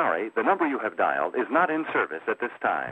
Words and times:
Sorry, 0.00 0.30
the 0.34 0.42
number 0.42 0.66
you 0.66 0.78
have 0.78 0.96
dialed 0.96 1.34
is 1.34 1.46
not 1.50 1.68
in 1.68 1.84
service 1.92 2.22
at 2.26 2.40
this 2.40 2.50
time. 2.62 2.90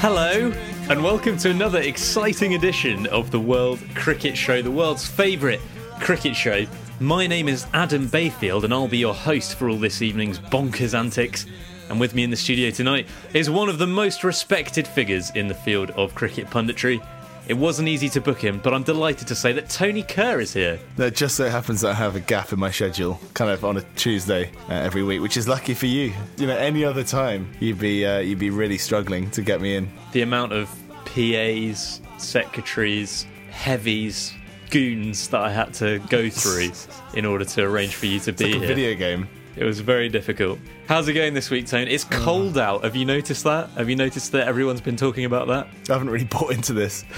Hello, 0.00 0.52
and 0.90 1.04
welcome 1.04 1.36
to 1.36 1.50
another 1.50 1.80
exciting 1.80 2.54
edition 2.54 3.06
of 3.06 3.30
the 3.30 3.38
World 3.38 3.78
Cricket 3.94 4.36
Show, 4.36 4.62
the 4.62 4.70
world's 4.72 5.06
favourite 5.06 5.60
cricket 6.00 6.34
show. 6.34 6.66
My 6.98 7.28
name 7.28 7.48
is 7.48 7.66
Adam 7.72 8.08
Bayfield, 8.08 8.64
and 8.64 8.74
I'll 8.74 8.88
be 8.88 8.98
your 8.98 9.14
host 9.14 9.54
for 9.54 9.68
all 9.68 9.76
this 9.76 10.02
evening's 10.02 10.40
bonkers 10.40 10.98
antics. 10.98 11.46
And 11.88 12.00
with 12.00 12.14
me 12.14 12.24
in 12.24 12.30
the 12.30 12.36
studio 12.36 12.70
tonight 12.70 13.06
is 13.32 13.48
one 13.48 13.68
of 13.68 13.78
the 13.78 13.86
most 13.86 14.24
respected 14.24 14.86
figures 14.88 15.30
in 15.30 15.46
the 15.48 15.54
field 15.54 15.90
of 15.92 16.14
cricket 16.14 16.48
punditry. 16.50 17.04
It 17.48 17.54
wasn't 17.54 17.86
easy 17.88 18.08
to 18.08 18.20
book 18.20 18.40
him, 18.42 18.58
but 18.60 18.74
I'm 18.74 18.82
delighted 18.82 19.28
to 19.28 19.36
say 19.36 19.52
that 19.52 19.70
Tony 19.70 20.02
Kerr 20.02 20.40
is 20.40 20.52
here. 20.52 20.80
It 20.98 21.14
just 21.14 21.36
so 21.36 21.48
happens 21.48 21.82
that 21.82 21.90
I 21.90 21.94
have 21.94 22.16
a 22.16 22.20
gap 22.20 22.52
in 22.52 22.58
my 22.58 22.72
schedule, 22.72 23.20
kind 23.34 23.52
of 23.52 23.64
on 23.64 23.76
a 23.76 23.82
Tuesday 23.94 24.50
uh, 24.68 24.72
every 24.72 25.04
week, 25.04 25.22
which 25.22 25.36
is 25.36 25.46
lucky 25.46 25.72
for 25.74 25.86
you. 25.86 26.12
You 26.38 26.48
know, 26.48 26.56
any 26.56 26.84
other 26.84 27.04
time 27.04 27.52
you'd 27.60 27.78
be 27.78 28.04
uh, 28.04 28.18
you'd 28.18 28.40
be 28.40 28.50
really 28.50 28.78
struggling 28.78 29.30
to 29.30 29.42
get 29.42 29.60
me 29.60 29.76
in. 29.76 29.88
The 30.10 30.22
amount 30.22 30.54
of 30.54 30.68
PAs, 31.04 32.00
secretaries, 32.18 33.26
heavies, 33.50 34.34
goons 34.70 35.28
that 35.28 35.40
I 35.40 35.50
had 35.52 35.72
to 35.74 36.00
go 36.10 36.28
through 36.28 36.72
in 37.14 37.24
order 37.24 37.44
to 37.44 37.62
arrange 37.62 37.94
for 37.94 38.06
you 38.06 38.18
to 38.20 38.32
be 38.32 38.44
Like 38.46 38.54
a 38.54 38.58
here. 38.58 38.66
video 38.66 38.94
game. 38.94 39.28
It 39.56 39.64
was 39.64 39.80
very 39.80 40.10
difficult. 40.10 40.58
How's 40.86 41.08
it 41.08 41.14
going 41.14 41.32
this 41.32 41.48
week, 41.50 41.66
Tone? 41.66 41.88
It's 41.88 42.04
cold 42.04 42.58
out. 42.58 42.84
Have 42.84 42.94
you 42.94 43.06
noticed 43.06 43.44
that? 43.44 43.70
Have 43.70 43.88
you 43.88 43.96
noticed 43.96 44.32
that 44.32 44.46
everyone's 44.46 44.82
been 44.82 44.96
talking 44.96 45.24
about 45.24 45.48
that? 45.48 45.66
I 45.88 45.92
haven't 45.94 46.10
really 46.10 46.26
bought 46.26 46.52
into 46.52 46.72
this. 46.72 47.04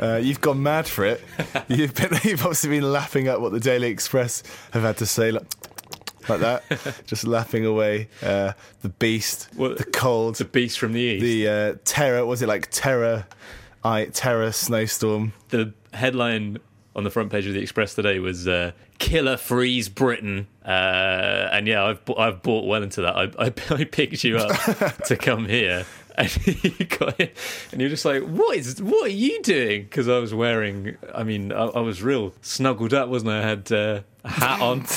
Uh, 0.00 0.16
you've 0.22 0.40
gone 0.40 0.62
mad 0.62 0.86
for 0.86 1.04
it. 1.06 1.22
You've, 1.68 1.94
been, 1.94 2.10
you've 2.24 2.40
obviously 2.42 2.70
been 2.70 2.92
lapping 2.92 3.28
up 3.28 3.40
what 3.40 3.52
the 3.52 3.60
Daily 3.60 3.88
Express 3.88 4.42
have 4.72 4.82
had 4.82 4.96
to 4.98 5.06
say, 5.06 5.30
like, 5.30 5.42
like 6.28 6.40
that, 6.40 7.02
just 7.06 7.26
laughing 7.26 7.64
away 7.64 8.08
uh, 8.22 8.52
the 8.82 8.88
beast, 8.90 9.48
What- 9.54 9.78
the 9.78 9.84
cold, 9.84 10.36
The 10.36 10.44
beast 10.44 10.78
from 10.78 10.92
the 10.92 11.00
east. 11.00 11.22
the 11.22 11.48
uh, 11.48 11.74
terror. 11.84 12.24
Was 12.26 12.42
it 12.42 12.46
like 12.48 12.68
terror? 12.70 13.26
I 13.84 14.06
terror 14.06 14.50
snowstorm. 14.52 15.32
the 15.48 15.72
headline 15.94 16.58
on 16.96 17.04
the 17.04 17.10
front 17.10 17.30
page 17.30 17.46
of 17.46 17.52
the 17.52 17.60
Express 17.60 17.94
today 17.94 18.18
was 18.18 18.48
uh, 18.48 18.72
"Killer 18.98 19.36
Freeze 19.36 19.88
Britain," 19.90 20.48
uh, 20.64 21.50
and 21.52 21.68
yeah, 21.68 21.84
I've 21.84 22.04
bought, 22.06 22.18
I've 22.18 22.42
bought 22.42 22.64
well 22.64 22.82
into 22.82 23.02
that. 23.02 23.14
I, 23.14 23.30
I, 23.38 23.52
I 23.70 23.84
picked 23.84 24.24
you 24.24 24.38
up 24.38 25.02
to 25.04 25.16
come 25.16 25.46
here, 25.46 25.84
and 26.16 26.46
you 26.64 26.86
got 26.86 27.20
it, 27.20 27.36
and 27.70 27.80
you're 27.80 27.90
just 27.90 28.06
like, 28.06 28.22
"What 28.22 28.56
is? 28.56 28.82
What 28.82 29.06
are 29.06 29.14
you 29.14 29.42
doing?" 29.42 29.82
Because 29.82 30.08
I 30.08 30.18
was 30.18 30.32
wearing, 30.32 30.96
I 31.14 31.22
mean, 31.22 31.52
I, 31.52 31.66
I 31.66 31.80
was 31.80 32.02
real 32.02 32.32
snuggled 32.40 32.94
up, 32.94 33.10
wasn't 33.10 33.30
I? 33.30 33.40
I 33.40 33.42
had 33.42 33.70
uh, 33.70 34.00
a 34.24 34.30
hat 34.30 34.60
on. 34.60 34.86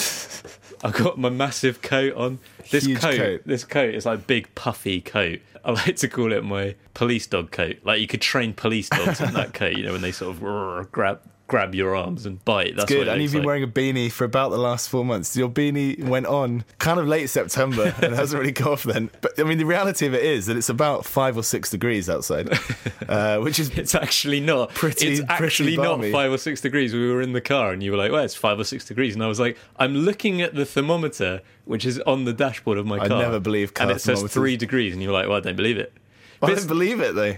I 0.81 0.91
got 0.91 1.19
my 1.19 1.29
massive 1.29 1.81
coat 1.81 2.15
on. 2.15 2.39
This 2.71 2.87
coat, 2.87 3.17
coat. 3.17 3.41
this 3.45 3.65
coat 3.65 3.93
is 3.93 4.05
like 4.05 4.25
big 4.25 4.55
puffy 4.55 5.01
coat. 5.01 5.41
I 5.65 5.71
like 5.71 5.97
to 5.97 6.07
call 6.07 6.31
it 6.31 6.41
my 6.45 6.75
police 6.93 7.27
dog 7.27 7.51
coat. 7.51 7.79
Like 7.83 7.99
you 7.99 8.07
could 8.07 8.21
train 8.21 8.53
police 8.53 8.87
dogs 8.87 9.19
in 9.19 9.33
that 9.33 9.53
coat, 9.53 9.75
you 9.75 9.83
know, 9.83 9.91
when 9.91 9.99
they 9.99 10.13
sort 10.13 10.37
of 10.37 10.89
grab 10.89 11.19
grab 11.49 11.75
your 11.75 11.95
arms 11.95 12.25
and 12.25 12.43
bite. 12.45 12.77
That's 12.77 12.87
Good, 12.89 13.09
and 13.09 13.21
you've 13.21 13.33
been 13.33 13.41
like. 13.41 13.47
wearing 13.47 13.63
a 13.63 13.67
beanie 13.67 14.09
for 14.09 14.23
about 14.23 14.51
the 14.51 14.57
last 14.57 14.87
four 14.87 15.03
months. 15.03 15.35
Your 15.35 15.49
beanie 15.49 16.01
went 16.01 16.27
on 16.27 16.63
kind 16.77 16.99
of 16.99 17.07
late 17.07 17.27
September 17.29 17.93
and 18.01 18.13
hasn't 18.15 18.39
really 18.39 18.53
come 18.53 18.71
off 18.73 18.83
then. 18.83 19.09
But 19.19 19.37
I 19.37 19.43
mean, 19.43 19.57
the 19.57 19.65
reality 19.65 20.05
of 20.05 20.13
it 20.13 20.23
is 20.23 20.45
that 20.45 20.55
it's 20.55 20.69
about 20.69 21.05
five 21.05 21.35
or 21.35 21.43
six 21.43 21.69
degrees 21.69 22.09
outside, 22.09 22.49
uh, 23.09 23.39
which 23.39 23.59
is 23.59 23.69
It's 23.77 23.95
actually 23.95 24.39
not. 24.39 24.69
Pretty- 24.73 25.07
it's 25.07 25.19
pretty 25.21 25.43
actually 25.43 25.77
not 25.77 26.05
five 26.05 26.31
or 26.31 26.37
six 26.37 26.61
degrees. 26.61 26.93
We 26.93 27.11
were 27.11 27.21
in 27.21 27.33
the 27.33 27.41
car 27.41 27.73
and 27.73 27.83
you 27.83 27.91
were 27.91 27.97
like, 27.97 28.11
well, 28.11 28.23
it's 28.23 28.35
five 28.35 28.59
or 28.59 28.63
six 28.63 28.85
degrees. 28.85 29.15
And 29.15 29.23
I 29.23 29.27
was 29.27 29.39
like, 29.39 29.57
I'm 29.77 29.95
looking 29.95 30.41
at 30.41 30.55
the 30.55 30.65
thermometer, 30.65 31.41
which 31.65 31.85
is 31.85 31.99
on 32.01 32.25
the 32.25 32.33
dashboard 32.33 32.77
of 32.77 32.85
my 32.85 32.99
car. 32.99 33.17
I 33.17 33.21
never 33.21 33.39
believe 33.39 33.73
And 33.79 33.91
it 33.91 33.99
says 33.99 34.23
three 34.31 34.55
degrees. 34.55 34.93
And 34.93 35.01
you 35.01 35.09
were 35.09 35.13
like, 35.13 35.27
well, 35.27 35.37
I 35.37 35.41
don't 35.41 35.55
believe 35.55 35.77
it. 35.77 35.93
I 36.41 36.53
don't 36.53 36.67
believe 36.67 36.99
it 36.99 37.15
though. 37.15 37.35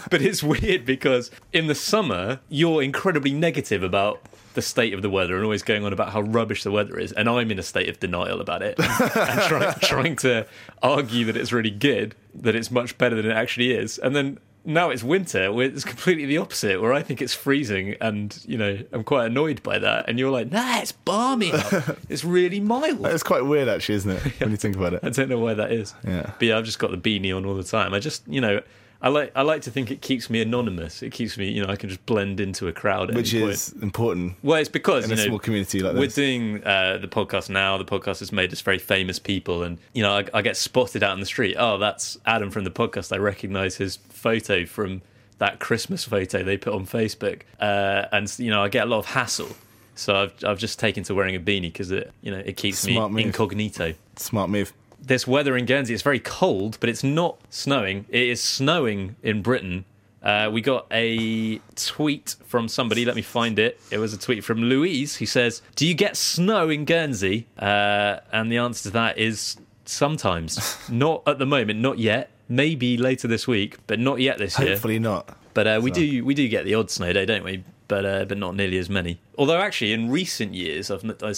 but 0.10 0.22
it's 0.22 0.42
weird 0.42 0.84
because 0.84 1.30
in 1.52 1.66
the 1.66 1.74
summer 1.74 2.40
you're 2.48 2.82
incredibly 2.82 3.32
negative 3.32 3.82
about 3.82 4.20
the 4.54 4.62
state 4.62 4.94
of 4.94 5.02
the 5.02 5.10
weather 5.10 5.34
and 5.34 5.44
always 5.44 5.62
going 5.62 5.84
on 5.84 5.92
about 5.92 6.10
how 6.10 6.20
rubbish 6.20 6.62
the 6.62 6.70
weather 6.70 6.98
is, 6.98 7.12
and 7.12 7.28
I'm 7.28 7.50
in 7.50 7.58
a 7.58 7.62
state 7.62 7.88
of 7.88 8.00
denial 8.00 8.40
about 8.40 8.62
it 8.62 8.78
and, 8.78 8.88
and 9.16 9.40
try, 9.42 9.72
trying 9.82 10.16
to 10.16 10.46
argue 10.82 11.24
that 11.26 11.36
it's 11.36 11.52
really 11.52 11.70
good, 11.70 12.14
that 12.34 12.54
it's 12.54 12.70
much 12.70 12.96
better 12.96 13.16
than 13.16 13.26
it 13.26 13.34
actually 13.34 13.72
is, 13.72 13.98
and 13.98 14.14
then. 14.16 14.38
Now 14.64 14.90
it's 14.90 15.02
winter, 15.02 15.60
it's 15.62 15.84
completely 15.84 16.24
the 16.24 16.38
opposite, 16.38 16.80
where 16.80 16.92
I 16.92 17.02
think 17.02 17.20
it's 17.20 17.34
freezing 17.34 17.96
and, 18.00 18.38
you 18.46 18.56
know, 18.56 18.78
I'm 18.92 19.04
quite 19.04 19.26
annoyed 19.26 19.62
by 19.62 19.78
that. 19.78 20.08
And 20.08 20.18
you're 20.18 20.30
like, 20.30 20.50
nah, 20.50 20.78
it's 20.78 20.92
balmy. 20.92 21.52
It's 22.08 22.24
really 22.24 22.60
mild. 22.60 23.04
It's 23.06 23.22
quite 23.22 23.44
weird, 23.44 23.68
actually, 23.68 23.96
isn't 23.96 24.10
it? 24.10 24.22
When 24.40 24.50
you 24.50 24.56
think 24.56 24.76
about 24.76 24.94
it, 24.94 25.00
I 25.02 25.10
don't 25.10 25.28
know 25.28 25.38
why 25.38 25.54
that 25.54 25.72
is. 25.72 25.94
Yeah. 26.06 26.30
But 26.38 26.42
yeah, 26.42 26.58
I've 26.58 26.64
just 26.64 26.78
got 26.78 26.90
the 26.90 26.96
beanie 26.96 27.36
on 27.36 27.44
all 27.44 27.54
the 27.54 27.64
time. 27.64 27.92
I 27.94 27.98
just, 27.98 28.26
you 28.28 28.40
know, 28.40 28.62
I 29.04 29.08
like 29.08 29.32
I 29.36 29.42
like 29.42 29.60
to 29.62 29.70
think 29.70 29.90
it 29.90 30.00
keeps 30.00 30.30
me 30.30 30.40
anonymous. 30.40 31.02
It 31.02 31.10
keeps 31.12 31.36
me, 31.36 31.50
you 31.50 31.62
know, 31.62 31.70
I 31.70 31.76
can 31.76 31.90
just 31.90 32.04
blend 32.06 32.40
into 32.40 32.68
a 32.68 32.72
crowd. 32.72 33.10
At 33.10 33.16
Which 33.16 33.34
is 33.34 33.68
point. 33.68 33.82
important. 33.82 34.34
well, 34.42 34.58
it's 34.58 34.70
because 34.70 35.04
in 35.04 35.10
you 35.10 35.14
a 35.14 35.16
know, 35.18 35.24
small 35.26 35.38
community 35.38 35.80
like 35.80 35.92
this. 35.92 36.00
we're 36.00 36.24
doing 36.24 36.64
uh, 36.64 36.96
the 36.96 37.06
podcast 37.06 37.50
now. 37.50 37.76
The 37.76 37.84
podcast 37.84 38.20
has 38.20 38.32
made 38.32 38.50
us 38.50 38.62
very 38.62 38.78
famous 38.78 39.18
people, 39.18 39.62
and 39.62 39.76
you 39.92 40.02
know, 40.02 40.16
I, 40.16 40.24
I 40.32 40.40
get 40.40 40.56
spotted 40.56 41.02
out 41.02 41.12
in 41.12 41.20
the 41.20 41.26
street. 41.26 41.54
Oh, 41.58 41.76
that's 41.76 42.16
Adam 42.24 42.50
from 42.50 42.64
the 42.64 42.70
podcast. 42.70 43.12
I 43.12 43.18
recognise 43.18 43.76
his 43.76 43.96
photo 44.08 44.64
from 44.64 45.02
that 45.36 45.58
Christmas 45.60 46.04
photo 46.04 46.42
they 46.42 46.56
put 46.56 46.72
on 46.72 46.86
Facebook, 46.86 47.42
uh, 47.60 48.06
and 48.10 48.34
you 48.38 48.50
know, 48.50 48.62
I 48.62 48.70
get 48.70 48.86
a 48.86 48.90
lot 48.90 49.00
of 49.00 49.06
hassle. 49.06 49.50
So 49.96 50.16
I've 50.16 50.44
I've 50.44 50.58
just 50.58 50.78
taken 50.78 51.04
to 51.04 51.14
wearing 51.14 51.36
a 51.36 51.40
beanie 51.40 51.62
because 51.72 51.90
it 51.90 52.10
you 52.22 52.30
know 52.30 52.38
it 52.42 52.56
keeps 52.56 52.78
Smart 52.78 53.12
me 53.12 53.16
move. 53.16 53.26
incognito 53.26 53.92
Smart 54.16 54.48
move. 54.48 54.72
This 55.06 55.26
weather 55.26 55.56
in 55.56 55.66
Guernsey. 55.66 55.94
It's 55.94 56.02
very 56.02 56.20
cold, 56.20 56.78
but 56.80 56.88
it's 56.88 57.04
not 57.04 57.38
snowing. 57.50 58.06
It 58.08 58.22
is 58.22 58.42
snowing 58.42 59.16
in 59.22 59.42
Britain. 59.42 59.84
Uh, 60.22 60.50
we 60.50 60.62
got 60.62 60.86
a 60.90 61.58
tweet 61.76 62.36
from 62.46 62.66
somebody. 62.66 63.04
Let 63.04 63.14
me 63.14 63.22
find 63.22 63.58
it. 63.58 63.78
It 63.90 63.98
was 63.98 64.14
a 64.14 64.18
tweet 64.18 64.42
from 64.42 64.62
Louise 64.62 65.16
who 65.16 65.26
says, 65.26 65.60
"Do 65.76 65.86
you 65.86 65.94
get 65.94 66.16
snow 66.16 66.70
in 66.70 66.86
Guernsey?" 66.86 67.46
Uh, 67.58 68.20
and 68.32 68.50
the 68.50 68.56
answer 68.56 68.84
to 68.84 68.90
that 68.90 69.18
is 69.18 69.56
sometimes. 69.84 70.78
not 70.88 71.22
at 71.26 71.38
the 71.38 71.46
moment. 71.46 71.80
Not 71.80 71.98
yet. 71.98 72.30
Maybe 72.48 72.96
later 72.96 73.28
this 73.28 73.46
week, 73.46 73.78
but 73.86 73.98
not 73.98 74.20
yet 74.20 74.38
this 74.38 74.58
year. 74.58 74.70
Hopefully 74.70 74.98
not. 74.98 75.36
But 75.54 75.66
uh, 75.66 75.80
we 75.82 75.90
do 75.90 76.24
we 76.24 76.34
do 76.34 76.48
get 76.48 76.64
the 76.64 76.74
odd 76.74 76.90
snow 76.90 77.12
day, 77.12 77.24
don't 77.24 77.44
we? 77.44 77.64
But 77.86 78.04
uh, 78.04 78.24
but 78.24 78.38
not 78.38 78.56
nearly 78.56 78.78
as 78.78 78.88
many. 78.88 79.20
Although 79.38 79.60
actually, 79.60 79.92
in 79.92 80.10
recent 80.10 80.54
years, 80.54 80.90
I've 80.90 81.04
I 81.22 81.34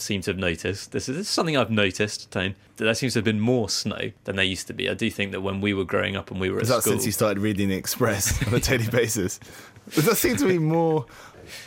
seem 0.00 0.20
to 0.22 0.30
have 0.30 0.38
noticed 0.38 0.92
this 0.92 1.08
is, 1.08 1.16
this 1.16 1.26
is 1.26 1.32
something 1.32 1.56
I've 1.56 1.70
noticed. 1.70 2.30
Tone 2.30 2.54
that 2.76 2.84
there 2.84 2.94
seems 2.94 3.14
to 3.14 3.18
have 3.18 3.24
been 3.24 3.40
more 3.40 3.68
snow 3.68 4.12
than 4.24 4.36
there 4.36 4.44
used 4.44 4.66
to 4.68 4.72
be. 4.72 4.88
I 4.88 4.94
do 4.94 5.10
think 5.10 5.32
that 5.32 5.40
when 5.40 5.60
we 5.60 5.74
were 5.74 5.84
growing 5.84 6.16
up 6.16 6.30
and 6.30 6.40
we 6.40 6.50
were 6.50 6.58
at 6.58 6.62
Is 6.62 6.68
that 6.68 6.82
school, 6.82 6.92
since 6.94 7.06
you 7.06 7.12
started 7.12 7.40
reading 7.40 7.68
the 7.68 7.76
Express 7.76 8.42
on 8.46 8.54
a 8.54 8.60
daily 8.60 8.88
basis? 8.88 9.38
Does 9.94 10.06
that 10.06 10.16
seem 10.16 10.36
to 10.36 10.46
be 10.46 10.58
more 10.58 11.06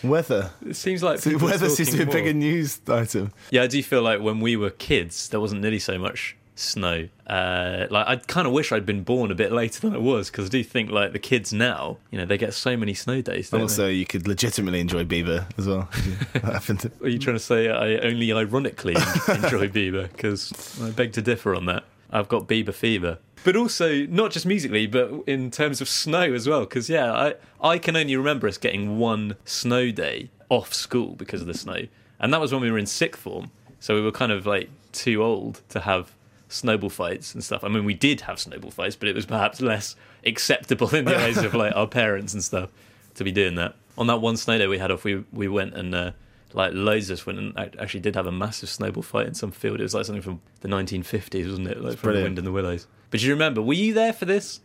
weather? 0.03 0.51
it 0.65 0.75
seems 0.75 1.03
like 1.03 1.19
So 1.19 1.37
weather 1.37 1.69
seems 1.69 1.91
to 1.91 1.97
be 1.97 2.03
a 2.03 2.05
bigger 2.07 2.33
news 2.33 2.79
item. 2.87 3.33
Yeah, 3.51 3.63
I 3.63 3.67
do 3.67 3.81
feel 3.83 4.01
like 4.01 4.21
when 4.21 4.39
we 4.39 4.55
were 4.55 4.69
kids, 4.69 5.29
there 5.29 5.39
wasn't 5.39 5.61
nearly 5.61 5.79
so 5.79 5.97
much 5.97 6.35
snow. 6.55 7.07
Uh, 7.27 7.87
like 7.89 8.07
I 8.07 8.15
kind 8.17 8.47
of 8.47 8.53
wish 8.53 8.71
I'd 8.71 8.85
been 8.85 9.03
born 9.03 9.31
a 9.31 9.35
bit 9.35 9.51
later 9.51 9.81
than 9.81 9.95
I 9.95 9.99
was 9.99 10.29
because 10.29 10.47
I 10.47 10.49
do 10.49 10.63
think 10.63 10.91
like 10.91 11.13
the 11.13 11.19
kids 11.19 11.53
now, 11.53 11.97
you 12.11 12.17
know, 12.17 12.25
they 12.25 12.37
get 12.37 12.53
so 12.53 12.77
many 12.77 12.93
snow 12.93 13.21
days. 13.21 13.53
Also, 13.53 13.87
you 13.87 14.05
could 14.05 14.27
legitimately 14.27 14.79
enjoy 14.79 15.03
Bieber 15.03 15.45
as 15.57 15.67
well. 15.67 15.89
Happened. 16.33 16.91
Are 17.01 17.09
you 17.09 17.19
trying 17.19 17.35
to 17.35 17.43
say 17.43 17.69
I 17.69 17.97
only 17.97 18.31
ironically 18.31 18.93
enjoy 18.95 19.67
Bieber? 19.69 20.11
Because 20.11 20.79
I 20.81 20.91
beg 20.91 21.13
to 21.13 21.21
differ 21.21 21.55
on 21.55 21.65
that. 21.65 21.83
I've 22.11 22.27
got 22.29 22.47
Bieber 22.47 22.73
fever. 22.73 23.17
But 23.43 23.57
also, 23.57 24.05
not 24.05 24.31
just 24.31 24.45
musically, 24.45 24.87
but 24.87 25.11
in 25.27 25.51
terms 25.51 25.81
of 25.81 25.89
snow 25.89 26.33
as 26.33 26.47
well. 26.47 26.61
Because, 26.61 26.89
yeah, 26.89 27.11
I, 27.11 27.35
I 27.61 27.77
can 27.77 27.97
only 27.97 28.15
remember 28.15 28.47
us 28.47 28.57
getting 28.57 28.97
one 28.99 29.35
snow 29.43 29.91
day 29.91 30.29
off 30.47 30.73
school 30.73 31.15
because 31.15 31.41
of 31.41 31.47
the 31.47 31.53
snow. 31.53 31.87
And 32.19 32.33
that 32.33 32.39
was 32.39 32.53
when 32.53 32.61
we 32.61 32.71
were 32.71 32.77
in 32.77 32.85
sixth 32.85 33.21
form. 33.21 33.51
So 33.79 33.95
we 33.95 34.01
were 34.01 34.13
kind 34.13 34.31
of 34.31 34.45
like 34.45 34.69
too 34.93 35.21
old 35.21 35.61
to 35.69 35.81
have 35.81 36.13
snowball 36.53 36.89
fights 36.89 37.33
and 37.33 37.43
stuff. 37.43 37.63
I 37.63 37.67
mean, 37.67 37.85
we 37.85 37.93
did 37.93 38.21
have 38.21 38.39
snowball 38.39 38.71
fights, 38.71 38.95
but 38.95 39.09
it 39.09 39.15
was 39.15 39.25
perhaps 39.25 39.61
less 39.61 39.95
acceptable 40.25 40.93
in 40.95 41.05
the 41.05 41.17
eyes 41.17 41.37
of 41.37 41.53
like 41.53 41.75
our 41.75 41.87
parents 41.87 42.33
and 42.33 42.43
stuff 42.43 42.69
to 43.15 43.23
be 43.23 43.31
doing 43.31 43.55
that. 43.55 43.75
On 43.97 44.07
that 44.07 44.21
one 44.21 44.37
snow 44.37 44.57
day 44.57 44.67
we 44.67 44.77
had 44.77 44.91
off, 44.91 45.03
we 45.03 45.23
we 45.31 45.47
went 45.47 45.73
and 45.75 45.93
uh, 45.93 46.11
like 46.53 46.73
loads 46.73 47.09
of 47.09 47.15
us 47.19 47.25
went 47.25 47.39
and 47.39 47.57
actually 47.57 47.99
did 47.99 48.15
have 48.15 48.27
a 48.27 48.31
massive 48.31 48.69
snowball 48.69 49.03
fight 49.03 49.27
in 49.27 49.33
some 49.33 49.51
field. 49.51 49.79
It 49.79 49.83
was 49.83 49.93
like 49.93 50.05
something 50.05 50.21
from 50.21 50.41
the 50.61 50.67
1950s, 50.67 51.47
wasn't 51.47 51.67
it? 51.67 51.81
Like 51.81 51.97
from 51.97 52.07
brilliant. 52.07 52.25
Wind 52.25 52.39
in 52.39 52.45
the 52.45 52.51
Willows. 52.51 52.87
But 53.09 53.21
you 53.21 53.31
remember? 53.31 53.61
Were 53.61 53.73
you 53.73 53.93
there 53.93 54.13
for 54.13 54.25
this? 54.25 54.61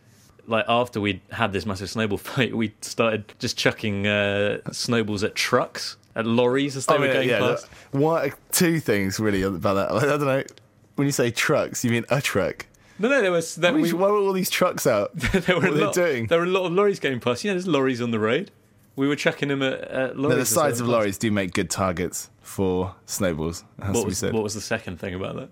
Like 0.47 0.65
after 0.67 0.99
we'd 0.99 1.21
had 1.31 1.53
this 1.53 1.65
massive 1.65 1.89
snowball 1.89 2.17
fight, 2.17 2.55
we 2.55 2.73
started 2.81 3.33
just 3.39 3.57
chucking 3.57 4.07
uh, 4.07 4.59
snowballs 4.71 5.23
at 5.23 5.35
trucks, 5.35 5.97
at 6.15 6.25
lorries 6.25 6.75
as 6.75 6.85
they 6.85 6.97
were 6.97 7.07
yeah, 7.07 7.13
going 7.13 7.29
yeah, 7.29 7.39
past. 7.39 7.67
What 7.91 8.33
two 8.51 8.79
things 8.79 9.19
really 9.19 9.43
about 9.43 9.73
that? 9.75 9.91
I 9.91 10.17
don't 10.17 10.21
know. 10.21 10.43
When 10.99 11.05
you 11.05 11.13
say 11.13 11.31
trucks, 11.31 11.85
you 11.85 11.91
mean 11.91 12.03
a 12.09 12.21
truck? 12.21 12.65
No, 12.99 13.07
no, 13.07 13.21
there 13.21 13.31
was 13.31 13.55
there, 13.55 13.71
Why 13.71 13.79
we, 13.79 13.93
why 13.93 14.09
were 14.09 14.17
all 14.17 14.33
these 14.33 14.49
trucks 14.49 14.85
out? 14.85 15.15
there 15.15 15.55
were 15.55 15.61
what 15.61 15.69
a 15.69 15.71
are 15.71 15.73
they 15.77 15.85
lot, 15.85 15.93
doing? 15.93 16.27
There 16.27 16.39
were 16.39 16.43
a 16.43 16.49
lot 16.49 16.65
of 16.65 16.73
lorries 16.73 16.99
going 16.99 17.21
past. 17.21 17.45
You 17.45 17.51
know, 17.51 17.53
there's 17.53 17.67
lorries 17.67 18.01
on 18.01 18.11
the 18.11 18.19
road. 18.19 18.51
We 18.97 19.07
were 19.07 19.15
chucking 19.15 19.47
them 19.47 19.61
at, 19.63 19.79
at 19.79 20.17
lorries. 20.17 20.35
No, 20.35 20.35
the 20.35 20.45
sides 20.45 20.81
of 20.81 20.87
past. 20.87 20.91
lorries 20.91 21.17
do 21.17 21.31
make 21.31 21.53
good 21.53 21.69
targets 21.69 22.29
for 22.41 22.95
snowballs. 23.05 23.63
What 23.77 24.05
was, 24.05 24.21
what 24.23 24.43
was 24.43 24.55
the 24.55 24.59
second 24.59 24.99
thing 24.99 25.15
about 25.15 25.37
that? 25.37 25.49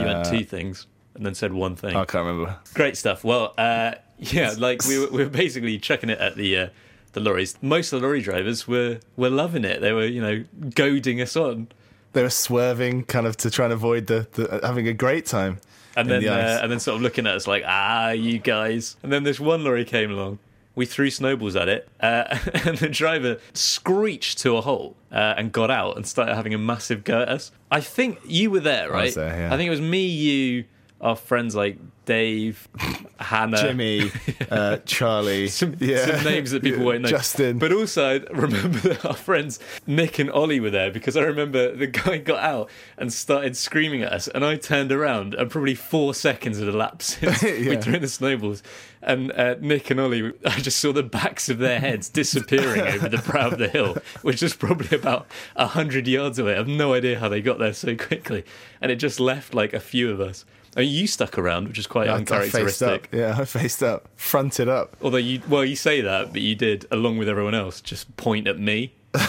you 0.00 0.04
had 0.08 0.24
two 0.24 0.42
things 0.44 0.88
and 1.14 1.24
then 1.24 1.36
said 1.36 1.52
one 1.52 1.76
thing. 1.76 1.94
I 1.94 2.04
can't 2.04 2.26
remember. 2.26 2.56
Great 2.74 2.96
stuff. 2.96 3.22
Well, 3.22 3.54
uh, 3.56 3.92
yeah, 4.18 4.54
like 4.58 4.84
we 4.84 4.98
were, 4.98 5.10
we 5.12 5.22
were 5.22 5.30
basically 5.30 5.78
chucking 5.78 6.10
it 6.10 6.18
at 6.18 6.34
the 6.34 6.58
uh, 6.58 6.68
the 7.12 7.20
lorries. 7.20 7.56
Most 7.62 7.92
of 7.92 8.00
the 8.00 8.06
lorry 8.08 8.20
drivers 8.20 8.66
were 8.66 8.98
were 9.14 9.30
loving 9.30 9.64
it. 9.64 9.80
They 9.80 9.92
were, 9.92 10.06
you 10.06 10.20
know, 10.20 10.44
goading 10.74 11.20
us 11.20 11.36
on. 11.36 11.68
They 12.12 12.22
were 12.22 12.30
swerving, 12.30 13.04
kind 13.04 13.26
of 13.26 13.36
to 13.38 13.50
try 13.50 13.66
and 13.66 13.72
avoid 13.72 14.06
the, 14.06 14.26
the 14.32 14.60
having 14.62 14.86
a 14.88 14.92
great 14.92 15.26
time. 15.26 15.60
and 15.96 16.10
then 16.10 16.22
the 16.22 16.32
uh, 16.32 16.62
and 16.62 16.70
then 16.70 16.80
sort 16.80 16.96
of 16.96 17.02
looking 17.02 17.26
at 17.26 17.34
us 17.34 17.46
like, 17.46 17.64
ah, 17.66 18.10
you 18.10 18.38
guys. 18.38 18.96
And 19.02 19.12
then 19.12 19.22
this 19.24 19.40
one 19.40 19.64
lorry 19.64 19.84
came 19.84 20.10
along. 20.10 20.38
We 20.74 20.86
threw 20.86 21.10
snowballs 21.10 21.54
at 21.54 21.68
it, 21.68 21.86
uh, 22.00 22.24
and 22.64 22.78
the 22.78 22.88
driver 22.88 23.38
screeched 23.52 24.38
to 24.38 24.56
a 24.56 24.62
halt 24.62 24.96
uh, 25.10 25.34
and 25.36 25.52
got 25.52 25.70
out 25.70 25.96
and 25.96 26.06
started 26.06 26.34
having 26.34 26.54
a 26.54 26.58
massive 26.58 27.04
go 27.04 27.20
at 27.20 27.28
us. 27.28 27.52
I 27.70 27.80
think 27.80 28.18
you 28.24 28.50
were 28.50 28.60
there, 28.60 28.90
right? 28.90 29.14
there, 29.14 29.38
yeah. 29.38 29.52
I 29.52 29.58
think 29.58 29.66
it 29.66 29.70
was 29.70 29.82
me, 29.82 30.06
you, 30.06 30.64
our 31.02 31.14
friends 31.14 31.54
like 31.54 31.76
Dave, 32.04 32.68
Hannah, 33.18 33.58
Jimmy, 33.62 34.10
uh, 34.50 34.78
Charlie, 34.84 35.46
some, 35.48 35.76
yeah. 35.78 36.04
some 36.16 36.24
names 36.24 36.50
that 36.50 36.62
people 36.62 36.80
Yeah, 36.80 36.84
won't 36.86 37.02
know. 37.02 37.08
Justin. 37.08 37.58
But 37.58 37.72
also, 37.72 38.20
remember 38.32 38.78
that 38.80 39.04
our 39.04 39.14
friends 39.14 39.60
Nick 39.86 40.18
and 40.18 40.30
Ollie 40.30 40.60
were 40.60 40.70
there 40.70 40.90
because 40.90 41.16
I 41.16 41.22
remember 41.22 41.74
the 41.74 41.86
guy 41.86 42.18
got 42.18 42.40
out 42.42 42.70
and 42.98 43.12
started 43.12 43.56
screaming 43.56 44.02
at 44.02 44.12
us, 44.12 44.28
and 44.28 44.44
I 44.44 44.56
turned 44.56 44.90
around, 44.92 45.34
and 45.34 45.50
probably 45.50 45.74
four 45.74 46.14
seconds 46.14 46.58
had 46.58 46.68
elapsed 46.68 47.20
since 47.20 47.42
Yeah. 47.42 47.70
we 47.70 47.76
threw 47.76 47.94
in 47.94 48.02
the 48.02 48.08
snowballs. 48.08 48.62
And 49.04 49.32
uh, 49.32 49.56
Nick 49.60 49.90
and 49.90 49.98
Ollie, 49.98 50.32
I 50.44 50.60
just 50.60 50.78
saw 50.78 50.92
the 50.92 51.02
backs 51.02 51.48
of 51.48 51.58
their 51.58 51.80
heads 51.80 52.08
disappearing 52.08 52.82
over 52.82 53.08
the 53.08 53.18
brow 53.18 53.48
of 53.48 53.58
the 53.58 53.68
hill, 53.68 53.96
which 54.22 54.42
was 54.42 54.54
probably 54.54 54.96
about 54.96 55.26
a 55.56 55.66
hundred 55.68 56.06
yards 56.06 56.38
away. 56.38 56.52
I 56.54 56.58
have 56.58 56.68
no 56.68 56.94
idea 56.94 57.18
how 57.18 57.28
they 57.28 57.40
got 57.42 57.58
there 57.58 57.72
so 57.72 57.96
quickly, 57.96 58.44
and 58.80 58.92
it 58.92 58.96
just 58.96 59.18
left 59.18 59.54
like 59.54 59.72
a 59.72 59.80
few 59.80 60.10
of 60.10 60.20
us. 60.20 60.44
I 60.76 60.80
mean, 60.80 60.90
you 60.90 61.06
stuck 61.06 61.36
around, 61.38 61.68
which 61.68 61.78
is 61.78 61.86
quite 61.86 62.08
I, 62.08 62.12
I 62.12 62.16
uncharacteristic. 62.16 63.04
up. 63.04 63.14
Yeah, 63.14 63.36
I 63.38 63.44
faced 63.44 63.82
up, 63.82 64.08
fronted 64.16 64.68
up. 64.68 64.96
Although 65.02 65.18
you, 65.18 65.42
well, 65.48 65.64
you 65.64 65.76
say 65.76 66.00
that, 66.00 66.32
but 66.32 66.40
you 66.40 66.54
did, 66.54 66.86
along 66.90 67.18
with 67.18 67.28
everyone 67.28 67.54
else, 67.54 67.80
just 67.80 68.16
point 68.16 68.46
at 68.46 68.58
me. 68.58 68.94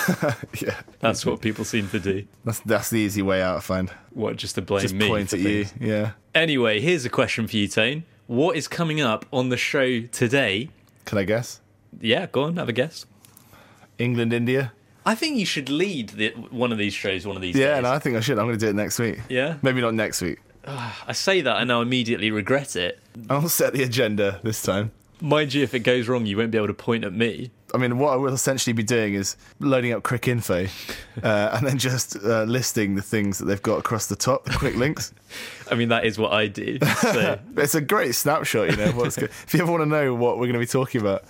Yeah, 0.62 0.80
That's 1.00 1.25
what 1.25 1.42
people 1.42 1.66
seem 1.66 1.90
to 1.90 2.00
do. 2.00 2.25
that's 2.45 2.60
that's 2.62 2.90
the 2.90 3.00
easy 3.00 3.22
way 3.22 3.42
out. 3.42 3.57
I 3.57 3.60
find. 3.60 3.90
What, 4.12 4.38
just 4.38 4.56
to 4.56 4.62
blame 4.62 4.81
Just 4.84 4.94
me? 4.95 5.07
point 5.07 5.34
at 5.34 5.40
you. 5.40 5.66
Yeah. 5.80 6.12
Anyway, 6.34 6.80
here's 6.80 7.04
a 7.06 7.10
question 7.10 7.48
for 7.48 7.57
you, 7.57 7.68
Tane. 7.68 8.04
What 8.28 8.56
is 8.56 8.68
coming 8.69 9.01
up 9.01 9.25
on 9.34 9.50
the 9.50 9.57
show 9.57 10.01
today? 10.04 10.69
Can 11.06 11.18
I 11.18 11.24
guess? 11.25 11.60
Yeah, 12.00 12.28
go 12.28 12.44
on, 12.44 12.56
have 12.56 12.69
a 12.69 12.74
guess. 12.74 13.06
England, 13.98 14.31
India. 14.31 14.72
I 15.06 15.16
think 15.16 15.38
you 15.38 15.46
should 15.46 15.69
lead 15.69 16.10
the, 16.10 16.30
one 16.50 16.72
of 16.72 16.78
these 16.78 16.94
shows 16.94 17.28
one 17.28 17.36
of 17.36 17.42
these 17.42 17.56
Yeah, 17.56 17.75
days. 17.75 17.84
no, 17.84 17.92
I 17.92 18.00
think 18.00 18.16
I 18.16 18.22
should. 18.22 18.39
I'm 18.39 18.46
going 18.46 18.57
to 18.57 18.66
do 18.66 18.69
it 18.69 18.75
next 18.75 19.00
week. 19.00 19.19
Yeah? 19.28 19.57
Maybe 19.62 19.81
not 19.81 19.94
next 19.94 20.22
week. 20.22 20.39
I 20.65 21.12
say 21.13 21.42
that 21.42 21.62
and 21.62 21.71
I 21.71 21.81
immediately 21.81 22.31
regret 22.31 22.75
it. 22.75 23.00
I'll 23.30 23.50
set 23.50 23.74
the 23.74 23.83
agenda 23.83 24.39
this 24.44 24.62
time. 24.62 24.92
Mind 25.21 25.54
you, 25.54 25.63
if 25.63 25.74
it 25.74 25.80
goes 25.80 26.07
wrong, 26.07 26.25
you 26.25 26.38
won't 26.38 26.51
be 26.51 26.57
able 26.57 26.68
to 26.68 26.74
point 26.74 27.04
at 27.04 27.13
me. 27.13 27.51
I 27.74 27.77
mean, 27.77 27.98
what 27.98 28.13
I 28.13 28.15
will 28.18 28.33
essentially 28.33 28.74
be 28.74 28.83
doing 28.83 29.15
is 29.15 29.36
loading 29.60 29.94
up 29.94 30.04
Cricinfo 30.04 30.69
uh, 31.24 31.57
and 31.57 31.65
then 31.65 31.77
just 31.77 32.15
uh, 32.18 32.44
listing 32.44 32.95
the 32.95 33.01
things 33.01 33.39
that 33.39 33.45
they've 33.45 33.62
got 33.62 33.80
across 33.80 34.07
the 34.07 34.15
top, 34.15 34.45
the 34.45 34.51
quick 34.51 34.75
links. 34.75 35.13
I 35.71 35.75
mean, 35.75 35.89
that 35.89 36.06
is 36.06 36.19
what 36.19 36.33
I 36.33 36.48
do. 36.48 36.77
So, 37.01 37.39
It's 37.57 37.74
a 37.74 37.81
great 37.81 38.15
snapshot, 38.15 38.71
you 38.71 38.75
know. 38.75 38.92
What's 38.92 39.15
good. 39.15 39.30
If 39.30 39.54
you 39.54 39.62
ever 39.62 39.71
want 39.71 39.81
to 39.83 39.89
know 39.89 40.13
what 40.13 40.38
we're 40.38 40.48
going 40.48 40.54
to 40.54 40.60
be 40.60 40.65
talking 40.68 41.01
about 41.01 41.24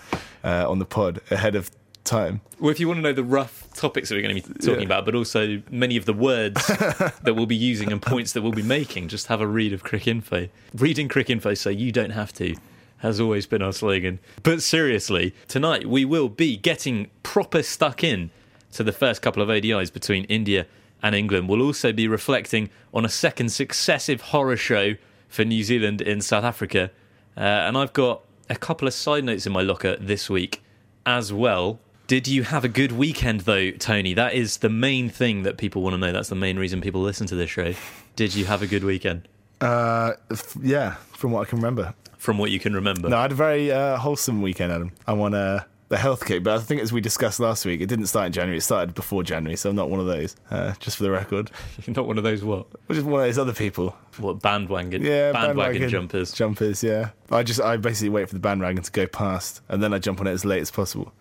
uh, 0.43 0.69
on 0.69 0.79
the 0.79 0.85
pod 0.85 1.21
ahead 1.31 1.55
of 1.55 1.71
time, 2.03 2.41
well, 2.59 2.71
if 2.71 2.79
you 2.79 2.87
want 2.87 2.97
to 2.97 3.01
know 3.01 3.13
the 3.13 3.23
rough 3.23 3.62
topics 3.75 4.09
that 4.09 4.15
we're 4.15 4.21
going 4.21 4.41
to 4.41 4.47
be 4.47 4.53
talking 4.59 4.79
Yeah. 4.81 4.85
about, 4.85 5.05
but 5.05 5.15
also 5.15 5.61
many 5.69 5.97
of 5.97 6.05
the 6.05 6.13
words 6.13 6.65
that 6.67 7.33
we'll 7.35 7.45
be 7.45 7.55
using 7.55 7.91
and 7.91 8.01
points 8.01 8.33
that 8.33 8.41
we'll 8.41 8.51
be 8.51 8.61
making, 8.63 9.07
just 9.07 9.27
have 9.27 9.41
a 9.41 9.47
read 9.47 9.73
of 9.73 9.83
Cricinfo. 9.83 10.49
Reading 10.75 11.09
Cricinfo 11.09 11.57
so 11.57 11.69
you 11.69 11.91
don't 11.91 12.11
have 12.11 12.33
to 12.33 12.55
has 12.97 13.19
always 13.19 13.45
been 13.45 13.61
our 13.61 13.73
slogan. 13.73 14.17
But 14.43 14.61
seriously, 14.61 15.35
tonight 15.49 15.85
we 15.87 16.05
will 16.05 16.29
be 16.29 16.55
getting 16.55 17.09
proper 17.21 17.61
stuck 17.61 18.01
in 18.03 18.29
to 18.71 18.83
the 18.83 18.93
first 18.93 19.21
couple 19.21 19.43
of 19.43 19.49
ODIs 19.49 19.91
between 19.91 20.23
India 20.25 20.65
and 21.01 21.13
England. 21.13 21.49
We'll 21.49 21.61
also 21.61 21.91
be 21.91 22.07
reflecting 22.07 22.69
on 22.93 23.03
a 23.03 23.09
second 23.09 23.49
successive 23.49 24.21
horror 24.21 24.55
show 24.55 24.93
for 25.27 25.43
New 25.43 25.63
Zealand 25.63 25.99
in 26.01 26.21
South 26.21 26.45
Africa. 26.45 26.91
Uh, 27.35 27.41
and 27.41 27.77
I've 27.77 27.91
got 27.91 28.21
a 28.49 28.55
couple 28.55 28.87
of 28.87 28.93
side 28.93 29.25
notes 29.25 29.45
in 29.45 29.51
my 29.51 29.61
locker 29.61 29.97
this 29.97 30.29
week 30.29 30.61
as 31.05 31.33
well. 31.33 31.79
Did 32.07 32.27
you 32.27 32.43
have 32.43 32.63
a 32.65 32.69
good 32.69 32.91
weekend 32.91 33.41
though, 33.41 33.71
Tony? 33.71 34.13
That 34.13 34.33
is 34.33 34.57
the 34.57 34.69
main 34.69 35.09
thing 35.09 35.43
that 35.43 35.57
people 35.57 35.81
want 35.81 35.93
to 35.93 35.97
know. 35.97 36.11
That's 36.11 36.29
the 36.29 36.35
main 36.35 36.57
reason 36.59 36.81
people 36.81 37.01
listen 37.01 37.27
to 37.27 37.35
this 37.35 37.49
show. 37.49 37.73
Did 38.15 38.35
you 38.35 38.45
have 38.45 38.61
a 38.61 38.67
good 38.67 38.83
weekend? 38.83 39.27
uh, 39.61 40.13
f- 40.29 40.57
yeah, 40.61 40.95
from 41.13 41.31
what 41.31 41.41
I 41.41 41.45
can 41.49 41.59
remember. 41.59 41.93
From 42.17 42.37
what 42.37 42.51
you 42.51 42.59
can 42.59 42.73
remember. 42.73 43.07
No, 43.09 43.17
I 43.17 43.21
had 43.23 43.31
a 43.31 43.35
very 43.35 43.71
uh, 43.71 43.97
wholesome 43.97 44.41
weekend, 44.41 44.71
Adam. 44.73 44.91
I'm 45.07 45.19
on 45.21 45.33
uh, 45.33 45.63
the 45.89 45.97
health 45.97 46.25
kick, 46.25 46.43
but 46.43 46.53
I 46.57 46.59
think 46.61 46.81
as 46.81 46.91
we 46.91 46.99
discussed 47.01 47.39
last 47.39 47.65
week, 47.65 47.79
it 47.81 47.85
didn't 47.87 48.07
start 48.07 48.25
in 48.27 48.31
January. 48.33 48.57
It 48.57 48.61
started 48.61 48.93
before 48.93 49.23
January, 49.23 49.55
so 49.55 49.69
I'm 49.69 49.75
not 49.75 49.89
one 49.89 49.99
of 50.01 50.05
those. 50.05 50.35
Uh, 50.51 50.73
just 50.79 50.97
for 50.97 51.03
the 51.03 51.11
record, 51.11 51.51
You're 51.85 51.93
not 51.95 52.07
one 52.07 52.17
of 52.17 52.23
those 52.25 52.43
what? 52.43 52.67
I'm 52.89 52.95
just 52.95 53.07
one 53.07 53.21
of 53.21 53.27
those 53.27 53.37
other 53.37 53.53
people. 53.53 53.95
What 54.17 54.41
bandwagon? 54.41 55.03
Yeah, 55.03 55.31
bandwagon, 55.31 55.87
jumpers. 55.89 56.33
Jumpers, 56.33 56.83
yeah. 56.83 57.09
I 57.31 57.43
just 57.43 57.61
I 57.61 57.77
basically 57.77 58.09
wait 58.09 58.27
for 58.27 58.35
the 58.35 58.41
bandwagon 58.41 58.83
to 58.83 58.91
go 58.91 59.07
past, 59.07 59.61
and 59.69 59.81
then 59.81 59.93
I 59.93 59.99
jump 59.99 60.19
on 60.21 60.27
it 60.27 60.31
as 60.31 60.43
late 60.45 60.61
as 60.61 60.71
possible. 60.71 61.13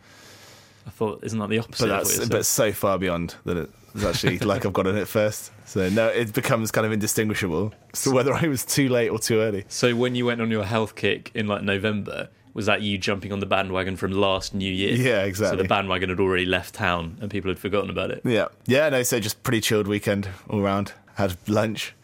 I 0.86 0.90
thought, 0.90 1.22
isn't 1.22 1.38
that 1.38 1.48
the 1.48 1.58
opposite? 1.58 1.86
But 1.86 2.04
that's 2.04 2.28
but 2.28 2.46
so 2.46 2.72
far 2.72 2.98
beyond 2.98 3.36
that 3.44 3.68
it's 3.94 4.04
actually 4.04 4.38
like 4.40 4.66
I've 4.66 4.72
got 4.72 4.86
it 4.86 5.08
first. 5.08 5.52
So 5.66 5.88
no, 5.88 6.08
it 6.08 6.32
becomes 6.32 6.70
kind 6.70 6.86
of 6.86 6.92
indistinguishable. 6.92 7.72
So 7.92 8.10
whether 8.12 8.32
I 8.32 8.48
was 8.48 8.64
too 8.64 8.88
late 8.88 9.08
or 9.08 9.18
too 9.18 9.40
early. 9.40 9.64
So 9.68 9.94
when 9.94 10.14
you 10.14 10.26
went 10.26 10.40
on 10.40 10.50
your 10.50 10.64
health 10.64 10.94
kick 10.94 11.30
in 11.34 11.46
like 11.46 11.62
November, 11.62 12.28
was 12.54 12.66
that 12.66 12.82
you 12.82 12.98
jumping 12.98 13.32
on 13.32 13.40
the 13.40 13.46
bandwagon 13.46 13.96
from 13.96 14.12
last 14.12 14.54
New 14.54 14.70
Year? 14.70 14.94
Yeah, 14.94 15.24
exactly. 15.24 15.58
So 15.58 15.62
the 15.62 15.68
bandwagon 15.68 16.10
had 16.10 16.20
already 16.20 16.44
left 16.44 16.74
town 16.74 17.16
and 17.20 17.30
people 17.30 17.50
had 17.50 17.58
forgotten 17.58 17.90
about 17.90 18.10
it. 18.10 18.22
Yeah, 18.24 18.48
yeah. 18.66 18.88
No, 18.88 19.02
so 19.02 19.20
just 19.20 19.42
pretty 19.42 19.60
chilled 19.60 19.86
weekend 19.86 20.28
all 20.48 20.60
round. 20.60 20.92
Had 21.14 21.36
lunch 21.48 21.94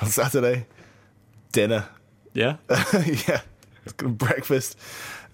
on 0.00 0.08
Saturday, 0.08 0.66
dinner, 1.52 1.88
Yeah. 2.32 2.56
yeah, 3.28 3.40
breakfast, 3.96 4.78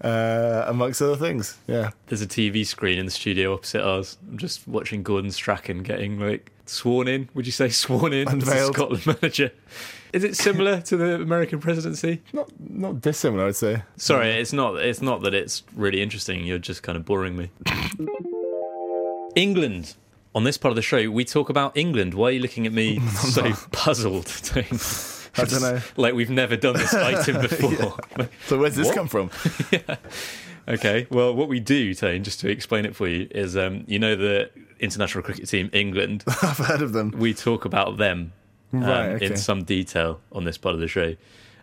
uh, 0.01 0.65
amongst 0.67 1.01
other 1.01 1.15
things. 1.15 1.57
Yeah, 1.67 1.91
There's 2.07 2.21
a 2.21 2.27
TV 2.27 2.65
screen 2.65 2.99
in 2.99 3.05
the 3.05 3.11
studio 3.11 3.53
opposite 3.53 3.85
ours. 3.85 4.17
I'm 4.29 4.37
just 4.37 4.67
watching 4.67 5.03
Gordon 5.03 5.31
Strachan 5.31 5.83
getting 5.83 6.19
like 6.19 6.51
sworn 6.65 7.07
in. 7.07 7.29
Would 7.33 7.45
you 7.45 7.51
say 7.51 7.69
sworn 7.69 8.13
in 8.13 8.27
Unveiled. 8.27 8.73
Scotland 8.73 9.05
manager? 9.05 9.51
Is 10.13 10.23
it 10.25 10.35
similar 10.35 10.81
to 10.81 10.97
the 10.97 11.15
American 11.15 11.59
presidency? 11.59 12.21
not 12.33 12.49
not 12.59 12.99
dissimilar, 13.01 13.47
I'd 13.47 13.55
say. 13.55 13.83
Sorry, 13.95 14.31
it's 14.31 14.51
not. 14.51 14.75
It's 14.77 15.01
not 15.01 15.21
that 15.23 15.33
it's 15.33 15.63
really 15.75 16.01
interesting. 16.01 16.43
You're 16.45 16.59
just 16.59 16.83
kind 16.83 16.97
of 16.97 17.05
boring 17.05 17.37
me. 17.37 17.49
England. 19.35 19.95
On 20.33 20.45
this 20.45 20.57
part 20.57 20.71
of 20.71 20.77
the 20.77 20.81
show, 20.81 21.09
we 21.11 21.25
talk 21.25 21.49
about 21.49 21.75
England. 21.75 22.13
Why 22.13 22.27
are 22.27 22.31
you 22.31 22.39
looking 22.39 22.65
at 22.65 22.71
me 22.71 22.99
so 23.09 23.51
puzzled? 23.71 24.25
Tone? 24.43 24.79
I 25.37 25.45
don't 25.45 25.61
know. 25.61 25.79
Like 25.97 26.13
we've 26.13 26.29
never 26.29 26.55
done 26.57 26.73
this 26.75 26.93
item 26.93 27.41
before. 27.47 27.97
So 28.47 28.59
where's 28.59 28.75
this 28.75 28.87
What? 28.87 28.95
come 28.95 29.07
from? 29.07 29.31
yeah. 29.71 29.95
Okay, 30.67 31.07
well, 31.09 31.33
what 31.33 31.47
we 31.49 31.59
do, 31.59 31.93
Tane, 31.93 32.23
just 32.23 32.39
to 32.41 32.49
explain 32.49 32.85
it 32.85 32.95
for 32.95 33.07
you, 33.07 33.27
is 33.31 33.57
um, 33.57 33.83
you 33.87 33.97
know 33.97 34.15
the 34.15 34.51
international 34.79 35.23
cricket 35.23 35.47
team, 35.49 35.69
England. 35.73 36.23
I've 36.43 36.57
heard 36.57 36.81
of 36.81 36.93
them. 36.93 37.11
we 37.17 37.33
talk 37.33 37.65
about 37.65 37.97
them 37.97 38.33
um, 38.73 38.83
Right, 38.83 39.09
okay. 39.13 39.25
in 39.25 39.37
some 39.37 39.63
detail 39.63 40.21
on 40.31 40.43
this 40.43 40.57
part 40.57 40.75
of 40.75 40.81
the 40.81 40.87
show. 40.87 41.15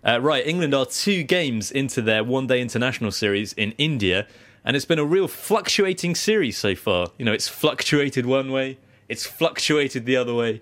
Uh, 0.04 0.20
right, 0.20 0.46
England 0.46 0.74
are 0.74 0.86
two 0.86 1.22
games 1.22 1.70
into 1.70 2.02
their 2.02 2.24
one 2.24 2.46
day 2.46 2.60
international 2.60 3.10
series 3.12 3.52
in 3.52 3.72
India, 3.78 4.26
and 4.64 4.76
it's 4.76 4.84
been 4.84 4.98
a 4.98 5.04
real 5.04 5.28
fluctuating 5.28 6.14
series 6.14 6.56
so 6.58 6.74
far. 6.74 7.08
You 7.18 7.24
know, 7.24 7.32
it's 7.32 7.48
fluctuated 7.48 8.26
one 8.26 8.50
way, 8.50 8.78
it's 9.08 9.26
fluctuated 9.26 10.06
the 10.06 10.16
other 10.16 10.34
way. 10.34 10.60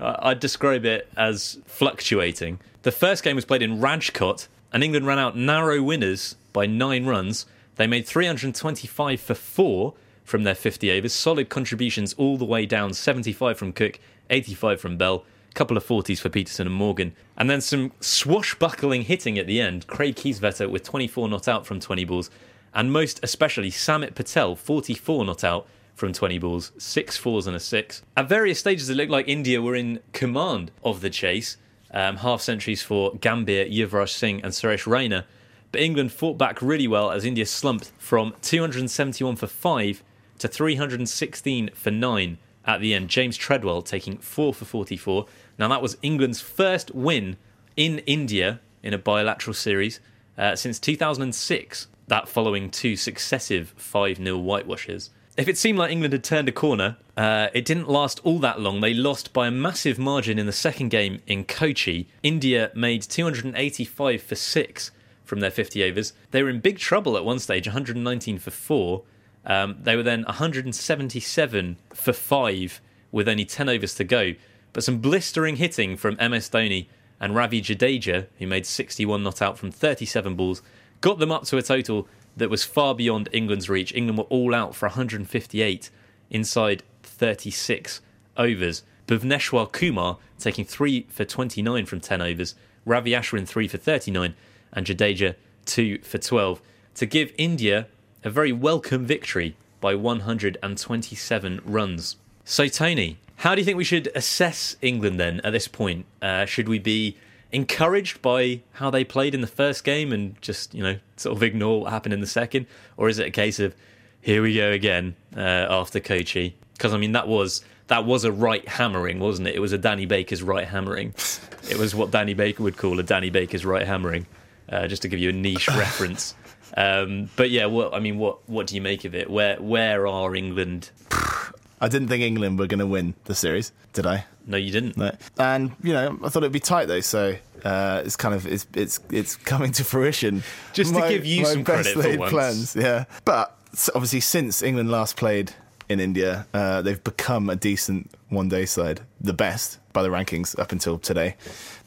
I'd 0.00 0.40
describe 0.40 0.84
it 0.84 1.08
as 1.16 1.58
fluctuating. 1.66 2.60
The 2.82 2.92
first 2.92 3.22
game 3.22 3.36
was 3.36 3.44
played 3.44 3.62
in 3.62 3.80
Rajkot, 3.80 4.48
and 4.72 4.82
England 4.82 5.06
ran 5.06 5.18
out 5.18 5.36
narrow 5.36 5.82
winners 5.82 6.36
by 6.52 6.66
nine 6.66 7.06
runs. 7.06 7.46
They 7.76 7.86
made 7.86 8.06
325 8.06 9.20
for 9.20 9.34
four 9.34 9.94
from 10.24 10.44
their 10.44 10.54
50 10.54 10.90
overs. 10.90 11.12
Solid 11.12 11.48
contributions 11.48 12.14
all 12.14 12.36
the 12.36 12.44
way 12.44 12.66
down 12.66 12.94
75 12.94 13.58
from 13.58 13.72
Cook, 13.72 13.98
85 14.30 14.80
from 14.80 14.96
Bell, 14.96 15.24
a 15.50 15.54
couple 15.54 15.76
of 15.76 15.86
40s 15.86 16.20
for 16.20 16.28
Pietersen 16.28 16.66
and 16.66 16.74
Morgan. 16.74 17.14
And 17.36 17.50
then 17.50 17.60
some 17.60 17.92
swashbuckling 18.00 19.02
hitting 19.02 19.38
at 19.38 19.46
the 19.46 19.60
end. 19.60 19.86
Craig 19.86 20.16
Kieswetter 20.16 20.70
with 20.70 20.84
24 20.84 21.28
not 21.28 21.48
out 21.48 21.66
from 21.66 21.80
20 21.80 22.04
balls. 22.04 22.30
And 22.74 22.92
most 22.92 23.20
especially 23.22 23.70
Samit 23.70 24.14
Patel, 24.14 24.56
44 24.56 25.24
not 25.26 25.44
out 25.44 25.66
from 25.94 26.12
20 26.12 26.38
balls, 26.38 26.72
six 26.78 27.16
fours 27.16 27.46
and 27.46 27.56
a 27.56 27.60
six. 27.60 28.02
At 28.16 28.28
various 28.28 28.58
stages, 28.58 28.88
it 28.88 28.96
looked 28.96 29.10
like 29.10 29.28
India 29.28 29.60
were 29.60 29.74
in 29.74 30.00
command 30.12 30.70
of 30.82 31.00
the 31.00 31.10
chase. 31.10 31.56
Um, 31.90 32.16
half 32.18 32.40
centuries 32.40 32.82
for 32.82 33.12
Gambhir, 33.12 33.70
Yuvraj 33.70 34.08
Singh, 34.08 34.42
and 34.42 34.52
Suresh 34.52 34.84
Raina. 34.84 35.24
But 35.70 35.82
England 35.82 36.12
fought 36.12 36.38
back 36.38 36.62
really 36.62 36.88
well 36.88 37.10
as 37.10 37.24
India 37.24 37.46
slumped 37.46 37.92
from 37.98 38.34
271 38.42 39.36
for 39.36 39.46
5 39.46 40.02
to 40.38 40.48
316 40.48 41.70
for 41.74 41.90
9 41.90 42.38
at 42.64 42.80
the 42.80 42.94
end. 42.94 43.08
James 43.08 43.36
Treadwell 43.36 43.82
taking 43.82 44.18
4 44.18 44.54
for 44.54 44.64
44. 44.64 45.26
Now, 45.58 45.68
that 45.68 45.82
was 45.82 45.96
England's 46.02 46.40
first 46.40 46.94
win 46.94 47.36
in 47.76 47.98
India 48.00 48.60
in 48.82 48.94
a 48.94 48.98
bilateral 48.98 49.54
series 49.54 50.00
uh, 50.36 50.56
since 50.56 50.78
2006, 50.78 51.88
that 52.08 52.28
following 52.28 52.70
two 52.70 52.96
successive 52.96 53.74
5 53.76 54.16
0 54.18 54.38
whitewashes. 54.38 55.10
If 55.34 55.48
it 55.48 55.56
seemed 55.56 55.78
like 55.78 55.90
England 55.90 56.12
had 56.12 56.24
turned 56.24 56.48
a 56.50 56.52
corner, 56.52 56.98
uh, 57.16 57.48
it 57.54 57.64
didn't 57.64 57.88
last 57.88 58.20
all 58.22 58.38
that 58.40 58.60
long. 58.60 58.82
They 58.82 58.92
lost 58.92 59.32
by 59.32 59.46
a 59.46 59.50
massive 59.50 59.98
margin 59.98 60.38
in 60.38 60.44
the 60.44 60.52
second 60.52 60.90
game 60.90 61.22
in 61.26 61.44
Kochi. 61.44 62.06
India 62.22 62.70
made 62.74 63.00
285 63.00 64.22
for 64.22 64.34
6 64.34 64.90
from 65.24 65.40
their 65.40 65.50
50 65.50 65.82
overs. 65.84 66.12
They 66.32 66.42
were 66.42 66.50
in 66.50 66.60
big 66.60 66.78
trouble 66.78 67.16
at 67.16 67.24
one 67.24 67.38
stage, 67.38 67.66
119 67.66 68.38
for 68.38 68.50
4. 68.50 69.02
Um, 69.46 69.78
they 69.82 69.96
were 69.96 70.02
then 70.02 70.24
177 70.24 71.76
for 71.94 72.12
5 72.12 72.80
with 73.10 73.26
only 73.26 73.46
10 73.46 73.70
overs 73.70 73.94
to 73.94 74.04
go. 74.04 74.34
But 74.74 74.84
some 74.84 74.98
blistering 74.98 75.56
hitting 75.56 75.96
from 75.96 76.16
MS 76.16 76.50
Dhoni 76.50 76.88
and 77.18 77.34
Ravi 77.34 77.62
Jadeja, 77.62 78.26
who 78.38 78.46
made 78.46 78.66
61 78.66 79.22
not 79.22 79.40
out 79.40 79.56
from 79.56 79.70
37 79.70 80.36
balls, 80.36 80.60
got 81.00 81.18
them 81.18 81.32
up 81.32 81.44
to 81.44 81.56
a 81.56 81.62
total 81.62 82.06
that 82.36 82.50
was 82.50 82.64
far 82.64 82.94
beyond 82.94 83.28
England's 83.32 83.68
reach. 83.68 83.94
England 83.94 84.18
were 84.18 84.24
all 84.24 84.54
out 84.54 84.74
for 84.74 84.86
158 84.86 85.90
inside 86.30 86.82
36 87.02 88.00
overs. 88.36 88.82
Bhuvneshwar 89.06 89.70
Kumar 89.70 90.18
taking 90.38 90.64
3 90.64 91.06
for 91.08 91.24
29 91.24 91.86
from 91.86 92.00
10 92.00 92.22
overs, 92.22 92.54
Ravi 92.84 93.10
Ashwin 93.10 93.46
3 93.46 93.68
for 93.68 93.78
39, 93.78 94.34
and 94.72 94.86
Jadeja 94.86 95.34
2 95.66 95.98
for 95.98 96.18
12 96.18 96.62
to 96.94 97.06
give 97.06 97.32
India 97.36 97.86
a 98.24 98.30
very 98.30 98.52
welcome 98.52 99.04
victory 99.04 99.56
by 99.80 99.94
127 99.94 101.60
runs. 101.64 102.16
So, 102.44 102.68
Tony, 102.68 103.18
how 103.36 103.54
do 103.54 103.60
you 103.60 103.64
think 103.64 103.76
we 103.76 103.84
should 103.84 104.10
assess 104.14 104.76
England 104.80 105.18
then 105.18 105.40
at 105.40 105.50
this 105.50 105.68
point? 105.68 106.06
Uh, 106.20 106.44
should 106.44 106.68
we 106.68 106.78
be 106.78 107.16
encouraged 107.52 108.22
by 108.22 108.60
how 108.72 108.90
they 108.90 109.04
played 109.04 109.34
in 109.34 109.40
the 109.40 109.46
first 109.46 109.84
game 109.84 110.12
and 110.12 110.40
just, 110.40 110.74
you 110.74 110.82
know, 110.82 110.98
sort 111.16 111.36
of 111.36 111.42
ignore 111.42 111.82
what 111.82 111.92
happened 111.92 112.14
in 112.14 112.20
the 112.20 112.26
second? 112.26 112.66
Or 112.96 113.08
is 113.08 113.18
it 113.18 113.26
a 113.26 113.30
case 113.30 113.60
of, 113.60 113.74
here 114.20 114.42
we 114.42 114.54
go 114.56 114.70
again 114.70 115.14
uh, 115.36 115.40
after 115.40 116.00
Kochi? 116.00 116.56
Because, 116.72 116.94
I 116.94 116.98
mean, 116.98 117.12
that 117.12 117.28
was. 117.28 117.62
That 117.88 118.06
was 118.06 118.24
a 118.24 118.32
right 118.32 118.66
hammering, 118.66 119.18
wasn't 119.18 119.48
it? 119.48 119.54
It 119.54 119.58
was 119.58 119.72
a 119.72 119.76
Danny 119.76 120.06
Baker's 120.06 120.42
right 120.42 120.66
hammering. 120.66 121.14
It 121.70 121.78
was 121.78 121.94
what 121.94 122.10
Danny 122.10 122.34
Baker 122.34 122.64
would 122.64 122.76
call 122.76 122.98
a 122.98 123.04
Danny 123.04 123.30
Baker's 123.30 123.64
right 123.64 123.86
hammering, 123.86 124.26
uh, 124.68 124.88
just 124.88 125.02
to 125.02 125.08
give 125.08 125.20
you 125.20 125.28
a 125.28 125.32
niche 125.32 125.68
reference. 125.76 126.34
Um, 126.76 127.30
but 127.36 127.50
yeah, 127.50 127.66
what 127.66 127.94
I 127.94 128.00
mean, 128.00 128.18
what 128.18 128.48
what 128.48 128.66
do 128.66 128.74
you 128.74 128.80
make 128.80 129.04
of 129.04 129.14
it? 129.14 129.30
Where 129.30 129.56
where 129.56 130.06
are 130.06 130.34
England? 130.34 130.90
I 131.82 131.88
didn't 131.88 132.06
think 132.06 132.22
England 132.22 132.60
were 132.60 132.68
going 132.68 132.78
to 132.78 132.86
win 132.86 133.14
the 133.24 133.34
series, 133.34 133.72
did 133.92 134.06
I? 134.06 134.24
No, 134.46 134.56
you 134.56 134.70
didn't. 134.70 134.96
No. 134.96 135.10
And 135.36 135.72
you 135.82 135.92
know, 135.92 136.16
I 136.22 136.28
thought 136.28 136.44
it'd 136.44 136.52
be 136.52 136.60
tight 136.60 136.86
though, 136.86 137.00
so 137.00 137.34
uh, 137.64 138.02
it's 138.04 138.14
kind 138.14 138.36
of 138.36 138.46
it's 138.46 138.68
it's 138.72 139.00
it's 139.10 139.34
coming 139.34 139.72
to 139.72 139.84
fruition. 139.84 140.44
Just 140.72 140.94
to 140.94 141.08
give 141.08 141.26
you 141.26 141.42
my 141.42 141.48
some 141.48 141.62
best 141.64 141.92
credit 141.92 142.14
for 142.14 142.18
once. 142.20 142.30
plans, 142.30 142.76
yeah. 142.76 143.04
But 143.24 143.58
obviously, 143.96 144.20
since 144.20 144.62
England 144.62 144.92
last 144.92 145.16
played 145.16 145.54
in 145.88 145.98
India, 145.98 146.46
uh, 146.54 146.82
they've 146.82 147.02
become 147.02 147.50
a 147.50 147.56
decent 147.56 148.12
one-day 148.28 148.64
side, 148.64 149.00
the 149.20 149.32
best 149.32 149.80
by 149.92 150.04
the 150.04 150.08
rankings 150.08 150.56
up 150.60 150.70
until 150.70 150.98
today. 150.98 151.34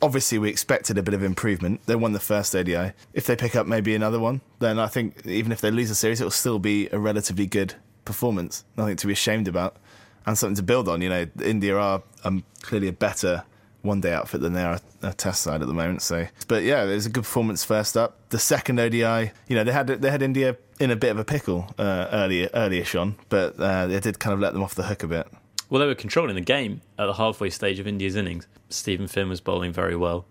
Obviously, 0.01 0.37
we 0.37 0.49
expected 0.49 0.97
a 0.97 1.03
bit 1.03 1.13
of 1.13 1.23
improvement. 1.23 1.79
They 1.85 1.95
won 1.95 2.11
the 2.11 2.19
first 2.19 2.53
ODI. 2.53 2.91
If 3.13 3.25
they 3.25 3.35
pick 3.37 3.55
up 3.55 3.65
maybe 3.65 3.95
another 3.95 4.19
one, 4.19 4.41
then 4.59 4.77
I 4.77 4.87
think 4.87 5.25
even 5.25 5.53
if 5.53 5.61
they 5.61 5.71
lose 5.71 5.87
the 5.87 5.95
series, 5.95 6.19
it 6.19 6.25
will 6.25 6.31
still 6.31 6.59
be 6.59 6.89
a 6.91 6.99
relatively 6.99 7.47
good 7.47 7.75
performance. 8.05 8.63
Nothing 8.77 8.95
to 8.97 9.07
be 9.07 9.13
ashamed 9.13 9.47
about, 9.47 9.77
and 10.25 10.37
something 10.37 10.55
to 10.55 10.63
build 10.63 10.87
on. 10.87 11.01
You 11.01 11.09
know, 11.09 11.27
India 11.43 11.75
are 11.75 12.03
um, 12.23 12.43
clearly 12.61 12.87
a 12.87 12.93
better 12.93 13.43
one-day 13.85 14.11
outfit 14.11 14.41
than 14.41 14.53
they 14.53 14.63
are 14.63 14.79
a 15.01 15.13
test 15.13 15.43
side 15.43 15.61
at 15.61 15.67
the 15.67 15.73
moment. 15.73 16.01
So, 16.01 16.27
but 16.47 16.63
yeah, 16.63 16.83
it 16.83 16.93
was 16.93 17.05
a 17.05 17.09
good 17.09 17.23
performance 17.23 17.63
first 17.63 17.95
up. 17.95 18.17
The 18.29 18.39
second 18.39 18.79
ODI, 18.79 19.31
you 19.47 19.55
know, 19.55 19.63
they 19.63 19.71
had 19.71 19.87
they 19.87 20.11
had 20.11 20.21
India 20.21 20.57
in 20.79 20.91
a 20.91 20.95
bit 20.95 21.11
of 21.11 21.19
a 21.19 21.25
pickle 21.25 21.73
uh, 21.77 22.07
earlier 22.11 22.49
earlier 22.53 22.85
on, 22.97 23.15
but 23.29 23.59
uh, 23.59 23.87
they 23.87 23.99
did 23.99 24.19
kind 24.19 24.33
of 24.33 24.39
let 24.39 24.53
them 24.53 24.63
off 24.63 24.75
the 24.75 24.83
hook 24.83 25.03
a 25.03 25.07
bit. 25.07 25.27
Well, 25.69 25.79
they 25.79 25.87
were 25.87 25.95
controlling 25.95 26.35
the 26.35 26.41
game 26.41 26.81
at 26.99 27.05
the 27.05 27.13
halfway 27.13 27.49
stage 27.49 27.79
of 27.79 27.87
India's 27.87 28.15
innings. 28.15 28.47
Steven 28.69 29.07
Finn 29.07 29.29
was 29.29 29.41
bowling 29.41 29.71
very 29.71 29.95
well, 29.95 30.25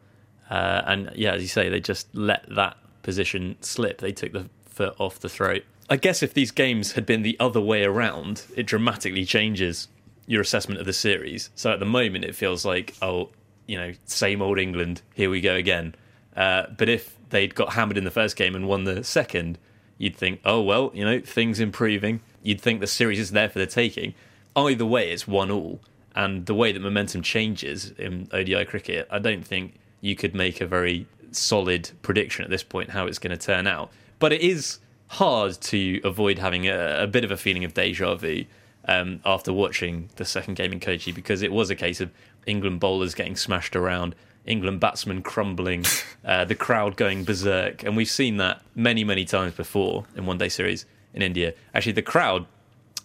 uh, 0.51 0.83
and 0.87 1.11
yeah, 1.15 1.33
as 1.33 1.43
you 1.43 1.49
say, 1.49 1.69
they 1.69 1.81
just 1.81 2.15
let 2.15 2.45
that 2.55 2.77
position 3.03 3.57
slip. 3.61 3.99
They 3.99 4.13
took 4.13 4.33
the 4.33 4.49
foot 4.67 4.95
off 4.99 5.21
the 5.21 5.29
throat. 5.29 5.65
I 5.89 5.97
guess 5.97 6.23
if 6.23 6.33
these 6.33 6.51
games 6.51 6.93
had 6.93 7.05
been 7.05 7.23
the 7.23 7.37
other 7.39 7.61
way 7.61 7.85
around, 7.85 8.45
it 8.57 8.67
dramatically 8.67 9.25
changes 9.25 9.89
your 10.27 10.41
assessment 10.41 10.81
of 10.81 10.87
the 10.87 10.93
series. 10.93 11.51
So 11.55 11.73
at 11.73 11.81
the 11.81 11.87
moment, 11.87 12.25
it 12.25 12.35
feels 12.35 12.65
like, 12.65 12.95
oh, 13.03 13.31
you 13.67 13.77
know, 13.77 13.93
same 14.07 14.41
old 14.41 14.59
England, 14.59 15.03
here 15.15 15.29
we 15.29 15.41
go 15.41 15.55
again. 15.55 15.95
Uh, 16.35 16.67
but 16.77 16.89
if 16.89 17.17
they'd 17.31 17.55
got 17.55 17.75
hammered 17.75 17.99
in 17.99 18.05
the 18.05 18.11
first 18.11 18.37
game 18.37 18.55
and 18.55 18.67
won 18.67 18.85
the 18.85 19.05
second, 19.05 19.59
you'd 19.99 20.17
think, 20.17 20.41
oh, 20.45 20.63
well, 20.63 20.91
you 20.95 21.05
know, 21.05 21.21
things 21.21 21.61
improving. 21.61 22.21
You'd 22.43 22.61
think 22.61 22.81
the 22.81 22.87
series 22.87 23.21
is 23.21 23.31
there 23.33 23.49
for 23.49 23.59
the 23.59 23.67
taking. 23.67 24.15
Either 24.57 24.87
way, 24.87 25.11
it's 25.11 25.29
one 25.29 25.51
all. 25.51 25.81
And 26.17 26.47
the 26.47 26.55
way 26.55 26.73
that 26.73 26.81
momentum 26.81 27.23
changes 27.23 27.91
in 27.99 28.29
ODI 28.33 28.65
cricket, 28.65 29.07
I 29.11 29.19
don't 29.19 29.45
think 29.45 29.75
you 30.01 30.17
could 30.17 30.35
make 30.35 30.61
a 30.61 30.67
very 30.67 31.07
solid 31.33 31.91
prediction 32.03 32.45
at 32.45 32.51
this 32.51 32.63
point 32.63 32.91
how 32.91 33.07
it's 33.07 33.19
going 33.19 33.37
to 33.37 33.47
turn 33.47 33.67
out. 33.67 33.91
But 34.19 34.33
it 34.33 34.41
is 34.41 34.79
hard 35.09 35.61
to 35.61 36.01
avoid 36.05 36.39
having 36.39 36.67
a, 36.67 37.03
a 37.03 37.07
bit 37.07 37.25
of 37.25 37.31
a 37.31 37.37
feeling 37.37 37.65
of 37.65 37.75
deja 37.75 38.15
vu 38.15 38.45
um, 38.87 39.21
after 39.25 39.53
watching 39.53 40.09
the 40.17 40.25
second 40.25 40.55
game 40.55 40.73
in 40.73 40.81
Kochi 40.81 41.13
because 41.13 41.43
it 41.43 41.53
was 41.53 41.71
a 41.71 41.75
case 41.75 42.01
of 42.01 42.11
England 42.47 42.81
bowlers 42.81 43.15
getting 43.15 43.37
smashed 43.37 43.77
around, 43.77 44.15
England 44.47 44.81
batsmen 44.81 45.23
crumbling, 45.23 45.85
uh, 46.25 46.45
the 46.45 46.55
crowd 46.55 46.97
going 46.97 47.25
berserk. 47.25 47.83
And 47.85 47.97
we've 47.97 48.11
seen 48.11 48.37
that 48.39 48.63
many, 48.75 49.05
many 49.05 49.25
times 49.25 49.55
before 49.55 50.05
in 50.17 50.27
one 50.27 50.39
day 50.39 50.49
series 50.49 50.85
in 51.15 51.23
India. 51.23 51.55
Actually, 51.75 51.93
the 51.93 52.03
crowd, 52.03 52.47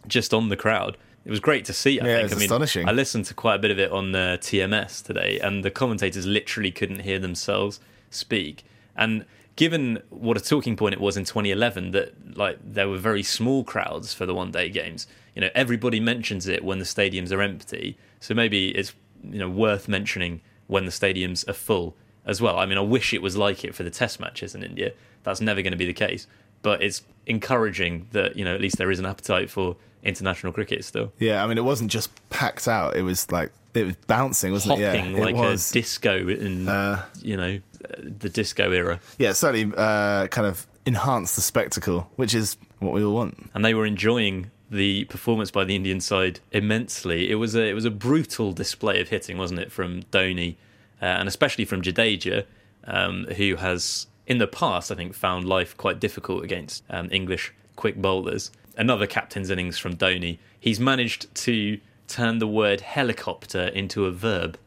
just 0.08 0.34
on 0.34 0.50
the 0.50 0.58
crowd, 0.58 0.98
it 1.25 1.29
was 1.32 1.39
great 1.39 1.65
to 1.65 1.74
see. 1.74 2.00
I 2.00 2.06
Yeah, 2.06 2.15
think. 2.15 2.25
it's 2.25 2.34
I 2.34 2.36
mean, 2.38 2.46
astonishing. 2.46 2.89
I 2.89 2.91
listened 2.91 3.25
to 3.25 3.34
quite 3.34 3.56
a 3.56 3.60
bit 3.60 3.72
of 3.72 3.79
it 3.79 3.91
on 3.91 4.15
uh, 4.15 4.38
TMS 4.41 5.03
today, 5.03 5.39
and 5.39 5.63
the 5.63 5.70
commentators 5.70 6.25
literally 6.25 6.72
couldn't 6.72 7.01
hear 7.01 7.20
themselves 7.20 7.79
speak. 8.10 8.63
And 8.96 9.25
given 9.59 10.01
what 10.09 10.37
a 10.37 10.39
talking 10.39 10.77
point 10.77 10.93
it 10.93 11.01
was 11.01 11.17
in 11.17 11.25
2011, 11.25 11.91
that 11.91 12.37
like 12.37 12.57
there 12.63 12.87
were 12.87 12.97
very 12.97 13.21
small 13.21 13.65
crowds 13.65 14.13
for 14.13 14.25
the 14.25 14.33
one-day 14.33 14.69
games. 14.69 15.05
You 15.35 15.41
know, 15.41 15.49
everybody 15.53 15.99
mentions 15.99 16.47
it 16.47 16.63
when 16.63 16.79
the 16.79 16.85
stadiums 16.85 17.33
are 17.33 17.41
empty, 17.41 17.97
so 18.21 18.33
maybe 18.33 18.69
it's 18.69 18.93
you 19.21 19.37
know 19.37 19.49
worth 19.49 19.89
mentioning 19.89 20.39
when 20.67 20.85
the 20.85 20.91
stadiums 20.91 21.45
are 21.49 21.53
full 21.53 21.97
as 22.25 22.41
well. 22.41 22.57
I 22.57 22.65
mean, 22.65 22.77
I 22.77 22.81
wish 22.81 23.13
it 23.13 23.21
was 23.21 23.35
like 23.35 23.65
it 23.65 23.75
for 23.75 23.83
the 23.83 23.89
Test 23.89 24.17
matches 24.21 24.55
in 24.55 24.63
India. 24.63 24.93
That's 25.23 25.41
never 25.41 25.61
going 25.61 25.71
to 25.73 25.77
be 25.77 25.85
the 25.85 25.93
case, 25.93 26.25
but 26.61 26.81
it's 26.81 27.01
encouraging 27.25 28.07
that 28.13 28.37
you 28.37 28.45
know 28.45 28.55
at 28.55 28.61
least 28.61 28.77
there 28.77 28.91
is 28.91 28.99
an 28.99 29.05
appetite 29.05 29.49
for 29.49 29.75
international 30.03 30.53
cricket 30.53 30.85
still. 30.85 31.11
Yeah, 31.19 31.43
I 31.43 31.47
mean, 31.47 31.57
it 31.57 31.65
wasn't 31.65 31.91
just 31.91 32.11
packed 32.29 32.69
out; 32.69 32.95
it 32.95 33.01
was 33.01 33.29
like 33.29 33.51
it 33.73 33.85
was 33.85 33.95
bouncing, 34.07 34.53
wasn't 34.53 34.79
hopping 34.79 35.15
it? 35.15 35.17
Yeah, 35.17 35.25
like 35.25 35.35
it 35.35 35.37
was. 35.37 35.69
a 35.69 35.73
disco 35.73 36.29
in 36.29 36.69
Uh, 36.69 37.03
you 37.21 37.35
know 37.35 37.59
the 37.98 38.29
disco 38.29 38.71
era, 38.71 39.00
yeah, 39.17 39.33
certainly 39.33 39.74
uh, 39.77 40.27
kind 40.27 40.48
of 40.48 40.67
enhanced 40.86 41.36
the 41.36 41.41
spectacle, 41.41 42.09
which 42.15 42.33
is 42.33 42.57
what 42.79 42.93
we 42.93 43.03
all 43.03 43.13
want. 43.13 43.50
and 43.53 43.63
they 43.63 43.74
were 43.74 43.86
enjoying 43.86 44.51
the 44.71 45.05
performance 45.05 45.50
by 45.51 45.63
the 45.63 45.75
Indian 45.75 46.00
side 46.00 46.39
immensely. 46.51 47.29
It 47.31 47.36
was 47.36 47.55
a 47.55 47.67
it 47.67 47.74
was 47.74 47.86
a 47.86 47.91
brutal 47.91 48.51
display 48.51 49.01
of 49.01 49.09
hitting, 49.09 49.38
wasn't 49.38 49.59
it, 49.59 49.71
from 49.71 50.03
Dhoni, 50.12 50.55
uh, 51.01 51.05
and 51.05 51.27
especially 51.27 51.65
from 51.65 51.81
Jadeja, 51.81 52.45
um, 52.86 53.25
who 53.38 53.55
has 53.55 54.07
in 54.27 54.38
the 54.38 54.48
past 54.48 54.91
I 54.91 54.95
think 54.95 55.13
found 55.13 55.48
life 55.48 55.75
quite 55.77 56.00
difficult 56.00 56.43
against 56.43 56.83
um, 56.89 57.09
English 57.12 57.53
quick 57.75 57.95
bowlers. 57.95 58.51
Another 58.77 59.07
captain's 59.07 59.50
innings 59.50 59.77
from 59.77 59.95
Dhoni. 59.95 60.38
He's 60.59 60.79
managed 60.79 61.33
to 61.36 61.79
turn 62.07 62.39
the 62.39 62.48
word 62.48 62.81
helicopter 62.81 63.67
into 63.67 64.05
a 64.05 64.12
verb. 64.12 64.57